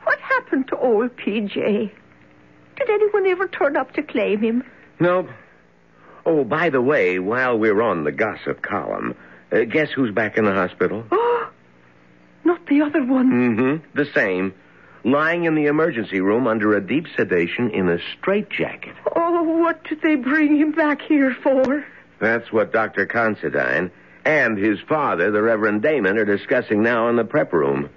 What 0.03 0.19
happened 0.21 0.69
to 0.69 0.77
old 0.79 1.17
PJ? 1.17 1.55
Did 2.77 2.91
anyone 2.91 3.27
ever 3.27 3.49
turn 3.49 3.77
up 3.77 3.93
to 3.93 4.03
claim 4.03 4.43
him? 4.43 4.65
No. 5.01 5.29
Oh, 6.27 6.45
by 6.45 6.71
the 6.71 6.83
way, 6.83 7.19
while 7.19 7.59
we're 7.59 7.83
on 7.83 8.05
the 8.05 8.13
gossip 8.13 8.63
column, 8.63 9.15
uh, 9.53 9.65
guess 9.65 9.91
who's 9.95 10.13
back 10.15 10.37
in 10.37 10.45
the 10.45 10.53
hospital? 10.53 11.05
Oh, 11.11 11.51
not 12.45 12.67
the 12.67 12.83
other 12.83 13.05
one. 13.05 13.31
Mm-hmm. 13.31 13.97
The 13.97 14.07
same. 14.15 14.55
Lying 15.05 15.45
in 15.45 15.55
the 15.55 15.67
emergency 15.67 16.21
room 16.21 16.47
under 16.47 16.75
a 16.75 16.81
deep 16.81 17.07
sedation 17.15 17.71
in 17.71 17.89
a 17.91 17.99
straitjacket. 18.17 18.95
Oh, 19.15 19.43
what 19.43 19.85
did 19.85 20.01
they 20.01 20.15
bring 20.15 20.57
him 20.57 20.73
back 20.73 21.03
here 21.03 21.37
for? 21.43 21.85
That's 22.21 22.51
what 22.51 22.73
Dr. 22.73 23.05
Considine 23.05 23.91
and 24.25 24.57
his 24.57 24.81
father, 24.89 25.31
the 25.31 25.43
Reverend 25.43 25.83
Damon, 25.83 26.17
are 26.17 26.25
discussing 26.25 26.83
now 26.83 27.09
in 27.09 27.17
the 27.17 27.25
prep 27.25 27.53
room. 27.53 27.91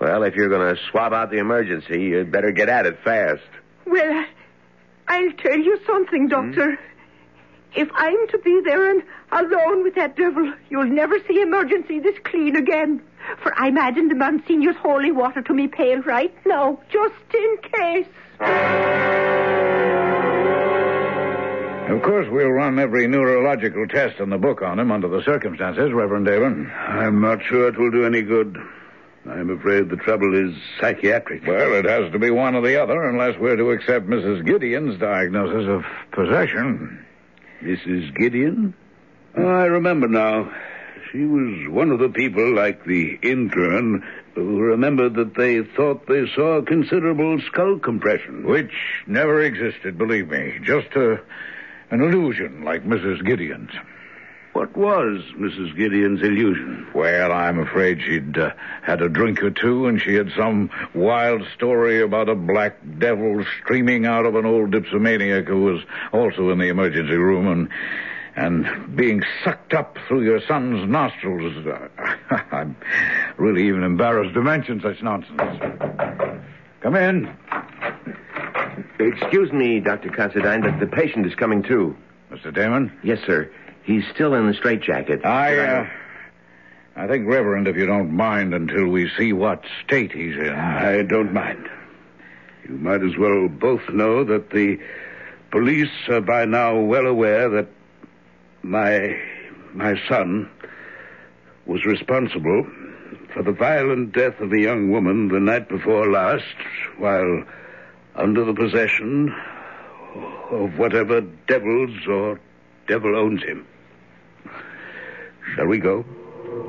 Well, 0.00 0.22
if 0.22 0.34
you're 0.34 0.48
going 0.48 0.74
to 0.74 0.80
swab 0.90 1.12
out 1.12 1.30
the 1.30 1.38
emergency, 1.38 2.00
you'd 2.00 2.32
better 2.32 2.50
get 2.52 2.68
at 2.68 2.86
it 2.86 2.98
fast. 3.04 3.42
Well, 3.84 4.24
I'll 5.08 5.32
tell 5.32 5.58
you 5.58 5.78
something, 5.86 6.24
hmm? 6.24 6.28
Doctor. 6.28 6.78
If 7.74 7.90
I'm 7.94 8.28
to 8.28 8.38
be 8.38 8.62
there 8.64 8.90
and 8.90 9.02
alone 9.30 9.82
with 9.82 9.94
that 9.96 10.16
devil, 10.16 10.54
you'll 10.70 10.86
never 10.86 11.18
see 11.28 11.42
emergency 11.42 12.00
this 12.00 12.16
clean 12.24 12.56
again. 12.56 13.02
For 13.42 13.54
I'm 13.56 13.76
adding 13.76 14.08
the 14.08 14.14
Monsignor's 14.14 14.76
holy 14.76 15.12
water 15.12 15.42
to 15.42 15.54
me 15.54 15.68
pail 15.68 16.00
right 16.02 16.34
now, 16.46 16.80
just 16.90 17.14
in 17.34 17.56
case. 17.62 18.06
Of 21.88 22.02
course, 22.02 22.26
we'll 22.30 22.50
run 22.50 22.78
every 22.78 23.06
neurological 23.06 23.86
test 23.88 24.20
in 24.20 24.30
the 24.30 24.38
book 24.38 24.62
on 24.62 24.78
him 24.78 24.92
under 24.92 25.08
the 25.08 25.22
circumstances, 25.24 25.92
Reverend 25.92 26.26
Damon. 26.26 26.70
I'm 26.70 27.20
not 27.20 27.42
sure 27.42 27.68
it 27.68 27.78
will 27.78 27.90
do 27.90 28.04
any 28.04 28.22
good. 28.22 28.56
I'm 29.26 29.50
afraid 29.50 29.88
the 29.88 29.96
trouble 29.96 30.34
is 30.34 30.54
psychiatric. 30.80 31.46
Well, 31.46 31.74
it 31.74 31.84
has 31.86 32.12
to 32.12 32.18
be 32.18 32.30
one 32.30 32.54
or 32.54 32.62
the 32.62 32.80
other 32.80 33.08
unless 33.08 33.38
we're 33.38 33.56
to 33.56 33.70
accept 33.70 34.06
Mrs. 34.06 34.44
Gideon's 34.44 34.98
diagnosis 34.98 35.68
of 35.68 35.84
possession. 36.12 37.04
Mrs. 37.62 38.14
Gideon? 38.16 38.74
Oh, 39.36 39.46
I 39.46 39.64
remember 39.66 40.08
now. 40.08 40.52
She 41.12 41.24
was 41.24 41.68
one 41.70 41.90
of 41.90 42.00
the 42.00 42.10
people, 42.10 42.54
like 42.54 42.84
the 42.84 43.18
intern, 43.22 44.04
who 44.34 44.58
remembered 44.58 45.14
that 45.14 45.34
they 45.34 45.62
thought 45.62 46.06
they 46.06 46.26
saw 46.34 46.58
a 46.58 46.62
considerable 46.62 47.40
skull 47.46 47.78
compression. 47.78 48.46
Which 48.46 48.72
never 49.06 49.40
existed, 49.40 49.96
believe 49.96 50.28
me. 50.28 50.58
Just 50.62 50.88
a, 50.96 51.20
an 51.90 52.02
illusion 52.02 52.62
like 52.62 52.84
Mrs. 52.84 53.24
Gideon's. 53.24 53.70
What 54.52 54.76
was 54.76 55.22
Mrs. 55.38 55.76
Gideon's 55.76 56.20
illusion? 56.20 56.88
Well, 56.94 57.32
I'm 57.32 57.58
afraid 57.58 58.00
she'd 58.02 58.36
uh, 58.36 58.50
had 58.82 59.00
a 59.00 59.08
drink 59.08 59.42
or 59.42 59.50
two, 59.50 59.86
and 59.86 60.00
she 60.02 60.14
had 60.14 60.30
some 60.36 60.70
wild 60.94 61.42
story 61.54 62.02
about 62.02 62.28
a 62.28 62.34
black 62.34 62.76
devil 62.98 63.44
streaming 63.62 64.04
out 64.04 64.26
of 64.26 64.34
an 64.34 64.44
old 64.44 64.72
dipsomaniac 64.72 65.46
who 65.46 65.62
was 65.62 65.80
also 66.12 66.50
in 66.50 66.58
the 66.58 66.68
emergency 66.68 67.14
room 67.14 67.46
and 67.46 67.68
and 68.38 68.94
being 68.96 69.20
sucked 69.42 69.74
up 69.74 69.98
through 70.06 70.22
your 70.22 70.40
son's 70.46 70.88
nostrils. 70.88 71.66
Uh, 71.66 71.88
I'm 72.52 72.76
really 73.36 73.66
even 73.66 73.82
embarrassed 73.82 74.32
to 74.34 74.42
mention 74.42 74.80
such 74.80 75.02
nonsense. 75.02 75.40
Come 76.80 76.94
in. 76.94 77.36
Excuse 79.00 79.52
me, 79.52 79.80
Dr. 79.80 80.10
Considine, 80.10 80.60
but 80.60 80.78
the 80.78 80.86
patient 80.86 81.26
is 81.26 81.34
coming 81.34 81.64
too. 81.64 81.96
Mr. 82.30 82.54
Damon? 82.54 82.96
Yes, 83.02 83.18
sir. 83.26 83.50
He's 83.82 84.04
still 84.14 84.34
in 84.34 84.46
the 84.46 84.54
straitjacket. 84.54 85.24
I, 85.24 85.58
uh, 85.58 85.88
I 86.94 87.08
think, 87.08 87.26
Reverend, 87.26 87.66
if 87.66 87.76
you 87.76 87.86
don't 87.86 88.12
mind, 88.12 88.54
until 88.54 88.86
we 88.86 89.10
see 89.18 89.32
what 89.32 89.64
state 89.84 90.12
he's 90.12 90.36
in. 90.36 90.50
I 90.54 91.02
don't 91.02 91.32
mind. 91.32 91.68
You 92.68 92.76
might 92.76 93.02
as 93.02 93.16
well 93.16 93.48
both 93.48 93.88
know 93.88 94.22
that 94.24 94.50
the 94.50 94.78
police 95.50 95.90
are 96.08 96.20
by 96.20 96.44
now 96.44 96.78
well 96.78 97.06
aware 97.06 97.48
that 97.48 97.68
my 98.62 99.18
my 99.74 99.94
son 100.08 100.48
was 101.66 101.84
responsible 101.84 102.66
for 103.32 103.42
the 103.42 103.52
violent 103.52 104.12
death 104.12 104.40
of 104.40 104.52
a 104.52 104.60
young 104.60 104.90
woman 104.90 105.28
the 105.28 105.40
night 105.40 105.68
before 105.68 106.10
last 106.10 106.44
while 106.96 107.44
under 108.16 108.44
the 108.44 108.54
possession 108.54 109.34
of 110.50 110.78
whatever 110.78 111.20
devils 111.46 111.90
or 112.08 112.40
devil 112.86 113.16
owns 113.16 113.42
him. 113.42 113.66
Shall 115.54 115.66
we 115.66 115.78
go? 115.78 116.04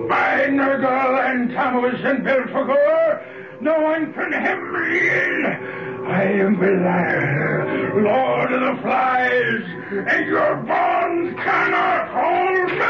By 0.08 0.48
Nergal 0.50 1.32
and 1.32 1.50
Tammuz 1.52 2.00
and 2.04 2.26
Belphegor, 2.26 3.62
no 3.62 3.80
one 3.82 4.14
can 4.14 4.32
hem 4.32 4.74
me 4.74 5.10
in. 5.10 5.89
I 6.10 6.24
am 6.24 6.56
Belial, 6.56 8.02
Lord 8.04 8.52
of 8.52 8.62
the 8.62 8.82
Flies, 8.82 9.64
and 10.12 10.26
your 10.26 10.56
bonds 10.56 11.36
cannot 11.38 12.10
hold 12.10 12.72
me. 12.78 12.86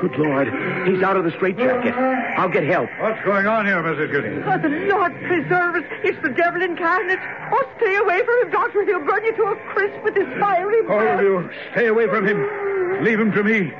Good 0.00 0.18
Lord, 0.18 0.48
he's 0.86 1.02
out 1.02 1.16
of 1.16 1.24
the 1.24 1.30
straitjacket. 1.30 1.94
I'll 2.38 2.50
get 2.50 2.64
help. 2.64 2.90
What's 3.00 3.24
going 3.24 3.46
on 3.46 3.64
here, 3.64 3.82
Mrs. 3.82 4.12
Gooding? 4.12 4.42
Oh, 4.44 4.58
the 4.58 4.68
Lord 4.68 5.14
preserve 5.22 5.76
us. 5.76 5.84
It's 6.04 6.20
the 6.22 6.28
devil 6.28 6.60
incarnate. 6.60 7.18
Oh, 7.50 7.64
stay 7.78 7.96
away 7.96 8.22
from 8.22 8.42
him, 8.42 8.50
Doctor. 8.50 8.84
He'll 8.84 9.04
burn 9.06 9.24
you 9.24 9.34
to 9.34 9.42
a 9.44 9.56
crisp 9.72 10.04
with 10.04 10.14
his 10.14 10.28
fiery 10.38 10.82
breath. 10.82 11.00
All 11.00 11.18
of 11.18 11.22
you, 11.24 11.50
stay 11.72 11.86
away 11.86 12.06
from 12.08 12.26
him. 12.26 13.02
Leave 13.02 13.18
him 13.18 13.32
to 13.32 13.42
me. 13.42 13.72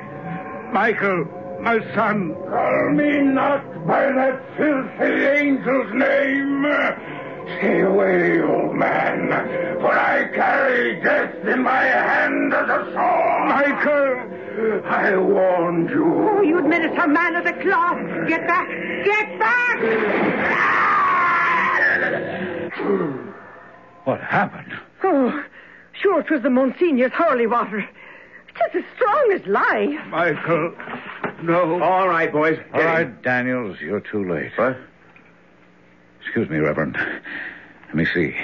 Michael, 0.73 1.25
my 1.61 1.79
son. 1.95 2.35
Call 2.49 2.91
me 2.91 3.21
not 3.21 3.85
by 3.85 4.11
that 4.11 4.41
filthy 4.57 5.25
angel's 5.25 5.93
name. 5.93 6.65
Stay 7.57 7.81
away, 7.81 8.41
old 8.41 8.75
man, 8.75 9.29
for 9.79 9.91
I 9.91 10.27
carry 10.35 11.01
death 11.01 11.33
in 11.47 11.63
my 11.63 11.83
hand 11.83 12.53
as 12.53 12.69
a 12.69 12.83
sword. 12.93 13.47
Michael, 13.47 14.83
I 14.85 15.15
warned 15.15 15.89
you. 15.89 16.29
Oh, 16.29 16.41
you 16.41 16.59
administer 16.59 17.07
man 17.07 17.35
of 17.35 17.45
the 17.45 17.53
cloth. 17.53 18.27
Get 18.27 18.45
back. 18.47 18.67
Get 19.05 19.39
back. 19.39 19.77
What 24.03 24.21
happened? 24.21 24.73
Oh, 25.03 25.43
sure 26.01 26.19
it 26.21 26.29
was 26.29 26.41
the 26.41 26.49
Monsignor's 26.49 27.13
holy 27.13 27.47
water. 27.47 27.87
It's 28.61 28.75
as 28.75 28.83
strong 28.95 29.31
as 29.33 29.45
life. 29.47 30.07
Michael, 30.07 30.73
no. 31.43 31.81
All 31.81 32.07
right, 32.07 32.31
boys. 32.31 32.57
All 32.73 32.79
Get 32.79 32.81
him. 32.81 32.85
right, 32.87 33.21
Daniels, 33.21 33.77
you're 33.81 33.99
too 34.01 34.27
late. 34.29 34.51
What? 34.55 34.77
Excuse 36.21 36.49
me, 36.49 36.57
Reverend. 36.57 36.97
Let 36.97 37.95
me 37.95 38.05
see. 38.13 38.35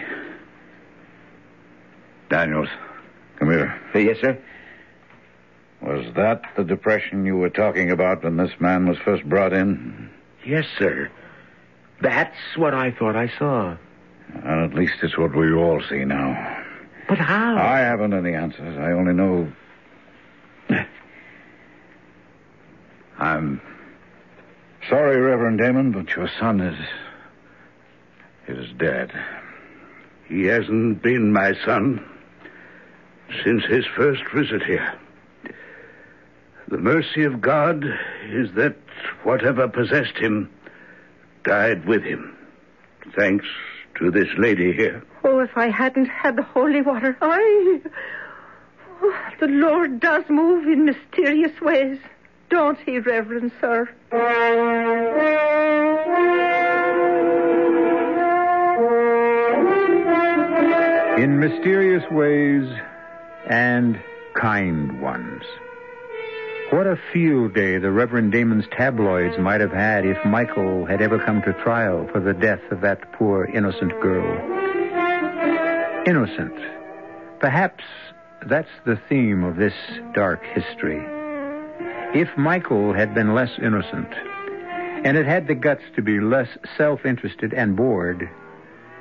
Daniels, 2.29 2.69
come 3.37 3.49
here. 3.51 3.79
Uh, 3.93 3.99
yes, 3.99 4.17
sir. 4.21 4.37
Was 5.81 6.05
that 6.15 6.43
the 6.55 6.63
depression 6.63 7.25
you 7.25 7.35
were 7.35 7.49
talking 7.49 7.91
about 7.91 8.23
when 8.23 8.37
this 8.37 8.51
man 8.59 8.87
was 8.87 8.97
first 8.99 9.23
brought 9.25 9.51
in? 9.53 10.09
Yes, 10.45 10.65
sir. 10.79 11.11
That's 12.01 12.35
what 12.55 12.73
I 12.73 12.91
thought 12.91 13.15
I 13.15 13.31
saw. 13.37 13.75
And 14.33 14.63
at 14.71 14.73
least 14.73 14.93
it's 15.03 15.17
what 15.17 15.35
we 15.35 15.53
all 15.53 15.81
see 15.89 16.05
now. 16.05 16.63
But 17.07 17.17
how? 17.17 17.57
I 17.57 17.79
haven't 17.79 18.13
any 18.13 18.33
answers. 18.33 18.77
I 18.77 18.91
only 18.91 19.13
know. 19.13 19.51
I'm 23.19 23.61
sorry, 24.89 25.17
Reverend 25.17 25.59
Damon, 25.59 25.91
but 25.91 26.15
your 26.15 26.29
son 26.39 26.61
is. 26.61 26.79
is 28.47 28.71
dead. 28.77 29.11
He 30.27 30.45
hasn't 30.45 31.01
been 31.01 31.31
my 31.31 31.53
son 31.65 32.03
since 33.43 33.63
his 33.65 33.85
first 33.95 34.21
visit 34.33 34.63
here. 34.63 34.93
The 36.69 36.77
mercy 36.77 37.23
of 37.23 37.41
God 37.41 37.83
is 38.29 38.51
that 38.55 38.75
whatever 39.23 39.67
possessed 39.67 40.17
him 40.17 40.49
died 41.43 41.85
with 41.85 42.03
him. 42.03 42.35
Thanks 43.15 43.45
to 43.99 44.09
this 44.09 44.27
lady 44.37 44.73
here. 44.73 45.03
Oh, 45.23 45.39
if 45.39 45.55
I 45.55 45.69
hadn't 45.69 46.07
had 46.07 46.35
the 46.35 46.43
holy 46.43 46.81
water, 46.81 47.17
I. 47.21 47.81
Oh, 49.05 49.13
the 49.41 49.47
Lord 49.47 49.99
does 49.99 50.23
move 50.29 50.65
in 50.65 50.85
mysterious 50.85 51.59
ways, 51.59 51.99
don't 52.49 52.79
he, 52.79 52.99
Reverend 52.99 53.51
Sir? 53.59 53.89
In 61.21 61.37
mysterious 61.37 62.09
ways 62.11 62.65
and 63.49 64.01
kind 64.35 65.01
ones. 65.01 65.43
What 66.69 66.87
a 66.87 66.97
field 67.11 67.53
day 67.53 67.79
the 67.79 67.91
Reverend 67.91 68.31
Damon's 68.31 68.65
tabloids 68.71 69.37
might 69.37 69.59
have 69.59 69.73
had 69.73 70.05
if 70.05 70.17
Michael 70.25 70.85
had 70.85 71.01
ever 71.01 71.19
come 71.19 71.41
to 71.41 71.51
trial 71.61 72.07
for 72.13 72.21
the 72.21 72.33
death 72.33 72.61
of 72.71 72.79
that 72.81 73.11
poor 73.11 73.43
innocent 73.43 73.99
girl. 73.99 74.31
Innocent. 76.07 76.57
Perhaps 77.41 77.83
that's 78.47 78.69
the 78.85 78.99
theme 79.09 79.43
of 79.43 79.57
this 79.57 79.73
dark 80.13 80.43
history. 80.43 81.01
If 82.13 82.29
Michael 82.37 82.93
had 82.93 83.13
been 83.13 83.33
less 83.33 83.51
innocent, 83.61 84.13
and 85.03 85.17
had 85.17 85.25
had 85.25 85.47
the 85.47 85.55
guts 85.55 85.83
to 85.95 86.01
be 86.01 86.19
less 86.19 86.47
self 86.77 87.05
interested 87.05 87.53
and 87.53 87.75
bored, 87.75 88.29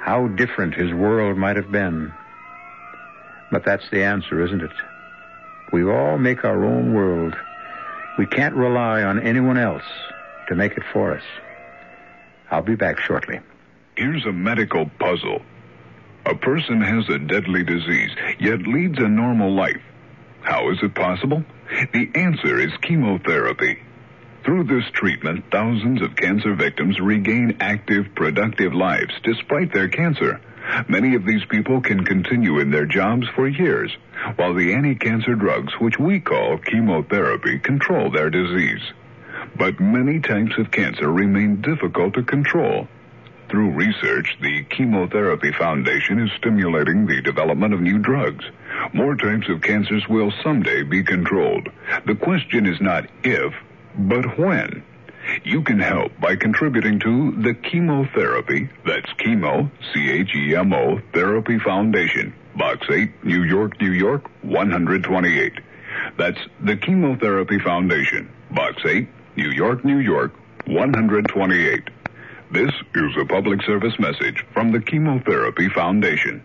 how 0.00 0.26
different 0.28 0.74
his 0.74 0.92
world 0.92 1.36
might 1.36 1.56
have 1.56 1.70
been. 1.70 2.12
But 3.50 3.64
that's 3.64 3.88
the 3.90 4.02
answer, 4.02 4.44
isn't 4.44 4.62
it? 4.62 4.72
We 5.72 5.84
all 5.84 6.18
make 6.18 6.44
our 6.44 6.64
own 6.64 6.92
world. 6.92 7.36
We 8.18 8.26
can't 8.26 8.54
rely 8.54 9.02
on 9.02 9.20
anyone 9.20 9.58
else 9.58 9.84
to 10.48 10.56
make 10.56 10.72
it 10.72 10.82
for 10.92 11.14
us. 11.14 11.22
I'll 12.50 12.62
be 12.62 12.74
back 12.74 12.98
shortly. 12.98 13.40
Here's 13.96 14.26
a 14.26 14.32
medical 14.32 14.90
puzzle. 14.98 15.42
A 16.24 16.34
person 16.34 16.80
has 16.80 17.08
a 17.08 17.18
deadly 17.18 17.64
disease, 17.64 18.10
yet 18.38 18.60
leads 18.60 18.98
a 18.98 19.08
normal 19.08 19.54
life. 19.54 19.82
How 20.42 20.70
is 20.70 20.78
it 20.82 20.94
possible? 20.94 21.44
The 21.92 22.10
answer 22.14 22.60
is 22.60 22.72
chemotherapy. 22.82 23.78
Through 24.44 24.64
this 24.64 24.84
treatment, 24.92 25.44
thousands 25.50 26.02
of 26.02 26.16
cancer 26.16 26.54
victims 26.54 27.00
regain 27.00 27.56
active, 27.60 28.14
productive 28.14 28.74
lives 28.74 29.14
despite 29.22 29.72
their 29.72 29.88
cancer. 29.88 30.40
Many 30.88 31.14
of 31.14 31.24
these 31.24 31.44
people 31.44 31.80
can 31.80 32.04
continue 32.04 32.58
in 32.60 32.70
their 32.70 32.86
jobs 32.86 33.26
for 33.34 33.48
years, 33.48 33.92
while 34.36 34.54
the 34.54 34.74
anti-cancer 34.74 35.34
drugs, 35.34 35.72
which 35.80 35.98
we 35.98 36.20
call 36.20 36.58
chemotherapy, 36.58 37.58
control 37.58 38.10
their 38.10 38.30
disease. 38.30 38.82
But 39.56 39.80
many 39.80 40.20
types 40.20 40.56
of 40.58 40.70
cancer 40.70 41.10
remain 41.10 41.60
difficult 41.60 42.14
to 42.14 42.22
control. 42.22 42.88
Through 43.52 43.72
research, 43.72 44.34
the 44.40 44.64
Chemotherapy 44.70 45.52
Foundation 45.52 46.18
is 46.18 46.30
stimulating 46.38 47.04
the 47.04 47.20
development 47.20 47.74
of 47.74 47.82
new 47.82 47.98
drugs. 47.98 48.46
More 48.94 49.14
types 49.14 49.46
of 49.50 49.60
cancers 49.60 50.08
will 50.08 50.32
someday 50.42 50.84
be 50.84 51.02
controlled. 51.02 51.68
The 52.06 52.14
question 52.14 52.64
is 52.64 52.80
not 52.80 53.04
if, 53.22 53.52
but 53.94 54.38
when. 54.38 54.82
You 55.44 55.60
can 55.64 55.80
help 55.80 56.18
by 56.18 56.36
contributing 56.36 56.98
to 57.00 57.32
the 57.42 57.52
chemotherapy, 57.52 58.70
that's 58.86 59.12
chemo, 59.20 59.70
C-H-E-M-O, 59.92 61.02
Therapy 61.12 61.58
Foundation, 61.58 62.32
Box 62.56 62.86
8, 62.90 63.22
New 63.22 63.42
York, 63.42 63.78
New 63.82 63.92
York, 63.92 64.30
128. 64.40 65.52
That's 66.16 66.40
the 66.58 66.78
Chemotherapy 66.78 67.58
Foundation, 67.58 68.30
Box 68.50 68.80
8, 68.86 69.06
New 69.36 69.50
York, 69.50 69.84
New 69.84 69.98
York, 69.98 70.32
128. 70.64 71.90
This 72.52 72.70
is 72.94 73.16
a 73.18 73.24
public 73.24 73.62
service 73.62 73.98
message 73.98 74.44
from 74.52 74.72
the 74.72 74.80
Chemotherapy 74.80 75.70
Foundation. 75.70 76.44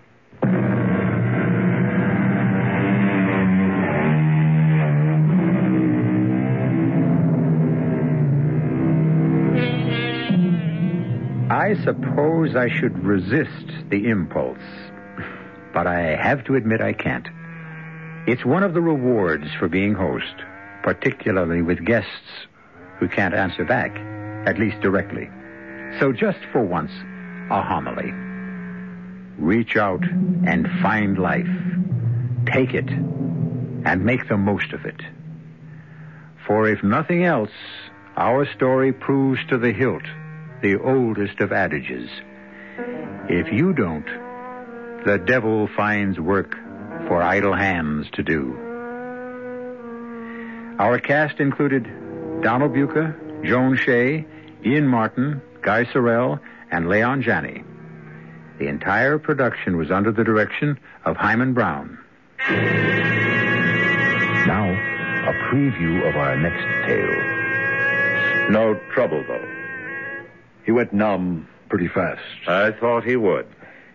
I 11.52 11.76
suppose 11.84 12.56
I 12.56 12.70
should 12.70 13.04
resist 13.04 13.90
the 13.90 14.08
impulse, 14.08 14.58
but 15.74 15.88
I 15.88 16.16
have 16.16 16.46
to 16.46 16.56
admit 16.56 16.80
I 16.80 16.94
can't. 16.94 17.28
It's 18.28 18.46
one 18.46 18.64
of 18.64 18.74
the 18.74 18.82
rewards 18.82 19.48
for 19.60 19.68
being 19.68 19.94
host, 19.94 20.36
particularly 20.84 21.62
with 21.62 21.84
guests 21.84 22.48
who 22.98 23.10
can't 23.10 23.34
answer 23.34 23.66
back, 23.66 23.94
at 24.48 24.58
least 24.58 24.80
directly. 24.80 25.30
So 26.00 26.12
just 26.12 26.40
for 26.52 26.62
once, 26.62 26.92
a 27.50 27.62
homily. 27.62 28.12
Reach 29.38 29.76
out 29.78 30.04
and 30.46 30.68
find 30.82 31.18
life. 31.18 31.48
Take 32.46 32.74
it 32.74 32.90
and 32.90 34.04
make 34.04 34.28
the 34.28 34.38
most 34.38 34.74
of 34.74 34.86
it. 34.86 35.02
For 36.46 36.68
if 36.68 36.84
nothing 36.84 37.24
else, 37.24 37.52
our 38.16 38.46
story 38.54 38.94
proves 38.94 39.40
to 39.50 39.58
the 39.58 39.72
hilt 39.72 40.04
the 40.62 40.76
oldest 40.80 41.40
of 41.40 41.52
adages. 41.52 42.10
If 43.30 43.52
you 43.52 43.74
don't, 43.74 44.08
the 45.06 45.22
devil 45.24 45.68
finds 45.76 46.20
work 46.20 46.56
for 47.08 47.22
idle 47.22 47.54
hands 47.54 48.08
to 48.14 48.24
do. 48.24 48.58
Our 50.80 51.00
cast 51.00 51.40
included 51.40 51.84
Donald 52.42 52.74
Buka, 52.74 53.44
Joan 53.46 53.78
Shea, 53.78 54.26
Ian 54.66 54.88
Martin, 54.88 55.42
Guy 55.68 55.84
Sorel, 55.92 56.40
and 56.72 56.88
Leon 56.88 57.22
Janney. 57.22 57.62
The 58.58 58.70
entire 58.70 59.20
production 59.20 59.76
was 59.76 59.92
under 59.92 60.14
the 60.14 60.24
direction 60.24 60.80
of 61.04 61.18
Himan 61.18 61.54
Brown. 61.54 61.98
Now, 64.48 64.70
a 65.28 65.34
preview 65.52 66.08
of 66.08 66.16
our 66.16 66.38
next 66.38 66.64
tale. 66.88 68.50
No 68.50 68.80
trouble, 68.94 69.22
though. 69.28 69.46
He 70.64 70.72
went 70.72 70.94
numb 70.94 71.50
pretty 71.68 71.90
fast. 71.90 72.24
I 72.48 72.72
thought 72.72 73.04
he 73.04 73.18
would. 73.18 73.46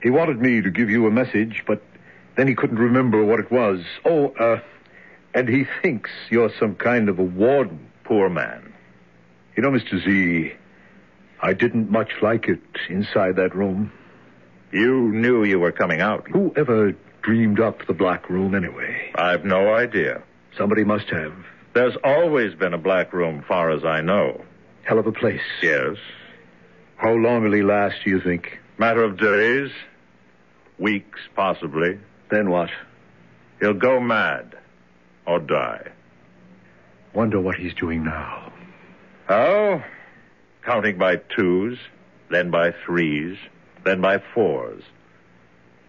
He 0.02 0.10
wanted 0.10 0.42
me 0.42 0.60
to 0.60 0.68
give 0.70 0.90
you 0.90 1.06
a 1.06 1.10
message, 1.10 1.64
but 1.66 1.82
then 2.36 2.48
he 2.48 2.54
couldn't 2.54 2.80
remember 2.80 3.24
what 3.24 3.40
it 3.40 3.50
was. 3.50 3.80
Oh, 4.04 4.28
uh, 4.38 4.60
and 5.32 5.48
he 5.48 5.64
thinks 5.80 6.10
you're 6.28 6.52
some 6.60 6.74
kind 6.74 7.08
of 7.08 7.18
a 7.18 7.24
warden. 7.24 7.90
Poor 8.04 8.28
man. 8.28 8.74
You 9.56 9.62
know, 9.62 9.70
Mr. 9.70 10.04
Z, 10.04 10.52
I 11.42 11.52
didn't 11.54 11.90
much 11.90 12.10
like 12.22 12.48
it 12.48 12.60
inside 12.88 13.36
that 13.36 13.54
room. 13.54 13.92
You 14.70 15.10
knew 15.12 15.44
you 15.44 15.58
were 15.58 15.72
coming 15.72 16.00
out. 16.00 16.28
Who 16.32 16.52
ever 16.56 16.94
dreamed 17.22 17.60
up 17.60 17.86
the 17.86 17.92
black 17.94 18.30
room 18.30 18.54
anyway? 18.54 19.12
I've 19.14 19.44
no 19.44 19.74
idea. 19.74 20.22
Somebody 20.56 20.84
must 20.84 21.08
have. 21.10 21.34
There's 21.74 21.96
always 22.04 22.54
been 22.54 22.74
a 22.74 22.78
black 22.78 23.12
room, 23.12 23.44
far 23.46 23.70
as 23.70 23.84
I 23.84 24.00
know. 24.02 24.44
Hell 24.84 24.98
of 24.98 25.06
a 25.06 25.12
place. 25.12 25.40
Yes. 25.62 25.96
How 26.96 27.12
long 27.12 27.42
will 27.42 27.52
he 27.52 27.62
last, 27.62 27.96
do 28.04 28.10
you 28.10 28.20
think? 28.20 28.58
Matter 28.78 29.02
of 29.02 29.18
days. 29.18 29.70
Weeks, 30.78 31.18
possibly. 31.34 31.98
Then 32.30 32.50
what? 32.50 32.70
He'll 33.60 33.74
go 33.74 34.00
mad. 34.00 34.56
Or 35.26 35.38
die. 35.38 35.90
Wonder 37.14 37.40
what 37.40 37.56
he's 37.56 37.74
doing 37.74 38.04
now. 38.04 38.52
Oh, 39.28 39.82
counting 40.64 40.98
by 40.98 41.16
twos, 41.16 41.78
then 42.30 42.50
by 42.50 42.72
threes, 42.86 43.36
then 43.84 44.00
by 44.00 44.18
fours. 44.34 44.82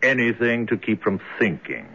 Anything 0.02 0.68
to 0.68 0.78
keep 0.78 1.02
from 1.02 1.20
thinking. 1.40 1.88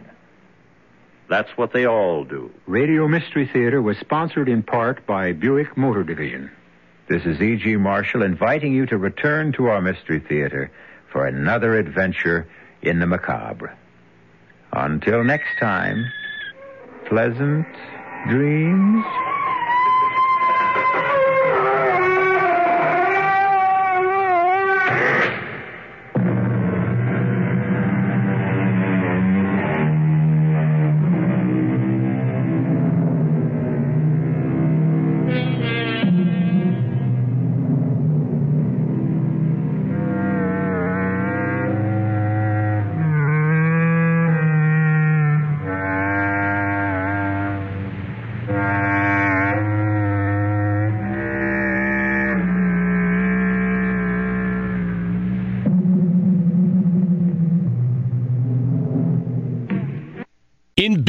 That's 1.29 1.49
what 1.55 1.73
they 1.73 1.85
all 1.85 2.23
do. 2.23 2.51
Radio 2.65 3.07
Mystery 3.07 3.47
Theater 3.51 3.81
was 3.81 3.97
sponsored 3.99 4.49
in 4.49 4.63
part 4.63 5.05
by 5.05 5.31
Buick 5.33 5.77
Motor 5.77 6.03
Division. 6.03 6.49
This 7.07 7.23
is 7.25 7.39
E.G. 7.39 7.75
Marshall 7.75 8.23
inviting 8.23 8.73
you 8.73 8.87
to 8.87 8.97
return 8.97 9.51
to 9.53 9.67
our 9.67 9.81
Mystery 9.81 10.19
Theater 10.19 10.71
for 11.11 11.25
another 11.25 11.77
adventure 11.77 12.47
in 12.81 12.99
the 12.99 13.05
macabre. 13.05 13.75
Until 14.71 15.23
next 15.23 15.59
time, 15.59 16.05
pleasant 17.07 17.67
dreams. 18.27 19.05